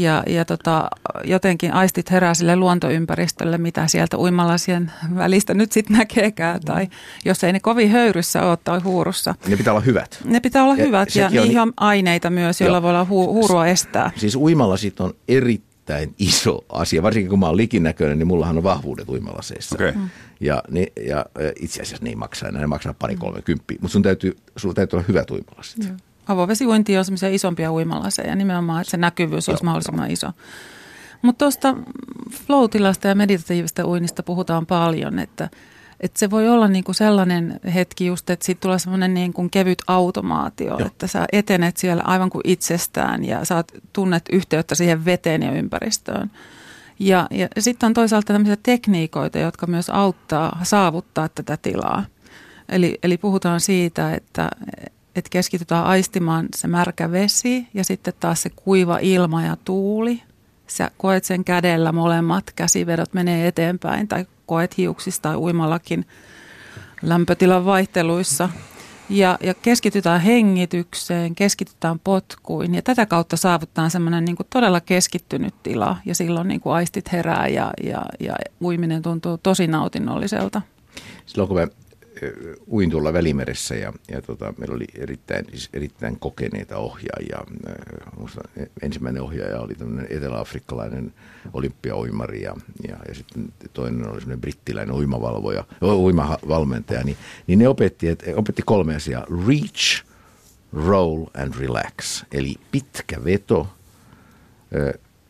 ja, 0.00 0.22
ja 0.26 0.44
tota, 0.44 0.88
jotenkin 1.24 1.72
aistit 1.72 2.10
herää 2.10 2.34
sille 2.34 2.56
luontoympäristölle, 2.56 3.58
mitä 3.58 3.86
sieltä 3.86 4.18
uimalasien 4.18 4.92
välistä 5.16 5.54
nyt 5.54 5.72
sitten 5.72 5.96
näkeekään. 5.98 6.60
Tai 6.60 6.88
jos 7.24 7.44
ei 7.44 7.52
ne 7.52 7.60
kovin 7.60 7.90
höyryssä 7.90 8.42
ole 8.42 8.58
tai 8.64 8.80
huurussa. 8.80 9.34
Ne 9.48 9.56
pitää 9.56 9.72
olla 9.72 9.80
hyvät. 9.80 10.18
Ne 10.24 10.40
pitää 10.40 10.64
olla 10.64 10.76
ja 10.76 10.84
hyvät 10.84 11.16
ja 11.16 11.30
niihin 11.30 11.60
on 11.60 11.72
aineita 11.76 12.30
myös, 12.30 12.60
joilla 12.60 12.82
voi 12.82 12.90
olla 12.90 13.04
hu- 13.04 13.32
huurua 13.32 13.66
estää. 13.66 14.10
Siis 14.16 14.36
uimalasit 14.36 15.00
on 15.00 15.14
erittäin 15.28 16.14
iso 16.18 16.64
asia. 16.68 17.02
Varsinkin 17.02 17.30
kun 17.30 17.38
mä 17.38 17.46
oon 17.46 17.56
likinäköinen, 17.56 18.18
niin 18.18 18.26
mullahan 18.26 18.56
on 18.56 18.62
vahvuudet 18.62 19.08
uimalaseissa. 19.08 19.76
Okay. 19.76 19.92
Mm. 19.92 20.08
Ja, 20.40 20.62
ne, 20.70 20.86
ja 21.06 21.26
itse 21.60 21.82
asiassa 21.82 22.04
ne 22.04 22.10
ei 22.10 22.16
maksa 22.16 22.48
enää, 22.48 22.60
ne 22.60 22.66
maksaa 22.66 22.94
pari 22.98 23.16
kolme 23.16 23.42
kymppiä. 23.42 23.78
Mutta 23.80 23.92
sun 23.92 24.02
täytyy, 24.02 24.36
sulla 24.56 24.74
täytyy 24.74 24.96
olla 24.96 25.04
hyvät 25.08 25.30
uimalasit. 25.30 25.88
Mm. 25.88 25.96
Avovesiuinti 26.28 26.98
on 26.98 27.04
semmoisia 27.04 27.28
isompia 27.28 27.72
uimalaseja 27.72 28.36
nimenomaan, 28.36 28.80
että 28.80 28.90
se 28.90 28.96
näkyvyys 28.96 29.48
olisi 29.48 29.64
mahdollisimman 29.64 30.10
iso. 30.10 30.32
Mutta 31.22 31.38
tuosta 31.38 31.76
flow-tilasta 32.30 33.08
ja 33.08 33.14
meditatiivista 33.14 33.86
uinnista 33.86 34.22
puhutaan 34.22 34.66
paljon, 34.66 35.18
että, 35.18 35.48
että 36.00 36.18
se 36.18 36.30
voi 36.30 36.48
olla 36.48 36.68
niinku 36.68 36.92
sellainen 36.92 37.60
hetki 37.74 38.06
just, 38.06 38.30
että 38.30 38.46
siitä 38.46 38.60
tulee 38.60 38.78
semmoinen 38.78 39.14
niinku 39.14 39.48
kevyt 39.50 39.78
automaatio, 39.86 40.78
Joo. 40.78 40.86
että 40.86 41.06
sä 41.06 41.26
etenet 41.32 41.76
siellä 41.76 42.02
aivan 42.06 42.30
kuin 42.30 42.42
itsestään 42.44 43.24
ja 43.24 43.44
saat 43.44 43.72
tunnet 43.92 44.24
yhteyttä 44.32 44.74
siihen 44.74 45.04
veteen 45.04 45.42
ja 45.42 45.52
ympäristöön. 45.52 46.30
Ja, 46.98 47.26
ja 47.30 47.48
sitten 47.58 47.86
on 47.86 47.94
toisaalta 47.94 48.32
tämmöisiä 48.32 48.56
tekniikoita, 48.62 49.38
jotka 49.38 49.66
myös 49.66 49.90
auttaa 49.90 50.60
saavuttaa 50.62 51.28
tätä 51.28 51.56
tilaa. 51.56 52.04
Eli, 52.68 52.98
eli 53.02 53.16
puhutaan 53.16 53.60
siitä, 53.60 54.14
että, 54.14 54.50
että 55.18 55.30
keskitytään 55.30 55.84
aistimaan 55.84 56.48
se 56.56 56.68
märkä 56.68 57.12
vesi 57.12 57.66
ja 57.74 57.84
sitten 57.84 58.14
taas 58.20 58.42
se 58.42 58.50
kuiva 58.50 58.98
ilma 58.98 59.42
ja 59.42 59.56
tuuli. 59.64 60.22
Sä 60.66 60.90
koet 60.98 61.24
sen 61.24 61.44
kädellä 61.44 61.92
molemmat, 61.92 62.52
käsivedot 62.56 63.14
menee 63.14 63.48
eteenpäin 63.48 64.08
tai 64.08 64.26
koet 64.46 64.78
hiuksista 64.78 65.22
tai 65.22 65.36
uimallakin 65.36 66.06
lämpötilan 67.02 67.64
vaihteluissa. 67.64 68.48
Ja, 69.10 69.38
ja 69.42 69.54
keskitytään 69.54 70.20
hengitykseen, 70.20 71.34
keskitytään 71.34 71.98
potkuin 71.98 72.74
ja 72.74 72.82
tätä 72.82 73.06
kautta 73.06 73.36
saavuttaa 73.36 73.88
semmoinen 73.88 74.24
niin 74.24 74.36
todella 74.50 74.80
keskittynyt 74.80 75.54
tila 75.62 75.96
ja 76.04 76.14
silloin 76.14 76.48
niin 76.48 76.60
kuin 76.60 76.74
aistit 76.74 77.12
herää 77.12 77.48
ja, 77.48 77.70
ja, 77.82 78.02
ja 78.20 78.34
uiminen 78.62 79.02
tuntuu 79.02 79.38
tosi 79.38 79.66
nautinnolliselta. 79.66 80.62
Silloin 81.26 81.48
kun 81.48 81.56
mä 81.56 81.66
uin 82.72 82.90
tuolla 82.90 83.12
Välimeressä 83.12 83.74
ja, 83.74 83.92
ja 84.10 84.22
tota, 84.22 84.54
meillä 84.58 84.74
oli 84.74 84.86
erittäin, 84.94 85.44
siis 85.50 85.68
erittäin 85.72 86.18
kokeneita 86.18 86.76
ohjaajia. 86.76 87.38
Musta 88.18 88.40
ensimmäinen 88.82 89.22
ohjaaja 89.22 89.60
oli 89.60 89.74
tämmöinen 89.74 90.06
eteläafrikkalainen 90.10 91.14
olympiauimari 91.52 92.42
ja, 92.42 92.56
ja, 92.88 92.96
ja 93.08 93.14
sitten 93.14 93.52
toinen 93.72 94.08
oli 94.08 94.20
semmoinen 94.20 94.40
brittiläinen 94.40 94.94
uimavalvoja, 94.94 95.64
uimavalmentaja. 95.82 97.04
Niin, 97.04 97.16
niin 97.46 97.58
ne 97.58 97.68
opetti, 97.68 98.08
että, 98.08 98.26
opetti 98.36 98.62
kolme 98.62 98.96
asiaa. 98.96 99.26
Reach, 99.46 100.04
roll 100.72 101.24
and 101.34 101.54
relax. 101.58 102.24
Eli 102.32 102.56
pitkä 102.72 103.24
veto, 103.24 103.68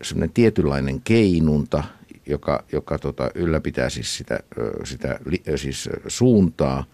semmoinen 0.03 0.35
tietynlainen 0.35 1.01
keinunta– 1.01 1.85
joka, 2.29 2.65
joka 2.73 2.99
tota, 2.99 3.31
ylläpitää 3.35 3.91
siis 3.91 4.17
sitä, 4.17 4.41
sitä 4.85 5.21
siis 5.57 5.89
suuntaa 6.09 6.85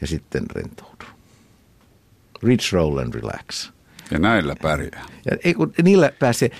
ja 0.00 0.06
sitten 0.06 0.42
rentoudu. 0.50 1.04
Reach, 2.42 2.72
roll 2.72 2.98
and 2.98 3.14
relax. 3.14 3.70
Ja 4.10 4.18
näillä 4.18 4.56
pärjää. 4.62 5.06
Ja 5.30 5.36
ei, 5.44 5.54
kun 5.54 5.72
niillä 5.82 6.12
pääsee, 6.18 6.50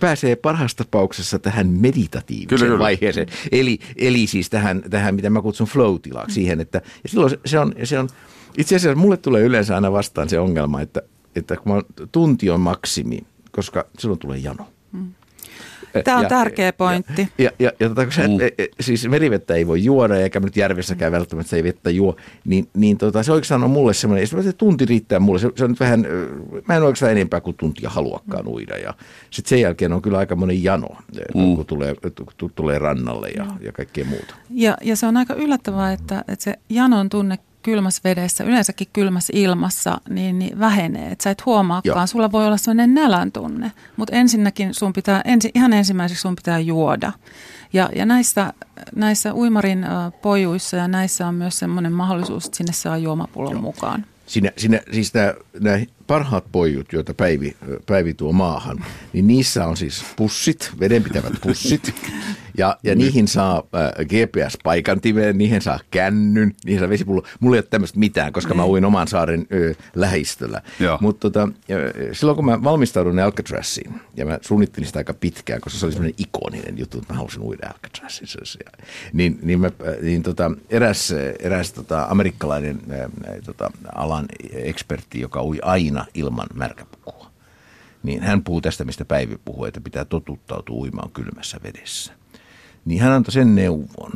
pääsee 0.00 0.36
parhaassa 0.36 0.76
tapauksessa 0.76 1.38
tähän 1.38 1.68
meditatiiviseen 1.68 2.48
kyllä, 2.48 2.64
kyllä. 2.64 2.78
vaiheeseen. 2.78 3.26
Eli, 3.52 3.78
eli 3.96 4.26
siis 4.26 4.50
tähän, 4.50 4.82
tähän, 4.90 5.14
mitä 5.14 5.30
mä 5.30 5.42
kutsun 5.42 5.66
flow-tilaksi. 5.66 6.34
Siihen, 6.34 6.60
että, 6.60 6.82
ja 7.02 7.08
silloin 7.08 7.32
se 7.46 7.58
on, 7.58 7.74
se 7.84 7.98
on, 7.98 8.08
itse 8.58 8.76
asiassa 8.76 9.00
mulle 9.00 9.16
tulee 9.16 9.42
yleensä 9.42 9.74
aina 9.74 9.92
vastaan 9.92 10.28
se 10.28 10.38
ongelma, 10.38 10.80
että, 10.80 11.02
että 11.36 11.56
kun 11.56 11.72
mä, 11.72 11.82
tunti 12.12 12.50
on 12.50 12.60
maksimi, 12.60 13.18
koska 13.50 13.86
silloin 13.98 14.18
tulee 14.18 14.38
jano. 14.38 14.66
Mm. 14.92 15.12
Tämä 16.04 16.16
on 16.16 16.22
ja, 16.22 16.28
tärkeä 16.28 16.72
pointti. 16.72 17.28
Ja, 17.38 17.44
ja, 17.44 17.50
ja, 17.58 17.72
ja 17.80 17.88
tota, 17.88 18.04
kun 18.04 18.12
sä, 18.12 18.28
mm. 18.28 18.40
E, 18.40 18.46
e, 18.58 18.66
siis 18.80 19.08
merivettä 19.08 19.54
ei 19.54 19.66
voi 19.66 19.84
juoda, 19.84 20.16
eikä 20.16 20.40
nyt 20.40 20.56
järvessäkään 20.56 21.12
välttämättä 21.12 21.56
ei 21.56 21.64
vettä 21.64 21.90
juo, 21.90 22.16
niin, 22.44 22.68
niin 22.74 22.98
tota, 22.98 23.22
se 23.22 23.32
oikeastaan 23.32 23.64
on 23.64 23.70
mulle 23.70 23.94
semmoinen, 23.94 24.26
se 24.26 24.52
tunti 24.52 24.84
riittää 24.84 25.20
mulle. 25.20 25.38
Se, 25.38 25.50
se 25.56 25.64
on 25.64 25.70
nyt 25.70 25.80
vähän, 25.80 26.06
mä 26.68 26.76
en 26.76 26.82
oikeastaan 26.82 27.12
enempää 27.12 27.40
kuin 27.40 27.56
tuntia 27.56 27.90
haluakaan 27.90 28.46
uida. 28.46 28.76
Ja 28.76 28.94
sitten 29.30 29.48
sen 29.48 29.60
jälkeen 29.60 29.92
on 29.92 30.02
kyllä 30.02 30.18
aika 30.18 30.36
monen 30.36 30.64
jano, 30.64 30.88
mm. 31.34 31.56
kun 31.56 31.66
tulee, 31.66 31.94
kun 32.38 32.50
tulee 32.54 32.78
rannalle 32.78 33.28
ja, 33.28 33.46
ja 33.60 33.72
kaikkea 33.72 34.04
muuta. 34.04 34.34
Ja, 34.50 34.76
ja 34.82 34.96
se 34.96 35.06
on 35.06 35.16
aika 35.16 35.34
yllättävää, 35.34 35.92
että, 35.92 36.24
että 36.28 36.44
se 36.44 36.54
janon 36.68 37.08
tunne 37.08 37.38
kylmässä 37.62 38.00
vedessä, 38.04 38.44
yleensäkin 38.44 38.86
kylmässä 38.92 39.32
ilmassa, 39.36 40.00
niin, 40.08 40.38
niin 40.38 40.58
vähenee. 40.58 41.12
Että 41.12 41.22
sä 41.22 41.30
et 41.30 41.46
huomaakaan, 41.46 42.00
Joo. 42.00 42.06
sulla 42.06 42.32
voi 42.32 42.46
olla 42.46 42.56
sellainen 42.56 42.94
nälän 42.94 43.32
tunne, 43.32 43.72
mutta 43.96 44.16
ensinnäkin 44.16 44.74
sun 44.74 44.92
pitää, 44.92 45.20
ensi, 45.24 45.50
ihan 45.54 45.72
ensimmäiseksi 45.72 46.20
sun 46.20 46.36
pitää 46.36 46.58
juoda. 46.58 47.12
Ja, 47.72 47.90
ja 47.96 48.06
näissä, 48.06 48.52
näissä 48.94 49.34
uimarin 49.34 49.86
pojuissa 50.22 50.76
ja 50.76 50.88
näissä 50.88 51.26
on 51.26 51.34
myös 51.34 51.58
semmoinen 51.58 51.92
mahdollisuus, 51.92 52.44
että 52.44 52.56
sinne 52.56 52.72
saa 52.72 52.96
juomapullon 52.96 53.52
Joo. 53.52 53.62
mukaan. 53.62 54.06
Siinä, 54.26 54.50
siinä, 54.56 54.80
siis 54.92 55.12
nämä 55.60 55.78
parhaat 56.10 56.44
pojut, 56.52 56.92
joita 56.92 57.14
Päivi, 57.14 57.56
Päivi 57.86 58.14
tuo 58.14 58.32
maahan, 58.32 58.84
niin 59.12 59.26
niissä 59.26 59.66
on 59.66 59.76
siis 59.76 60.04
pussit, 60.16 60.70
vedenpitävät 60.80 61.32
pussit. 61.42 61.94
Ja, 62.58 62.76
ja 62.82 62.94
niin. 62.94 62.98
niihin 62.98 63.28
saa 63.28 63.56
äh, 63.56 63.92
GPS-paikantimeen, 64.06 65.38
niihin 65.38 65.62
saa 65.62 65.78
kännyn, 65.90 66.54
niihin 66.64 66.80
saa 66.80 66.88
vesipullo. 66.88 67.22
Mulla 67.40 67.56
ei 67.56 67.58
ole 67.58 67.66
tämmöistä 67.70 67.98
mitään, 67.98 68.32
koska 68.32 68.50
niin. 68.50 68.56
mä 68.56 68.66
uin 68.66 68.84
oman 68.84 69.08
saaren 69.08 69.46
ö, 69.52 69.74
lähistöllä. 69.94 70.62
Mutta 71.00 71.30
tota, 71.30 71.48
silloin 72.12 72.36
kun 72.36 72.44
mä 72.44 72.64
valmistaudun 72.64 73.18
Alcatraziin, 73.18 74.00
ja 74.16 74.26
mä 74.26 74.38
suunnittelin 74.40 74.86
sitä 74.86 74.98
aika 74.98 75.14
pitkään, 75.14 75.60
koska 75.60 75.78
se 75.78 75.86
oli 75.86 75.92
semmoinen 75.92 76.14
ikoninen 76.18 76.78
juttu, 76.78 76.98
että 76.98 77.12
mä 77.12 77.16
halusin 77.16 77.42
uida 77.42 77.66
Alcatrazissa. 77.66 78.38
Niin, 79.12 79.38
niin, 79.42 79.60
mä, 79.60 79.70
niin 80.02 80.22
tota, 80.22 80.50
eräs, 80.70 81.14
eräs 81.38 81.72
tota, 81.72 82.06
amerikkalainen 82.10 82.80
ä, 82.90 83.08
tota, 83.44 83.70
alan 83.94 84.26
ekspertti, 84.52 85.20
joka 85.20 85.42
ui 85.42 85.58
aina 85.62 85.99
ilman 86.14 86.46
märkäpukua, 86.54 87.30
niin 88.02 88.22
hän 88.22 88.44
puhuu 88.44 88.60
tästä, 88.60 88.84
mistä 88.84 89.04
Päivi 89.04 89.38
puhuu, 89.44 89.64
että 89.64 89.80
pitää 89.80 90.04
totuttautua 90.04 90.76
uimaan 90.76 91.10
kylmässä 91.10 91.60
vedessä 91.62 92.20
niin 92.84 93.00
hän 93.00 93.12
antoi 93.12 93.32
sen 93.32 93.54
neuvon, 93.54 94.12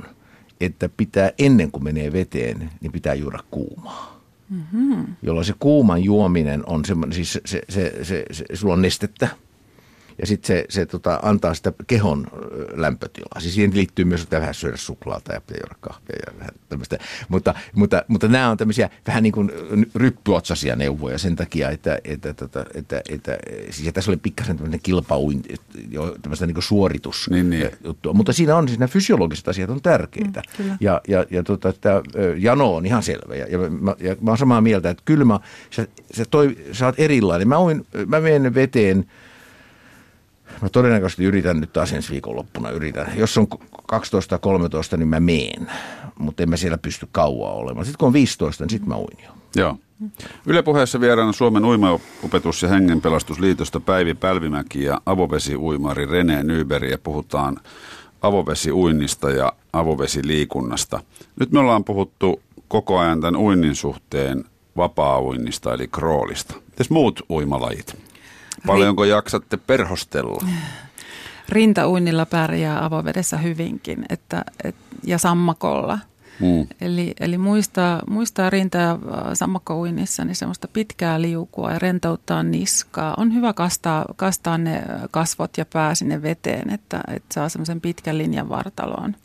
että 0.60 0.88
pitää 0.96 1.30
ennen 1.38 1.70
kuin 1.70 1.84
menee 1.84 2.12
veteen, 2.12 2.70
niin 2.80 2.92
pitää 2.92 3.14
juoda 3.14 3.38
kuumaa. 3.50 4.20
Mm-hmm. 4.50 5.06
Jolloin 5.22 5.46
se 5.46 5.54
kuuman 5.58 6.04
juominen 6.04 6.62
on 6.66 6.84
semmoinen, 6.84 7.14
siis 7.14 7.32
se, 7.32 7.40
se, 7.44 7.62
se, 7.68 8.04
se, 8.04 8.24
se, 8.30 8.44
sulla 8.54 8.74
on 8.74 8.82
nestettä– 8.82 9.28
ja 10.18 10.26
sitten 10.26 10.46
se, 10.46 10.64
se 10.68 10.86
tota, 10.86 11.18
antaa 11.22 11.54
sitä 11.54 11.72
kehon 11.86 12.26
lämpötilaa. 12.74 13.40
Siis 13.40 13.54
siihen 13.54 13.74
liittyy 13.74 14.04
myös, 14.04 14.22
että 14.22 14.40
vähän 14.40 14.54
syödä 14.54 14.76
suklaata 14.76 15.32
ja 15.32 15.40
pitää 15.40 15.60
juoda 15.62 15.76
kahvia 15.80 16.16
ja 16.26 16.38
vähän 16.38 16.54
tämmöistä. 16.68 16.98
Mutta, 17.28 17.54
mutta, 17.74 18.04
mutta 18.08 18.28
nämä 18.28 18.50
on 18.50 18.56
tämmöisiä 18.56 18.90
vähän 19.06 19.22
niin 19.22 19.32
kuin 19.32 19.52
ryppyotsaisia 19.94 20.76
neuvoja 20.76 21.18
sen 21.18 21.36
takia, 21.36 21.70
että, 21.70 21.98
että, 22.04 22.28
että, 22.28 22.44
että, 22.44 22.66
että, 22.74 23.02
että 23.08 23.38
siis 23.70 23.94
tässä 23.94 24.10
oli 24.10 24.16
pikkasen 24.16 24.56
tämmöinen 24.56 24.80
kilpauinti, 24.82 25.54
tämmöistä 26.22 26.46
niin 26.46 26.62
suoritus 26.62 27.30
niin, 27.30 27.50
niin. 27.50 27.70
Mutta 28.12 28.32
siinä 28.32 28.56
on 28.56 28.68
siis 28.68 28.78
nämä 28.78 28.88
fysiologiset 28.88 29.48
asiat 29.48 29.70
on 29.70 29.82
tärkeitä. 29.82 30.42
Mm, 30.58 30.76
ja 30.80 31.00
ja, 31.08 31.26
ja 31.30 31.42
tota, 31.42 31.72
tämä 31.72 32.02
jano 32.36 32.74
on 32.74 32.86
ihan 32.86 33.02
selvä. 33.02 33.34
Ja, 33.34 33.46
ja, 33.46 33.58
mä, 33.58 33.94
ja 34.00 34.16
mä 34.20 34.30
olen 34.30 34.38
samaa 34.38 34.60
mieltä, 34.60 34.90
että 34.90 35.02
kyllä 35.04 35.24
mä, 35.24 35.40
sä, 35.70 35.86
sä, 36.14 36.24
toi, 36.30 36.56
sä 36.72 36.86
oot 36.86 36.94
erilainen. 36.98 37.48
Mä, 37.48 37.58
uin, 37.58 37.86
mä 38.06 38.20
menen 38.20 38.54
veteen– 38.54 39.04
Mä 40.62 40.68
todennäköisesti 40.68 41.24
yritän 41.24 41.60
nyt 41.60 41.72
taas 41.72 41.92
ensi 41.92 42.10
viikonloppuna 42.10 42.70
yritän. 42.70 43.12
Jos 43.16 43.38
on 43.38 43.46
12-13, 43.92 44.96
niin 44.96 45.08
mä 45.08 45.20
meen, 45.20 45.70
mutta 46.18 46.42
en 46.42 46.50
mä 46.50 46.56
siellä 46.56 46.78
pysty 46.78 47.08
kauaa 47.12 47.52
olemaan. 47.52 47.86
Sitten 47.86 47.98
kun 47.98 48.06
on 48.06 48.12
15, 48.12 48.64
niin 48.64 48.70
sitten 48.70 48.88
mä 48.88 48.96
uin 48.96 49.18
jo. 49.24 49.30
Joo. 49.56 49.78
Yle 50.46 50.62
puheessa 50.62 51.00
vieraana 51.00 51.32
Suomen 51.32 51.64
uimaopetus- 51.64 52.62
ja 52.62 52.68
hengenpelastusliitosta 52.68 53.80
Päivi 53.80 54.14
Pälvimäki 54.14 54.84
ja 54.84 55.00
avovesiuimari 55.06 56.06
Rene 56.06 56.42
Nyberg 56.42 56.90
ja 56.90 56.98
puhutaan 56.98 57.56
avovesiuinnista 58.22 59.30
ja 59.30 59.52
avovesiliikunnasta. 59.72 61.00
Nyt 61.40 61.52
me 61.52 61.58
ollaan 61.58 61.84
puhuttu 61.84 62.40
koko 62.68 62.98
ajan 62.98 63.20
tämän 63.20 63.40
uinnin 63.40 63.74
suhteen 63.74 64.44
vapaa-uinnista 64.76 65.74
eli 65.74 65.88
kroolista. 65.88 66.54
Mites 66.70 66.90
muut 66.90 67.22
uimalajit? 67.30 67.96
Paljonko 68.66 69.04
jaksatte 69.04 69.56
perhostella? 69.56 70.48
Rintauinnilla 71.48 72.26
pärjää 72.26 72.84
avovedessä 72.84 73.36
hyvinkin 73.36 74.04
että, 74.08 74.44
et, 74.64 74.76
ja 75.04 75.18
sammakolla. 75.18 75.98
Hmm. 76.40 76.66
Eli, 76.80 77.14
eli 77.20 77.38
muistaa, 77.38 78.02
muistaa 78.08 78.50
rinta- 78.50 78.78
ja 78.78 78.98
sammakkouinnissa 79.34 80.24
niin 80.24 80.36
semmoista 80.36 80.68
pitkää 80.68 81.20
liukua 81.22 81.72
ja 81.72 81.78
rentouttaa 81.78 82.42
niskaa. 82.42 83.14
On 83.16 83.34
hyvä 83.34 83.52
kastaa, 83.52 84.04
kastaa 84.16 84.58
ne 84.58 84.82
kasvot 85.10 85.58
ja 85.58 85.66
pää 85.72 85.94
sinne 85.94 86.22
veteen, 86.22 86.70
että, 86.70 87.00
että 87.08 87.34
saa 87.34 87.48
semmoisen 87.48 87.80
pitkän 87.80 88.18
linjan 88.18 88.48
vartaloon. 88.48 89.16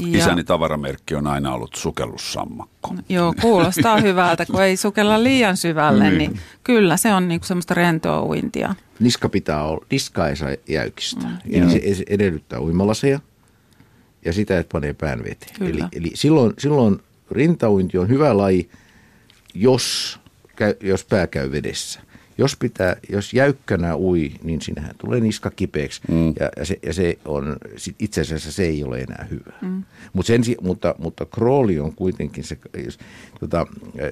Ja, 0.00 0.18
Isäni 0.18 0.44
tavaramerkki 0.44 1.14
on 1.14 1.26
aina 1.26 1.54
ollut 1.54 1.74
sukellussammakko. 1.74 2.94
Joo, 3.08 3.34
kuulostaa 3.40 4.00
hyvältä, 4.06 4.46
kun 4.46 4.62
ei 4.62 4.76
sukella 4.76 5.22
liian 5.22 5.56
syvälle, 5.56 6.10
niin, 6.10 6.18
niin 6.18 6.40
kyllä 6.64 6.96
se 6.96 7.14
on 7.14 7.28
niinku 7.28 7.46
semmoista 7.46 7.74
rentoa 7.74 8.22
uintia. 8.22 8.74
Niska 9.00 9.28
pitää 9.28 9.64
olla, 9.64 9.86
niska 9.90 10.28
ei 10.28 10.36
saa 10.36 10.50
jäykistä. 10.68 11.26
Mm, 11.26 11.38
eli 11.44 11.94
se 11.94 12.04
edellyttää 12.08 12.60
uimalaseja 12.60 13.20
ja 14.24 14.32
sitä, 14.32 14.58
että 14.58 14.72
panee 14.72 14.92
pään 14.92 15.24
veteen. 15.24 15.70
Eli, 15.70 15.80
eli 15.92 16.10
silloin, 16.14 16.52
silloin 16.58 17.02
rintauinti 17.30 17.98
on 17.98 18.08
hyvä 18.08 18.36
laji, 18.36 18.70
jos, 19.54 20.18
käy, 20.56 20.74
jos 20.80 21.04
pää 21.04 21.26
käy 21.26 21.52
vedessä 21.52 22.00
jos, 22.40 22.56
pitää, 22.56 22.96
jos 23.08 23.34
jäykkänä 23.34 23.96
ui, 23.96 24.32
niin 24.42 24.60
sinähän 24.60 24.94
tulee 24.98 25.20
niska 25.20 25.50
kipeäksi 25.50 26.00
mm. 26.08 26.26
ja, 26.26 26.50
ja, 26.56 26.64
se, 26.64 26.78
ja 26.86 26.92
se 26.92 27.18
on, 27.24 27.56
itse 27.98 28.20
asiassa 28.20 28.52
se 28.52 28.62
ei 28.64 28.84
ole 28.84 29.00
enää 29.00 29.26
hyvä. 29.30 29.52
Mm. 29.62 29.82
Mut 30.12 30.26
sen, 30.26 30.42
mutta, 30.62 30.94
mutta 30.98 31.26
krooli 31.26 31.78
on 31.78 31.94
kuitenkin 31.94 32.44
se, 32.44 32.58
jos, 32.84 32.98
tota, 33.40 33.66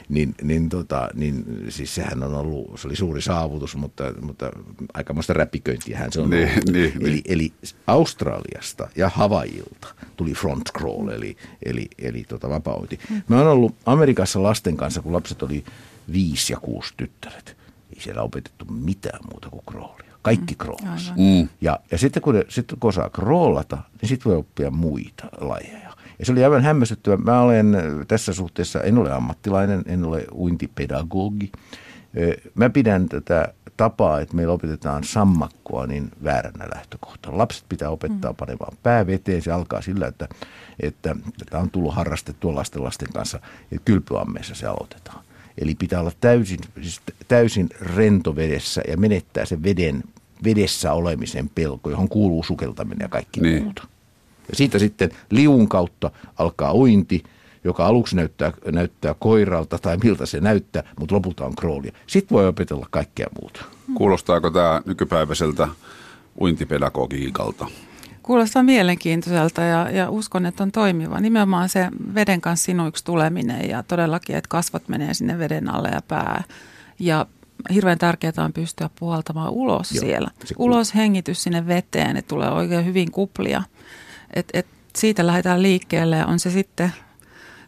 niin, 0.09 0.35
niin, 0.41 0.69
tota, 0.69 1.09
niin 1.13 1.65
siis 1.69 1.95
sehän 1.95 2.23
on 2.23 2.33
ollut, 2.33 2.79
se 2.79 2.87
oli 2.87 2.95
suuri 2.95 3.21
saavutus, 3.21 3.75
mutta, 3.75 4.03
mutta 4.21 4.49
aikamoista 4.93 5.33
räpiköintiähän 5.33 6.11
se 6.11 6.21
on 6.21 6.29
niin, 6.29 6.49
ollut. 6.49 6.69
Niin, 6.69 6.93
eli, 7.01 7.09
niin. 7.09 7.21
eli 7.25 7.53
Australiasta 7.87 8.89
ja 8.95 9.09
Havailta 9.09 9.87
tuli 10.17 10.33
front 10.33 10.71
crawl, 10.77 11.09
eli, 11.09 11.37
eli, 11.65 11.87
eli 11.99 12.23
tota 12.23 12.49
vapauti. 12.49 12.99
Mä 13.27 13.37
oon 13.37 13.47
ollut 13.47 13.75
Amerikassa 13.85 14.43
lasten 14.43 14.77
kanssa, 14.77 15.01
kun 15.01 15.13
lapset 15.13 15.43
oli 15.43 15.63
viisi 16.11 16.53
ja 16.53 16.59
kuusi 16.59 16.93
tyttäret. 16.97 17.57
Ei 17.95 18.01
siellä 18.01 18.21
opetettu 18.21 18.65
mitään 18.65 19.19
muuta 19.31 19.49
kuin 19.49 19.63
crawlia. 19.71 20.09
Kaikki 20.21 20.55
kroolasi. 20.55 21.11
Mm. 21.11 21.49
Ja, 21.61 21.79
ja 21.91 21.97
sitten 21.97 22.21
kun, 22.21 22.43
sitten 22.49 22.79
kun 22.79 22.89
osaa 22.89 23.09
kroolata, 23.09 23.77
niin 24.01 24.09
sitten 24.09 24.29
voi 24.29 24.39
oppia 24.39 24.71
muita 24.71 25.29
lajeja. 25.41 25.88
Ja 26.19 26.25
se 26.25 26.31
oli 26.31 26.43
aivan 26.43 26.63
hämmästyttävä. 26.63 27.17
Mä 27.17 27.41
olen 27.41 27.77
tässä 28.07 28.33
suhteessa, 28.33 28.81
en 28.81 28.97
ole 28.97 29.11
ammattilainen, 29.11 29.83
en 29.85 30.03
ole 30.03 30.25
uintipedagogi. 30.33 31.51
Mä 32.55 32.69
pidän 32.69 33.09
tätä 33.09 33.53
tapaa, 33.77 34.19
että 34.19 34.35
meillä 34.35 34.53
opetetaan 34.53 35.03
sammakkoa 35.03 35.87
niin 35.87 36.11
vääränä 36.23 36.67
lähtökohtana. 36.75 37.37
Lapset 37.37 37.65
pitää 37.69 37.89
opettaa 37.89 38.31
mm. 38.31 38.35
panemaan 38.35 38.77
pää 38.83 39.07
veteen. 39.07 39.41
Se 39.41 39.51
alkaa 39.51 39.81
sillä, 39.81 40.07
että, 40.07 40.27
että 40.79 41.15
tämä 41.49 41.63
on 41.63 41.69
tullut 41.69 41.95
harrastettua 41.95 42.55
lasten 42.55 42.83
lasten 42.83 43.13
kanssa. 43.13 43.39
Ja 43.71 43.79
kylpyammeessa 43.85 44.55
se 44.55 44.67
aloitetaan. 44.67 45.23
Eli 45.57 45.75
pitää 45.75 45.99
olla 45.99 46.11
täysin, 46.21 46.59
siis 46.81 47.01
täysin 47.27 47.69
rentovedessä 47.95 48.81
ja 48.87 48.97
menettää 48.97 49.45
se 49.45 49.63
veden, 49.63 50.03
vedessä 50.43 50.93
olemisen 50.93 51.49
pelko, 51.55 51.89
johon 51.89 52.09
kuuluu 52.09 52.43
sukeltaminen 52.43 53.05
ja 53.05 53.09
kaikki 53.09 53.41
niin. 53.41 53.63
muuta. 53.63 53.87
Ja 54.49 54.55
siitä 54.55 54.79
sitten 54.79 55.09
liun 55.29 55.69
kautta 55.69 56.11
alkaa 56.37 56.73
uinti, 56.73 57.23
joka 57.63 57.85
aluksi 57.85 58.15
näyttää, 58.15 58.53
näyttää 58.71 59.15
koiralta 59.19 59.77
tai 59.77 59.97
miltä 60.03 60.25
se 60.25 60.39
näyttää, 60.39 60.83
mutta 60.99 61.15
lopulta 61.15 61.45
on 61.45 61.55
kroolia. 61.55 61.91
Sitten 62.07 62.35
voi 62.35 62.47
opetella 62.47 62.87
kaikkea 62.89 63.27
muuta. 63.41 63.65
Kuulostaako 63.93 64.49
tämä 64.49 64.81
nykypäiväiseltä 64.85 65.67
uintipedagogiikalta? 66.41 67.67
Kuulostaa 68.23 68.63
mielenkiintoiselta 68.63 69.61
ja, 69.61 69.89
ja 69.89 70.09
uskon, 70.09 70.45
että 70.45 70.63
on 70.63 70.71
toimiva. 70.71 71.19
Nimenomaan 71.19 71.69
se 71.69 71.87
veden 72.15 72.41
kanssa 72.41 72.65
sinuiksi 72.65 73.05
tuleminen 73.05 73.69
ja 73.69 73.83
todellakin, 73.83 74.35
että 74.35 74.47
kasvot 74.47 74.87
menee 74.87 75.13
sinne 75.13 75.39
veden 75.39 75.69
alle 75.69 75.89
ja 75.89 76.01
pää. 76.07 76.43
Ja 76.99 77.25
hirveän 77.73 77.97
tärkeää 77.97 78.33
on 78.37 78.53
pystyä 78.53 78.89
puhaltamaan 78.99 79.51
ulos 79.51 79.91
Joo, 79.91 80.01
siellä. 80.01 80.31
Ulos 80.57 80.95
hengitys 80.95 81.43
sinne 81.43 81.67
veteen, 81.67 82.17
että 82.17 82.29
tulee 82.29 82.49
oikein 82.49 82.85
hyvin 82.85 83.11
kuplia. 83.11 83.63
Et, 84.35 84.49
et 84.53 84.67
siitä 84.95 85.27
lähdetään 85.27 85.61
liikkeelle 85.61 86.17
ja 86.17 86.25
on 86.25 86.39
se 86.39 86.49
sitten 86.51 86.93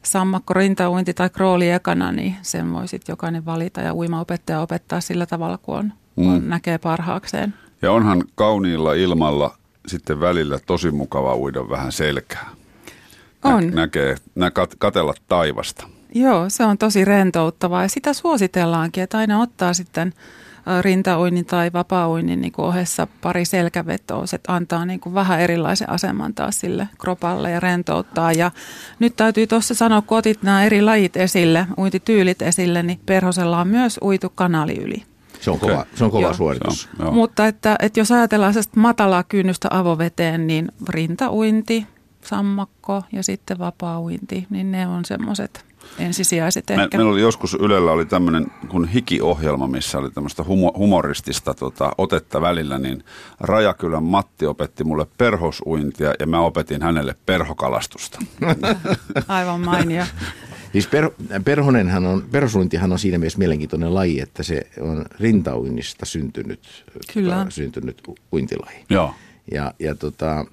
sammakko, 0.03 0.53
rintauinti 0.53 1.13
tai 1.13 1.29
krooli 1.29 1.69
ekana, 1.69 2.11
niin 2.11 2.35
sen 2.41 2.73
voi 2.73 2.87
sitten 2.87 3.13
jokainen 3.13 3.45
valita 3.45 3.81
ja 3.81 3.93
uimaopettaja 3.93 4.61
opettaa 4.61 5.01
sillä 5.01 5.25
tavalla, 5.25 5.57
kun 5.57 5.77
on, 5.77 5.93
mm. 6.15 6.33
on 6.33 6.49
näkee 6.49 6.77
parhaakseen. 6.77 7.53
Ja 7.81 7.91
onhan 7.91 8.23
kauniilla 8.35 8.93
ilmalla 8.93 9.57
sitten 9.87 10.19
välillä 10.19 10.59
tosi 10.65 10.91
mukava 10.91 11.35
uida 11.35 11.69
vähän 11.69 11.91
selkää. 11.91 12.49
On. 13.43 13.67
Nä- 13.67 13.75
näkee, 13.75 14.15
nä- 14.35 14.49
kat- 14.49 14.75
katella 14.77 15.13
taivasta. 15.27 15.87
Joo, 16.13 16.49
se 16.49 16.65
on 16.65 16.77
tosi 16.77 17.05
rentouttavaa 17.05 17.81
ja 17.81 17.87
sitä 17.87 18.13
suositellaankin, 18.13 19.03
että 19.03 19.17
aina 19.17 19.41
ottaa 19.41 19.73
sitten 19.73 20.13
rintauinnin 20.81 21.45
tai 21.45 21.73
vapaa-uinnin 21.73 22.41
niin 22.41 22.51
kuin 22.51 22.65
ohessa 22.65 23.07
pari 23.21 23.45
selkävetoa. 23.45 24.25
Se 24.25 24.39
antaa 24.47 24.85
niin 24.85 24.99
kuin 24.99 25.13
vähän 25.13 25.41
erilaisen 25.41 25.89
aseman 25.89 26.33
taas 26.33 26.59
sille 26.59 26.89
kropalle 26.99 27.51
ja 27.51 27.59
rentouttaa. 27.59 28.31
Ja 28.31 28.51
nyt 28.99 29.15
täytyy 29.15 29.47
tuossa 29.47 29.75
sanoa, 29.75 30.01
kun 30.01 30.17
otit 30.17 30.43
nämä 30.43 30.63
eri 30.63 30.81
lajit 30.81 31.17
esille, 31.17 31.67
uitityylit 31.77 32.41
esille, 32.41 32.83
niin 32.83 32.99
perhosella 33.05 33.59
on 33.59 33.67
myös 33.67 33.99
uitu 34.03 34.29
kanali 34.29 34.77
yli. 34.77 35.03
Se 35.41 35.51
on 35.51 35.59
kova, 35.59 35.85
se 35.95 36.03
on 36.03 36.11
kova 36.11 36.23
joo. 36.23 36.33
suoritus. 36.33 36.89
Se 36.97 37.03
on, 37.03 37.13
Mutta 37.13 37.47
että, 37.47 37.75
että 37.79 37.99
jos 37.99 38.11
ajatellaan 38.11 38.53
matalaa 38.75 39.23
kynnystä 39.23 39.67
avoveteen, 39.71 40.47
niin 40.47 40.71
rintauinti, 40.89 41.87
sammakko 42.25 43.03
ja 43.11 43.23
sitten 43.23 43.59
vapaa-uinti, 43.59 44.47
niin 44.49 44.71
ne 44.71 44.87
on 44.87 45.05
semmoiset 45.05 45.65
ensisijaiset 45.99 46.69
Me, 46.69 46.83
ehkä. 46.83 46.97
Meillä 46.97 47.11
oli 47.11 47.21
joskus 47.21 47.57
Ylellä 47.59 47.91
oli 47.91 48.05
tämmöinen 48.05 48.47
kuin 48.67 48.87
hikiohjelma, 48.87 49.67
missä 49.67 49.97
oli 49.97 50.11
tämmöistä 50.11 50.43
humo, 50.43 50.73
humoristista 50.77 51.53
tota, 51.53 51.91
otetta 51.97 52.41
välillä, 52.41 52.77
niin 52.77 53.03
Rajakylän 53.39 54.03
Matti 54.03 54.45
opetti 54.45 54.83
mulle 54.83 55.07
perhosuintia 55.17 56.13
ja 56.19 56.27
mä 56.27 56.39
opetin 56.41 56.81
hänelle 56.81 57.15
perhokalastusta. 57.25 58.19
Aivan 59.27 59.61
mainio. 59.61 60.03
Siis 60.71 60.87
per, 60.87 61.11
perhonenhan 61.45 62.05
on, 62.05 62.23
perhosuintihan 62.31 62.91
on 62.91 62.99
siinä 62.99 63.17
mielessä 63.17 63.39
mielenkiintoinen 63.39 63.93
laji, 63.93 64.19
että 64.19 64.43
se 64.43 64.67
on 64.81 65.05
rintauinnista 65.19 66.05
syntynyt, 66.05 66.85
Kyllä. 67.13 67.45
syntynyt 67.49 68.01
uintilaji. 68.33 68.85
Joo. 68.89 69.13
Ja, 69.51 69.73
ja 69.79 69.95
tota, 69.95 70.45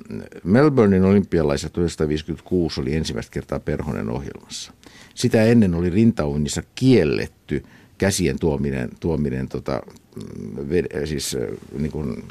Melbournein 0.45 1.05
olympialaisissa 1.05 1.69
1956 1.69 2.81
oli 2.81 2.97
ensimmäistä 2.97 3.33
kertaa 3.33 3.61
Perhonen 3.61 4.11
ohjelmassa. 4.11 4.73
Sitä 5.19 5.45
ennen 5.45 5.75
oli 5.75 5.91
rintauinnissa 5.91 6.63
kielletty 6.75 7.65
käsien 7.99 8.39
tuominen, 8.39 8.91
tuominen 9.01 9.49
tota, 9.49 9.83
siis 11.05 11.37
niin 11.79 11.93
kuin 11.93 12.25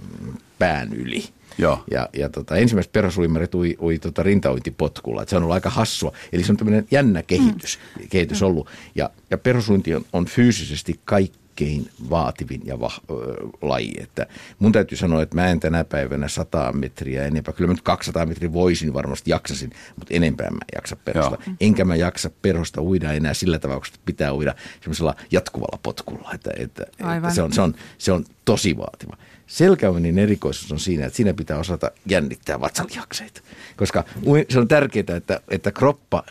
pään 0.60 0.94
yli. 0.94 1.24
Joo. 1.58 1.84
Ja, 1.92 2.10
ja 2.14 2.30
tota, 2.30 2.56
ensimmäiset 2.56 2.92
perhosuimarit 2.92 3.56
ui, 3.56 3.78
ui 3.82 4.00
tota 4.00 4.24
rintauintipotkulla. 4.24 5.22
Et 5.22 5.30
se 5.30 5.38
on 5.38 5.44
ollut 5.44 5.54
aika 5.54 5.70
hassua. 5.70 6.14
Eli 6.34 6.44
se 6.44 6.52
on 6.52 6.58
tämmöinen 6.58 6.88
jännä 6.92 7.24
kehitys, 7.24 7.80
mm. 8.00 8.08
kehitys 8.10 8.44
ollut. 8.44 8.68
Ja, 8.96 9.10
ja 9.30 9.38
perhosuinti 9.38 9.96
on, 9.96 10.06
on 10.14 10.26
fyysisesti 10.26 11.00
kaikki 11.06 11.40
kaikkein 11.58 11.90
vaativin 12.10 12.62
ja 12.66 12.80
va, 12.80 12.92
ö, 13.10 13.14
laji. 13.62 13.94
Että 13.98 14.26
mun 14.60 14.72
täytyy 14.72 14.98
sanoa, 14.98 15.22
että 15.22 15.36
mä 15.36 15.48
en 15.48 15.60
tänä 15.60 15.84
päivänä 15.84 16.28
100 16.28 16.74
metriä 16.74 17.26
enempää. 17.26 17.54
Kyllä 17.54 17.68
mä 17.68 17.74
nyt 17.74 17.82
200 17.82 18.26
metriä 18.26 18.54
voisin 18.54 18.94
varmasti 18.94 19.32
jaksasin, 19.32 19.72
mutta 19.96 20.14
enempää 20.14 20.52
mä 20.52 20.58
jaksa 20.76 20.96
perusta. 20.96 21.38
Joo. 21.48 21.56
Enkä 21.62 21.86
mä 21.86 21.96
jaksa 21.96 22.30
perusta 22.42 22.82
uida 22.82 23.14
enää 23.14 23.34
sillä 23.34 23.60
tavalla, 23.60 23.84
että 23.88 24.00
pitää 24.06 24.34
uida 24.34 24.56
semmoisella 24.82 25.16
jatkuvalla 25.32 25.80
potkulla. 25.84 26.32
Että, 26.34 26.52
että, 26.58 26.84
että 27.18 27.34
se, 27.34 27.42
on, 27.42 27.54
se, 27.54 27.62
on, 27.62 27.76
se 27.98 28.12
on 28.12 28.26
tosi 28.46 28.78
vaativa. 28.78 29.18
Selkäuinnin 29.48 30.20
erikoisuus 30.20 30.72
on 30.72 30.80
siinä, 30.80 31.06
että 31.06 31.18
siinä 31.18 31.34
pitää 31.34 31.58
osata 31.58 31.92
jännittää 32.06 32.62
vatsalihakseita. 32.62 33.42
Koska 33.78 34.04
se 34.50 34.60
on 34.60 34.68
tärkeää, 34.68 35.18
että, 35.18 35.40
että 35.50 35.72
kroppa 35.72 36.24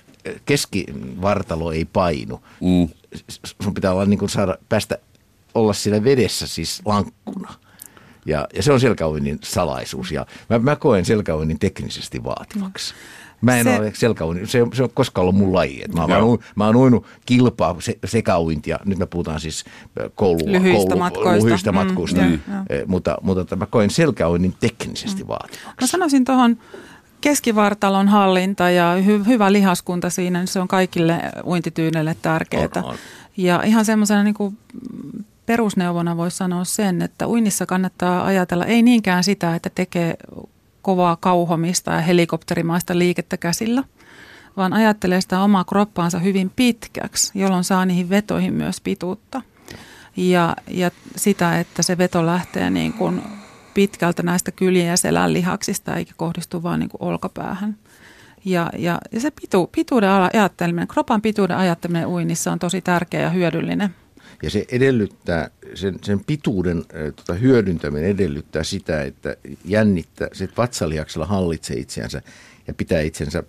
keskivartalo 0.45 1.73
ei 1.73 1.85
painu. 1.85 2.41
Mm. 2.61 2.89
Sun 3.63 3.75
pitää 3.75 3.93
olla 3.93 4.05
niin 4.05 4.19
kuin 4.19 4.29
saada, 4.29 4.59
päästä 4.69 4.99
olla 5.57 5.73
siinä 5.73 6.05
vedessä 6.05 6.47
siis 6.47 6.83
lankkuna. 6.85 7.55
Ja, 8.27 8.47
ja 8.55 8.63
se 8.63 8.73
on 8.73 8.81
selkäuinnin 8.81 9.39
salaisuus 9.45 10.13
ja 10.13 10.27
mä, 10.51 10.59
mä 10.59 10.77
koen 10.77 11.05
selkäuinnin 11.05 11.59
teknisesti 11.59 12.25
vaativaksi. 12.25 12.95
Mä 13.41 13.57
en 13.57 13.65
se, 13.65 13.79
ole 13.79 13.93
selkäuinnin, 13.95 14.47
se, 14.47 14.67
se 14.75 14.83
on 14.83 14.91
koskaan 14.95 15.23
ollut 15.23 15.37
mun 15.37 15.53
laji. 15.53 15.85
mä, 15.95 16.19
oon, 16.19 16.39
mä 16.55 16.67
oon 16.67 16.77
uinut 16.77 17.07
kilpaa 17.27 17.77
se, 17.79 17.99
sekauintia, 18.05 18.79
nyt 18.85 18.99
me 18.99 19.07
puhutaan 19.07 19.41
siis 19.41 19.65
koulu, 20.15 20.41
lyhyistä 20.47 20.89
koulu, 20.89 20.99
matkoista, 20.99 21.45
lyhyistä 21.45 21.73
mm, 21.73 21.79
matkuista. 21.79 22.21
Mm, 22.21 22.41
mutta, 22.87 23.17
mutta 23.23 23.57
mä 23.57 23.67
koen 23.67 23.91
selkäuinnin 23.91 24.55
teknisesti 24.61 25.23
mm. 25.23 25.29
vaativaksi. 25.29 25.81
Mä 25.81 25.87
sanoisin 25.87 26.25
tuohon 26.25 26.57
keskivartalon 27.21 28.09
hallinta 28.09 28.71
ja 28.71 28.93
hy, 29.07 29.25
hyvä 29.27 29.53
lihaskunta 29.53 30.11
siinä, 30.11 30.39
niin 30.39 30.49
se 30.49 30.61
on 30.61 30.69
kaikille 30.69 31.21
uintityyneille 31.45 32.17
tärkeää. 32.23 32.69
On, 32.77 32.85
on. 32.85 32.97
Ja 33.37 33.63
ihan 33.63 33.85
semmoisena 33.85 34.23
niin 34.23 34.35
kuin 34.35 34.59
perusneuvona 35.47 36.17
voisi 36.17 36.37
sanoa 36.37 36.65
sen, 36.65 37.03
että 37.03 37.29
uinnissa 37.29 37.67
kannattaa 37.67 38.27
ajatella 38.27 38.65
ei 38.65 38.83
niinkään 38.83 39.25
sitä, 39.25 39.55
että 39.55 39.71
tekee 39.75 40.17
kovaa 40.83 41.17
kauhomista 41.17 41.93
ja 41.93 42.01
helikopterimaista 42.01 42.99
liikettä 42.99 43.37
käsillä, 43.37 43.85
vaan 44.57 44.73
ajattelee 44.73 45.21
sitä 45.21 45.41
omaa 45.41 45.65
kroppaansa 45.65 46.19
hyvin 46.19 46.53
pitkäksi, 46.57 47.39
jolloin 47.39 47.65
saa 47.65 47.87
niihin 47.87 48.11
vetoihin 48.11 48.55
myös 48.55 48.81
pituutta. 48.81 49.43
Ja, 50.17 50.57
ja 50.69 50.91
sitä, 51.17 51.61
että 51.61 51.83
se 51.83 51.99
veto 51.99 52.27
lähtee 52.27 52.71
niin 52.71 52.93
kuin 52.93 53.23
pitkältä 53.75 54.23
näistä 54.23 54.53
kyljen 54.53 54.87
ja 54.87 54.97
selän 54.97 55.33
lihaksista 55.33 55.97
eikä 55.97 56.13
kohdistu 56.17 56.63
vaan 56.63 56.81
niin 56.81 56.89
kuin 56.89 57.03
olkapäähän. 57.03 57.77
Ja, 58.45 58.71
ja, 58.79 58.99
ja 59.13 59.21
se 59.21 59.31
pitu, 59.31 59.67
pituuden 59.67 60.11
ajatteleminen, 60.11 60.89
kropan 60.89 61.23
pituuden 61.23 61.57
ajatteleminen 61.57 62.09
uinnissa 62.09 62.53
on 62.53 62.59
tosi 62.59 62.81
tärkeä 62.81 63.21
ja 63.21 63.31
hyödyllinen. 63.31 63.95
Ja 64.43 64.51
se 64.51 64.65
edellyttää, 64.73 65.51
sen, 65.75 65.99
sen 66.03 66.21
pituuden 66.25 66.85
tota, 67.17 67.35
hyödyntäminen 67.35 68.11
edellyttää 68.11 68.63
sitä, 68.63 69.03
että 69.03 69.37
jännittää, 69.65 70.29
se 70.33 70.49
vatsalihaksella 70.57 71.27
hallitsee 71.27 71.77
itseänsä 71.77 72.23
ja 72.67 72.75
pitää 72.75 73.01
itsensä 73.01 73.43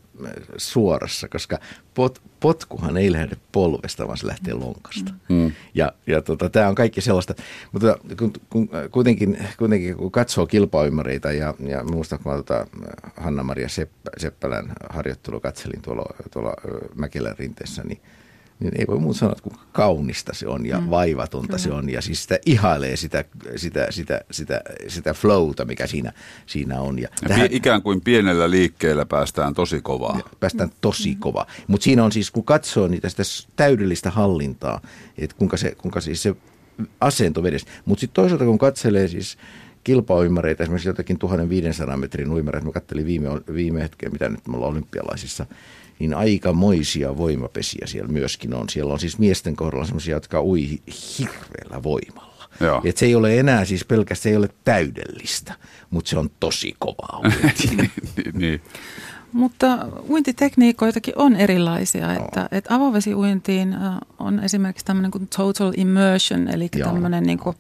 suorassa, 0.58 1.28
koska 1.28 1.60
pot, 1.94 2.22
potkuhan 2.40 2.98
ei 2.98 3.12
lähde 3.12 3.38
polvesta, 3.52 4.08
vaan 4.08 4.18
se 4.18 4.28
lähtee 4.28 4.54
lonkasta. 4.54 5.14
Mm. 5.30 5.52
Ja, 5.74 5.92
ja 6.08 6.22
tota, 6.22 6.50
tämä 6.50 6.68
on 6.68 6.76
kaikki 6.76 7.02
sellaista, 7.02 7.36
mutta 7.72 7.98
kun, 8.20 8.34
kun, 8.50 8.70
kuitenkin, 8.92 9.38
kuitenkin 9.58 9.96
kun 9.96 10.12
katsoo 10.12 10.46
kilpaymareita 10.46 11.32
ja, 11.32 11.54
ja 11.60 11.84
muistan, 11.84 12.20
kun 12.20 12.32
mä 12.32 12.38
tota 12.38 12.68
Hanna-Maria 13.16 13.70
Seppä, 13.70 14.10
Seppälän 14.18 14.74
harjoittelu 14.90 15.40
katselin 15.40 15.82
tuolla, 15.82 16.06
tuolla 16.32 16.54
Mäkelän 16.96 17.38
rinteessä, 17.38 17.84
niin– 17.84 18.02
niin 18.60 18.72
ei 18.80 18.88
voi 18.88 19.00
muuta 19.00 19.20
sanoa, 19.20 19.36
kuin 19.42 19.56
kaunista 19.72 20.34
se 20.34 20.48
on 20.48 20.66
ja 20.66 20.82
mm. 20.82 20.90
vaivatonta 20.90 21.48
Kyllä. 21.48 21.60
se 21.60 21.72
on. 21.72 21.90
Ja 21.90 22.02
siis 22.02 22.22
sitä 22.24 22.40
ihailee 22.46 22.96
sitä, 22.96 23.26
sitä, 23.56 23.88
sitä, 23.90 24.22
sitä, 24.32 24.62
sitä 24.88 25.14
flowta, 25.14 25.66
mikä 25.66 25.88
siinä, 25.88 26.14
siinä 26.46 26.82
on. 26.82 27.00
Ja, 27.00 27.10
ja 27.22 27.28
tähän, 27.30 27.48
ikään 27.52 27.82
kuin 27.82 28.02
pienellä 28.02 28.50
liikkeellä 28.50 29.06
päästään 29.06 29.54
tosi 29.54 29.82
kovaa. 29.82 30.20
Päästään 30.40 30.72
tosi 30.82 31.14
mm. 31.14 31.20
kovaa. 31.20 31.46
Mutta 31.68 31.84
siinä 31.84 32.04
on 32.04 32.12
siis, 32.12 32.32
kun 32.32 32.44
katsoo 32.44 32.88
niitä 32.88 33.10
sitä 33.10 33.24
täydellistä 33.56 34.10
hallintaa, 34.10 34.82
että 35.18 35.36
kuinka 35.36 35.58
se, 35.58 35.76
kuinka 35.76 36.02
siis 36.02 36.24
se 36.24 36.36
asento 37.02 37.44
vedessä. 37.44 37.68
Mutta 37.86 38.00
sitten 38.00 38.16
toisaalta 38.16 38.46
kun 38.46 38.58
katselee 38.58 39.08
siis 39.08 39.38
kilpauimareita, 39.84 40.64
esimerkiksi 40.64 40.90
jotakin 40.90 41.20
1500 41.20 41.98
metrin 41.98 42.32
uimareita, 42.32 42.68
mä 42.68 42.72
katselin 42.72 43.06
viime, 43.06 43.30
viime 43.54 43.82
hetken, 43.82 44.12
mitä 44.12 44.30
nyt 44.30 44.48
me 44.48 44.56
ollaan 44.56 44.72
olympialaisissa, 44.72 45.46
niin 46.00 46.14
aikamoisia 46.14 47.18
voimapesiä 47.18 47.88
siellä 47.88 48.12
myöskin 48.12 48.54
on. 48.54 48.70
Siellä 48.70 48.94
on 48.94 49.00
siis 49.00 49.20
miesten 49.20 49.56
kohdalla 49.56 49.86
sellaisia, 49.86 50.16
jotka 50.16 50.44
ui 50.44 50.70
hirveällä 51.20 51.84
voimalla. 51.84 52.50
Et 52.84 52.98
se 52.98 53.06
ei 53.06 53.16
ole 53.16 53.40
enää 53.40 53.66
siis 53.66 53.86
pelkästään, 53.86 54.24
se 54.24 54.30
ei 54.30 54.38
ole 54.38 54.50
täydellistä, 54.64 55.54
mutta 55.90 56.10
se 56.10 56.20
on 56.20 56.30
tosi 56.40 56.76
kovaa 56.80 57.22
niin, 57.78 57.92
niin. 58.34 58.62
Mutta 59.32 59.88
uintitekniikoitakin 60.10 61.14
on 61.18 61.36
erilaisia. 61.36 62.08
No. 62.08 62.14
Että, 62.14 62.50
että 62.52 62.76
avovesiuintiin 62.76 63.76
on 64.20 64.44
esimerkiksi 64.44 64.86
tämmöinen 64.86 65.12
kuin 65.12 65.28
total 65.38 65.74
immersion, 65.78 66.48
eli 66.48 66.70
tämmöinen 66.70 67.24
niin 67.24 67.40
kuin, 67.40 67.56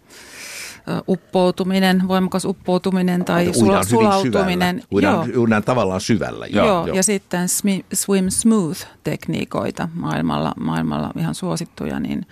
uppoutuminen, 1.10 2.08
voimakas 2.08 2.46
uppoutuminen 2.46 3.26
tai 3.26 3.48
Uidaan 3.48 3.56
sula, 3.56 3.84
sulautuminen. 3.84 4.84
Uidaan, 4.94 5.30
Joo. 5.30 5.42
uidaan 5.42 5.64
tavallaan 5.64 6.02
syvällä. 6.02 6.48
Joo, 6.48 6.88
joo, 6.88 6.96
ja 6.96 7.04
sitten 7.04 7.48
swim 7.94 8.26
smooth-tekniikoita 8.30 9.88
maailmalla, 9.94 10.54
maailmalla 10.60 11.12
ihan 11.18 11.36
suosittuja, 11.36 12.00
niin 12.00 12.26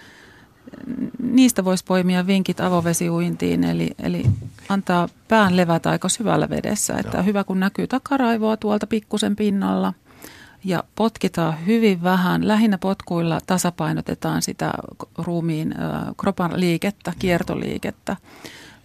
niistä 1.22 1.66
voisi 1.66 1.86
poimia 1.88 2.28
vinkit 2.28 2.60
avovesiuintiin, 2.60 3.64
eli, 3.64 3.92
eli 4.04 4.24
antaa 4.70 5.10
pään 5.28 5.58
levätä 5.58 5.90
aika 5.90 6.10
syvällä 6.10 6.50
vedessä. 6.50 6.98
Että 6.98 7.22
hyvä, 7.22 7.44
kun 7.44 7.60
näkyy 7.60 7.88
takaraivoa 7.88 8.58
tuolta 8.58 8.88
pikkusen 8.88 9.36
pinnalla 9.36 9.94
ja 10.66 10.84
potkitaan 10.96 11.66
hyvin 11.66 12.04
vähän. 12.04 12.48
Lähinnä 12.48 12.78
potkuilla 12.78 13.40
tasapainotetaan 13.48 14.42
sitä 14.42 14.74
ruumiin 15.18 15.76
kropan 16.18 16.60
liikettä, 16.60 17.14
kiertoliikettä. 17.20 18.16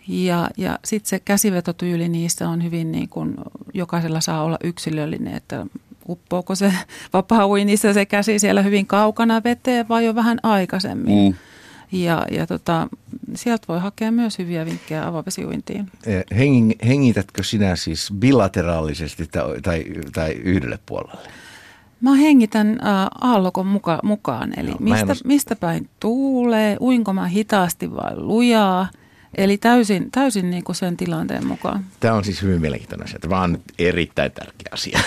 Ja, 0.09 0.51
ja 0.57 0.79
sitten 0.85 1.09
se 1.09 1.19
käsivetotyyli 1.19 2.09
niissä 2.09 2.49
on 2.49 2.65
hyvin 2.65 2.93
niin 2.93 3.09
kuin, 3.09 3.35
jokaisella 3.75 4.21
saa 4.21 4.43
olla 4.43 4.59
yksilöllinen, 4.65 5.35
että 5.35 5.67
uppoako 6.09 6.55
se 6.55 6.73
vapaa 7.13 7.49
uinnissa 7.49 7.93
se 7.93 8.07
käsi 8.07 8.39
siellä 8.39 8.63
hyvin 8.63 8.87
kaukana 8.87 9.43
veteen 9.45 9.89
vai 9.89 10.05
jo 10.05 10.15
vähän 10.15 10.39
aikaisemmin. 10.43 11.33
Mm. 11.33 11.35
Ja, 11.93 12.27
ja 12.31 12.47
tota, 12.47 12.89
sieltä 13.35 13.65
voi 13.69 13.81
hakea 13.81 14.13
myös 14.13 14.39
hyviä 14.39 14.67
vinkkejä 14.67 15.07
avovesiuintiin. 15.07 15.91
Heng, 16.37 16.73
hengitätkö 16.87 17.43
sinä 17.43 17.77
siis 17.77 18.13
bilateraalisesti 18.19 19.27
tai, 19.27 19.61
tai, 19.63 19.85
tai 20.13 20.33
yhdelle 20.33 20.79
puolelle? 20.87 21.31
Mä 22.01 22.15
hengitän 22.15 22.69
äh, 22.69 23.07
aallokon 23.21 23.67
muka, 23.67 23.99
mukaan, 24.03 24.59
eli 24.59 24.69
Joo, 24.69 24.79
mistä, 24.81 25.13
os- 25.13 25.21
mistä 25.25 25.57
päin 25.57 25.89
tuulee, 26.01 26.77
uinko 26.81 27.13
mä 27.13 27.27
hitaasti 27.27 27.91
vai 27.95 28.17
lujaa. 28.17 28.89
Eli 29.35 29.59
täysin, 29.59 30.11
täysin 30.11 30.51
niin 30.51 30.65
kuin 30.65 30.77
sen 30.77 30.97
tilanteen 30.97 31.47
mukaan. 31.47 31.85
Tämä 32.01 32.15
on 32.15 32.25
siis 32.25 32.43
hyvin 32.43 32.61
mielenkiintoinen 32.61 33.05
asia. 33.05 33.19
Tämä 33.19 33.41
on 33.41 33.59
erittäin 33.79 34.33
tärkeä 34.33 34.69
asia. 34.73 35.01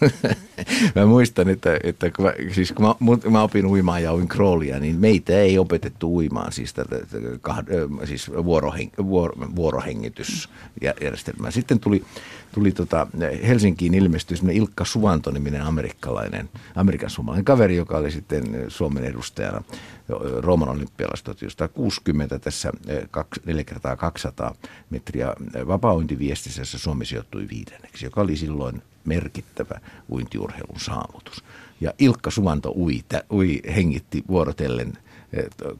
mä 0.94 1.06
muistan, 1.06 1.48
että, 1.48 1.78
että 1.82 2.10
kun, 2.10 2.24
mä, 2.24 2.32
siis 2.52 2.72
kun 2.72 2.86
mä, 2.86 2.94
mä 3.30 3.42
opin 3.42 3.66
uimaan 3.66 4.02
ja 4.02 4.14
uin 4.14 4.28
crawlia, 4.28 4.80
niin 4.80 5.00
meitä 5.00 5.32
ei 5.32 5.58
opetettu 5.58 6.16
uimaan 6.16 6.52
siis, 6.52 6.74
tätä, 6.74 6.96
kah- 7.48 8.06
siis 8.06 8.30
vuorohen, 8.30 8.90
vuor, 9.06 9.32
vuorohengitysjärjestelmää. 9.56 11.50
Sitten 11.50 11.80
tuli, 11.80 12.04
tuli 12.56 12.72
tota, 12.72 13.06
Helsinkiin 13.46 13.94
ilmestyi 13.94 14.36
semmoinen 14.36 14.62
Ilkka 14.62 14.84
Suvanto-niminen 14.84 15.62
amerikkalainen, 15.62 16.48
amerikan 16.74 17.10
suomalainen 17.10 17.44
kaveri, 17.44 17.76
joka 17.76 17.96
oli 17.96 18.10
sitten 18.10 18.64
Suomen 18.68 19.04
edustajana 19.04 19.62
Rooman 20.38 20.68
olympialasta 20.68 21.24
1960 21.24 22.38
tässä 22.38 22.72
4 23.46 23.64
kertaa 23.64 23.96
200 23.96 24.54
metriä 24.90 25.34
vapaa-uintiviestissä, 25.66 26.60
jossa 26.60 26.78
Suomi 26.78 27.04
sijoittui 27.06 27.48
viidenneksi, 27.50 28.06
joka 28.06 28.20
oli 28.20 28.36
silloin 28.36 28.82
merkittävä 29.04 29.80
uintiurheilun 30.10 30.80
saavutus. 30.80 31.44
Ja 31.80 31.92
Ilkka 31.98 32.30
Suvanto 32.30 32.72
ui, 32.76 33.04
ui 33.32 33.60
hengitti 33.74 34.24
vuorotellen 34.28 34.88
eh, 34.88 35.05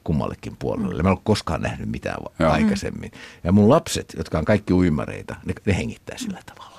kummallekin 0.03 0.57
puolelle. 0.59 1.03
Mä 1.03 1.09
en 1.09 1.13
ole 1.13 1.21
koskaan 1.23 1.61
nähnyt 1.61 1.89
mitään 1.89 2.17
Joo. 2.39 2.51
aikaisemmin. 2.51 3.11
Ja 3.43 3.51
mun 3.51 3.69
lapset, 3.69 4.13
jotka 4.17 4.39
on 4.39 4.45
kaikki 4.45 4.73
uimareita, 4.73 5.35
ne, 5.45 5.53
ne 5.65 5.77
hengittää 5.77 6.17
sillä 6.17 6.39
tavalla. 6.45 6.76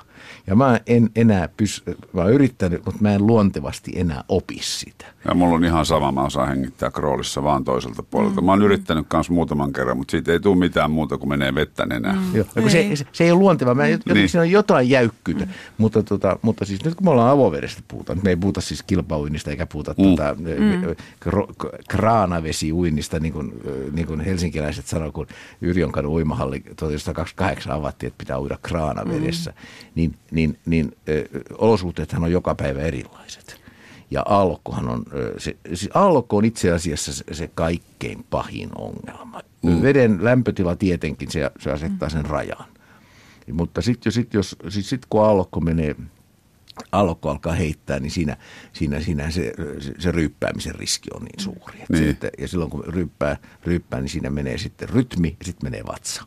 Ja 0.48 0.56
mä 0.56 0.80
en 0.86 1.10
enää 1.16 1.48
pysy, 1.56 1.82
mä 2.12 2.22
oon 2.22 2.32
yrittänyt, 2.32 2.84
mutta 2.84 3.02
mä 3.02 3.14
en 3.14 3.26
luontevasti 3.26 3.92
enää 3.94 4.24
opi 4.28 4.58
sitä. 4.60 5.06
Ja 5.24 5.34
mulla 5.34 5.54
on 5.54 5.64
ihan 5.64 5.86
sama, 5.86 6.12
mä 6.12 6.24
osaan 6.24 6.48
hengittää 6.48 6.90
kroolissa 6.90 7.42
vaan 7.42 7.64
toiselta 7.64 8.02
puolelta. 8.02 8.40
Mä 8.40 8.52
oon 8.52 8.62
yrittänyt 8.62 9.06
kanssa 9.08 9.32
muutaman 9.32 9.72
kerran, 9.72 9.96
mutta 9.96 10.10
siitä 10.10 10.32
ei 10.32 10.40
tule 10.40 10.56
mitään 10.56 10.90
muuta 10.90 11.18
kuin 11.18 11.28
menee 11.28 11.54
vettä 11.54 11.86
nenään. 11.86 12.18
Joo, 12.34 12.46
ja 12.56 12.62
kun 12.62 12.70
se, 12.70 12.78
Ei. 12.78 12.96
se, 12.96 13.06
se 13.12 13.24
ei 13.24 13.30
ole 13.30 13.38
luonteva. 13.38 13.74
Mä, 13.74 13.88
jotenkin 13.88 14.14
Niin. 14.14 14.28
siinä 14.28 14.42
on 14.42 14.50
jotain 14.50 14.90
jäykkyyttä. 14.90 15.46
Mutta, 15.78 16.02
tota, 16.02 16.38
mutta 16.42 16.64
siis 16.64 16.84
nyt 16.84 16.94
kun 16.94 17.06
me 17.06 17.10
ollaan 17.10 17.30
avovedestä 17.30 17.82
puhutaan, 17.88 18.20
me 18.22 18.30
ei 18.30 18.36
puhuta 18.36 18.60
siis 18.60 18.82
kilpauinnista 18.82 19.50
eikä 19.50 19.66
puhuta 19.66 19.94
mm. 19.98 20.04
tota, 20.04 20.34
mm. 20.38 20.96
kraanavesiuinnista, 21.88 23.20
niin 23.20 23.32
kuin, 23.32 23.52
niin 23.92 24.06
kuin 24.06 24.20
helsinkiläiset 24.20 24.86
sanoo, 24.86 25.12
kun 25.12 25.26
Yrjönkadun 25.60 26.12
uimahalli 26.12 26.60
1928 26.60 27.72
avattiin, 27.72 28.08
että 28.08 28.18
pitää 28.18 28.40
uida 28.40 28.58
kraanavedessä. 28.62 29.50
Mm. 29.50 29.56
Niin, 29.94 30.14
niin, 30.38 30.58
niin 30.66 30.96
olosuhteethan 31.58 32.24
on 32.24 32.32
joka 32.32 32.54
päivä 32.54 32.80
erilaiset. 32.80 33.60
Ja 34.10 34.22
aallokkohan 34.26 34.88
on, 34.88 35.04
se, 35.38 35.56
siis 35.74 35.90
aallokko 35.94 36.36
on 36.36 36.44
itse 36.44 36.72
asiassa 36.72 37.12
se, 37.12 37.24
se 37.32 37.50
kaikkein 37.54 38.24
pahin 38.30 38.70
ongelma. 38.78 39.40
Mm. 39.62 39.82
Veden 39.82 40.18
lämpötila 40.24 40.76
tietenkin, 40.76 41.30
se, 41.30 41.50
se 41.60 41.70
asettaa 41.72 42.08
sen 42.08 42.24
rajan. 42.24 42.64
Mutta 43.52 43.82
sitten 43.82 44.12
sit, 44.12 44.34
jos, 44.34 44.56
sit, 44.68 44.84
sit 44.84 45.06
kun 45.10 45.24
aallokko 45.24 45.60
menee, 45.60 45.96
aallokko 46.92 47.30
alkaa 47.30 47.52
heittää, 47.52 48.00
niin 48.00 48.10
siinä, 48.10 48.36
siinä, 48.72 49.00
siinä 49.00 49.30
se, 49.30 49.52
se, 49.78 49.92
se 49.98 50.12
ryyppäämisen 50.12 50.74
riski 50.74 51.10
on 51.14 51.22
niin 51.22 51.42
suuri. 51.42 51.82
Et 51.82 51.88
Niin. 51.88 52.10
Että, 52.10 52.30
ja 52.38 52.48
silloin 52.48 52.70
kun 52.70 52.84
ryyppää, 52.84 53.36
ryyppää, 53.64 54.00
niin 54.00 54.08
siinä 54.08 54.30
menee 54.30 54.58
sitten 54.58 54.88
rytmi 54.88 55.36
ja 55.38 55.44
sitten 55.44 55.70
menee 55.70 55.82
vatsa. 55.86 56.24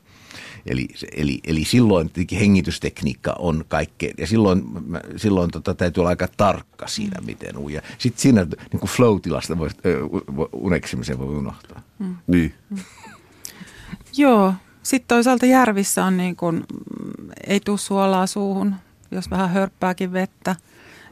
Eli, 0.65 0.87
se- 0.95 1.07
eli, 1.15 1.39
eli 1.43 1.65
silloin 1.65 2.07
tietenkin 2.09 2.39
hengitystekniikka 2.39 3.35
on 3.39 3.65
kaikkein, 3.67 4.13
ja 4.17 4.27
silloin, 4.27 4.63
mä- 4.87 5.01
silloin 5.17 5.51
tota, 5.51 5.73
täytyy 5.73 6.01
olla 6.01 6.09
aika 6.09 6.27
tarkka 6.37 6.87
siinä, 6.87 7.21
miten 7.25 7.57
uja. 7.57 7.81
Sitten 7.97 8.21
siinä 8.21 8.43
niin 8.43 8.79
kuin 8.79 8.89
flow-tilasta 8.89 9.57
voi, 9.57 9.69
uneksimisen 10.53 11.19
voi 11.19 11.35
unohtaa. 11.35 11.81
Niin. 12.27 12.53
Joo, 14.17 14.53
sitten 14.83 15.07
toisaalta 15.07 15.45
järvissä 15.45 16.05
on 16.05 16.17
niin 16.17 16.35
kuin, 16.35 16.55
mm, 16.55 17.29
ei 17.47 17.59
tule 17.59 17.77
suolaa 17.77 18.27
suuhun, 18.27 18.75
jos 19.11 19.29
vähän 19.29 19.49
hörppääkin 19.49 20.13
vettä. 20.13 20.55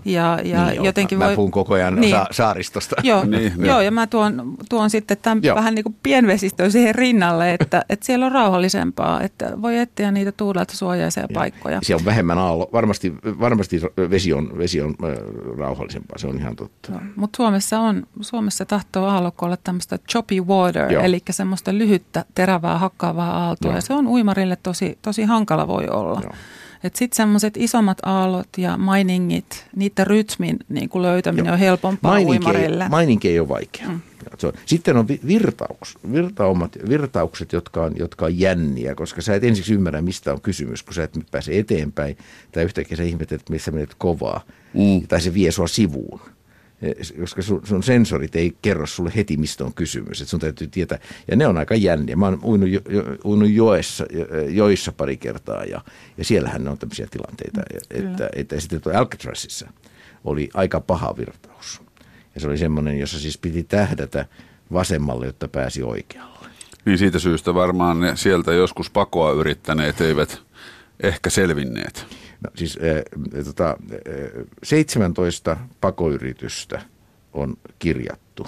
Ja, 0.05 0.39
ja 0.43 0.65
Niin 0.65 0.83
jotenkin 0.83 1.17
mä, 1.17 1.23
voi... 1.25 1.31
mä 1.31 1.35
puhun 1.35 1.51
koko 1.51 1.73
ajan 1.73 1.95
Niin. 1.95 2.11
sa- 2.11 2.27
saaristosta. 2.31 2.95
Joo, 3.03 3.23
Niin, 3.25 3.31
niin, 3.31 3.65
joo, 3.65 3.81
ja 3.81 3.91
mä 3.91 4.07
tuon, 4.07 4.55
tuon 4.69 4.89
sitten 4.89 5.17
tämän 5.21 5.39
Joo. 5.43 5.55
vähän 5.55 5.75
niin 5.75 5.83
kuin 5.83 5.95
pienvesistöön 6.03 6.71
siihen 6.71 6.95
rinnalle, 6.95 7.53
että, 7.53 7.85
että 7.89 8.05
siellä 8.05 8.25
on 8.25 8.31
rauhallisempaa, 8.31 9.21
että 9.21 9.61
voi 9.61 9.77
etsiä 9.77 10.11
niitä 10.11 10.31
tuudelta 10.31 10.77
suojaisia 10.77 11.27
paikkoja. 11.33 11.79
Siellä 11.83 12.01
on 12.01 12.05
vähemmän 12.05 12.37
aallo. 12.37 12.69
Varmasti, 12.73 13.13
varmasti 13.39 13.81
vesi 14.09 14.33
on, 14.33 14.57
vesi 14.57 14.81
on 14.81 14.95
äh, 15.03 15.09
rauhallisempaa, 15.57 16.17
se 16.17 16.27
on 16.27 16.37
ihan 16.37 16.55
totta. 16.55 16.91
No, 16.91 16.99
Mutta 17.15 17.37
Suomessa 17.37 17.79
on, 17.79 18.03
Suomessa 18.21 18.65
tahtoo 18.65 19.05
aallokko 19.05 19.45
olla 19.45 19.57
tämmöistä 19.57 19.97
choppy 20.09 20.41
water, 20.41 20.91
Joo. 20.93 21.03
eli 21.03 21.21
semmoista 21.29 21.73
lyhyttä, 21.73 22.25
terävää, 22.35 22.77
hakkaavaa 22.77 23.31
aaltoa, 23.45 23.75
ja 23.75 23.81
se 23.81 23.93
on 23.93 24.07
uimarille 24.07 24.57
tosi, 24.63 24.97
tosi 25.01 25.23
hankala 25.23 25.67
voi 25.67 25.87
olla. 25.87 26.19
Joo. 26.23 26.33
Sitten 26.83 27.15
semmoiset 27.15 27.57
isommat 27.57 27.97
aallot 28.05 28.47
ja 28.57 28.77
miningit, 28.77 29.65
niiden 29.75 30.07
rytmin 30.07 30.57
niin 30.69 30.89
kuin 30.89 31.01
löytäminen 31.01 31.45
Joo. 31.45 31.53
on 31.53 31.59
helpompaa 31.59 32.11
Maininki 32.11 32.47
uimarille. 32.47 32.83
ei, 32.83 32.89
maininki 32.89 33.29
ei 33.29 33.39
ole 33.39 33.47
vaikea. 33.49 33.87
Mm. 33.87 34.01
Se 34.37 34.47
on. 34.47 34.53
Sitten 34.65 34.97
on 34.97 35.07
vi- 35.07 35.19
virtauks, 35.27 35.97
virtaumat, 36.11 36.77
virtaukset, 36.89 37.53
jotka 37.53 37.83
on, 37.83 37.93
jotka 37.97 38.25
on 38.25 38.39
jänniä, 38.39 38.95
koska 38.95 39.21
sä 39.21 39.35
et 39.35 39.43
ensiksi 39.43 39.73
ymmärrä, 39.73 40.01
mistä 40.01 40.33
on 40.33 40.41
kysymys, 40.41 40.83
kun 40.83 40.93
sä 40.93 41.03
et 41.03 41.19
pääse 41.31 41.59
eteenpäin, 41.59 42.17
tai 42.51 42.63
yhtäkkiä 42.63 42.97
sä 42.97 43.03
ihmettelet, 43.03 43.41
että 43.41 43.53
missä 43.53 43.71
menet 43.71 43.95
kovaa, 43.97 44.41
mm. 44.73 45.07
tai 45.07 45.21
se 45.21 45.33
vie 45.33 45.51
sua 45.51 45.67
sivuun. 45.67 46.21
Eh, 46.81 47.19
Koska 47.19 47.41
sun, 47.41 47.61
sun 47.63 47.83
sensorit 47.83 48.35
ei 48.35 48.57
kerro 48.61 48.87
sulle 48.87 49.11
heti, 49.15 49.37
mistä 49.37 49.63
on 49.63 49.73
kysymys. 49.73 50.21
Et 50.21 50.27
sun 50.27 50.39
täytyy 50.39 50.67
tietää, 50.67 50.99
ja 51.31 51.35
ne 51.35 51.47
on 51.47 51.57
aika 51.57 51.75
jänniä. 51.75 52.15
Mä 52.15 52.25
oon 52.25 52.39
uinut, 52.43 52.69
jo, 52.69 52.79
jo, 52.89 53.03
uinut 53.25 53.49
joessa, 53.49 54.05
jo- 54.11 54.47
joissa 54.47 54.91
pari 54.91 55.17
kertaa, 55.17 55.63
ja, 55.63 55.81
ja 56.17 56.25
siellähän 56.25 56.63
ne 56.63 56.69
on 56.69 56.77
tämmöisiä 56.77 57.07
tilanteita, 57.11 57.61
että, 57.89 58.29
että 58.35 58.59
sitten 58.59 58.81
tuo 58.81 58.93
Alcatrazissa 58.93 59.67
oli 60.23 60.49
aika 60.53 60.79
paha 60.79 61.17
virtaus. 61.17 61.81
Ja 62.35 62.41
se 62.41 62.47
oli 62.47 62.57
semmoinen, 62.57 62.99
jossa 62.99 63.19
siis 63.19 63.37
piti 63.37 63.63
tähdätä 63.63 64.25
vasemmalle, 64.73 65.25
jotta 65.25 65.47
pääsi 65.47 65.83
oikealle. 65.83 66.47
Niin 66.85 66.97
siitä 66.97 67.19
syystä 67.19 67.53
varmaan 67.53 67.99
ne 67.99 68.15
sieltä 68.15 68.53
joskus 68.53 68.89
pakoa 68.89 69.31
yrittäneet 69.31 70.01
eivät 70.01 70.41
ehkä 71.03 71.29
selvinneet. 71.29 72.05
No, 72.43 72.49
siis 72.55 72.79
äh, 72.83 73.43
tota, 73.45 73.69
äh, 73.69 74.45
17 74.63 75.57
pakoyritystä 75.81 76.81
on 77.33 77.57
kirjattu. 77.79 78.47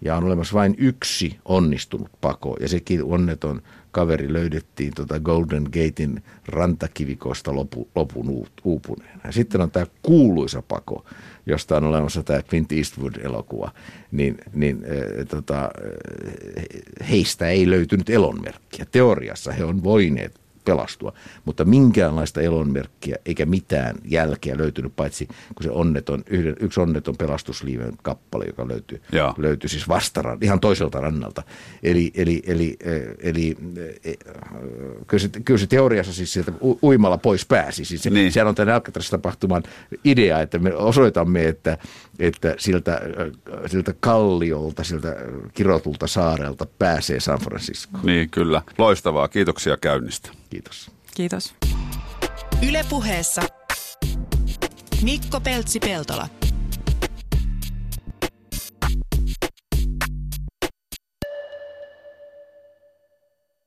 Ja 0.00 0.16
on 0.16 0.24
olemassa 0.24 0.54
vain 0.54 0.74
yksi 0.78 1.38
onnistunut 1.44 2.10
pako. 2.20 2.56
Ja 2.60 2.68
sekin 2.68 3.04
onneton 3.04 3.62
kaveri 3.90 4.32
löydettiin 4.32 4.92
tota 4.94 5.20
Golden 5.20 5.62
Gatein 5.62 6.22
rantakivikosta 6.46 7.54
lopu, 7.54 7.88
lopun 7.94 8.46
uupuneena. 8.64 9.20
Ja 9.24 9.32
sitten 9.32 9.60
on 9.60 9.70
tämä 9.70 9.86
kuuluisa 10.02 10.62
pako, 10.62 11.04
josta 11.46 11.76
on 11.76 11.84
olemassa 11.84 12.22
tämä 12.22 12.42
Clint 12.42 12.72
Eastwood-elokuva. 12.72 13.70
Niin, 14.12 14.38
niin 14.54 14.84
äh, 14.84 15.26
tota, 15.28 15.70
heistä 17.10 17.48
ei 17.48 17.70
löytynyt 17.70 18.10
elonmerkkiä. 18.10 18.86
Teoriassa 18.90 19.52
he 19.52 19.64
on 19.64 19.84
voineet 19.84 20.45
pelastua. 20.66 21.12
Mutta 21.44 21.64
minkäänlaista 21.64 22.40
elonmerkkiä 22.40 23.16
eikä 23.26 23.46
mitään 23.46 23.96
jälkeä 24.04 24.56
löytynyt, 24.58 24.96
paitsi 24.96 25.26
kun 25.26 25.62
se 25.62 25.70
onneton, 25.70 26.24
yhden, 26.26 26.56
yksi 26.60 26.80
onneton 26.80 27.16
pelastusliiven 27.16 27.92
kappale, 28.02 28.44
joka 28.44 28.68
löytyi, 28.68 29.02
löytyi 29.36 29.68
siis 29.68 29.88
vastaran, 29.88 30.38
ihan 30.40 30.60
toiselta 30.60 31.00
rannalta. 31.00 31.42
Eli, 31.82 32.12
eli, 32.14 32.42
eli, 32.46 32.76
eli 33.18 33.56
kyllä, 35.06 35.20
se, 35.20 35.28
kyllä 35.44 35.58
se 35.58 35.66
teoriassa 35.66 36.12
siis 36.12 36.32
sieltä 36.32 36.52
uimalla 36.82 37.18
pois 37.18 37.46
pääsi. 37.46 37.84
Siis 37.84 38.02
se, 38.02 38.10
niin. 38.10 38.32
Sehän 38.32 38.48
on 38.48 38.54
tämän 38.54 38.74
Alcatraz-tapahtuman 38.74 39.62
idea, 40.04 40.40
että 40.40 40.58
me 40.58 40.74
osoitamme, 40.74 41.48
että, 41.48 41.78
että 42.18 42.54
siltä, 42.58 43.00
siltä 43.66 43.94
kalliolta, 44.00 44.84
siltä 44.84 45.16
kirotulta 45.54 46.06
saarelta 46.06 46.66
pääsee 46.78 47.20
San 47.20 47.38
Francisco. 47.38 47.98
Niin, 48.02 48.30
kyllä. 48.30 48.62
Loistavaa. 48.78 49.28
Kiitoksia 49.28 49.76
käynnistä. 49.76 50.30
Kiitos. 50.56 50.90
Kiitos. 51.14 51.54
Ylepuheessa 52.62 53.42
Mikko 55.02 55.40
Peltsi-Peltola. 55.40 56.28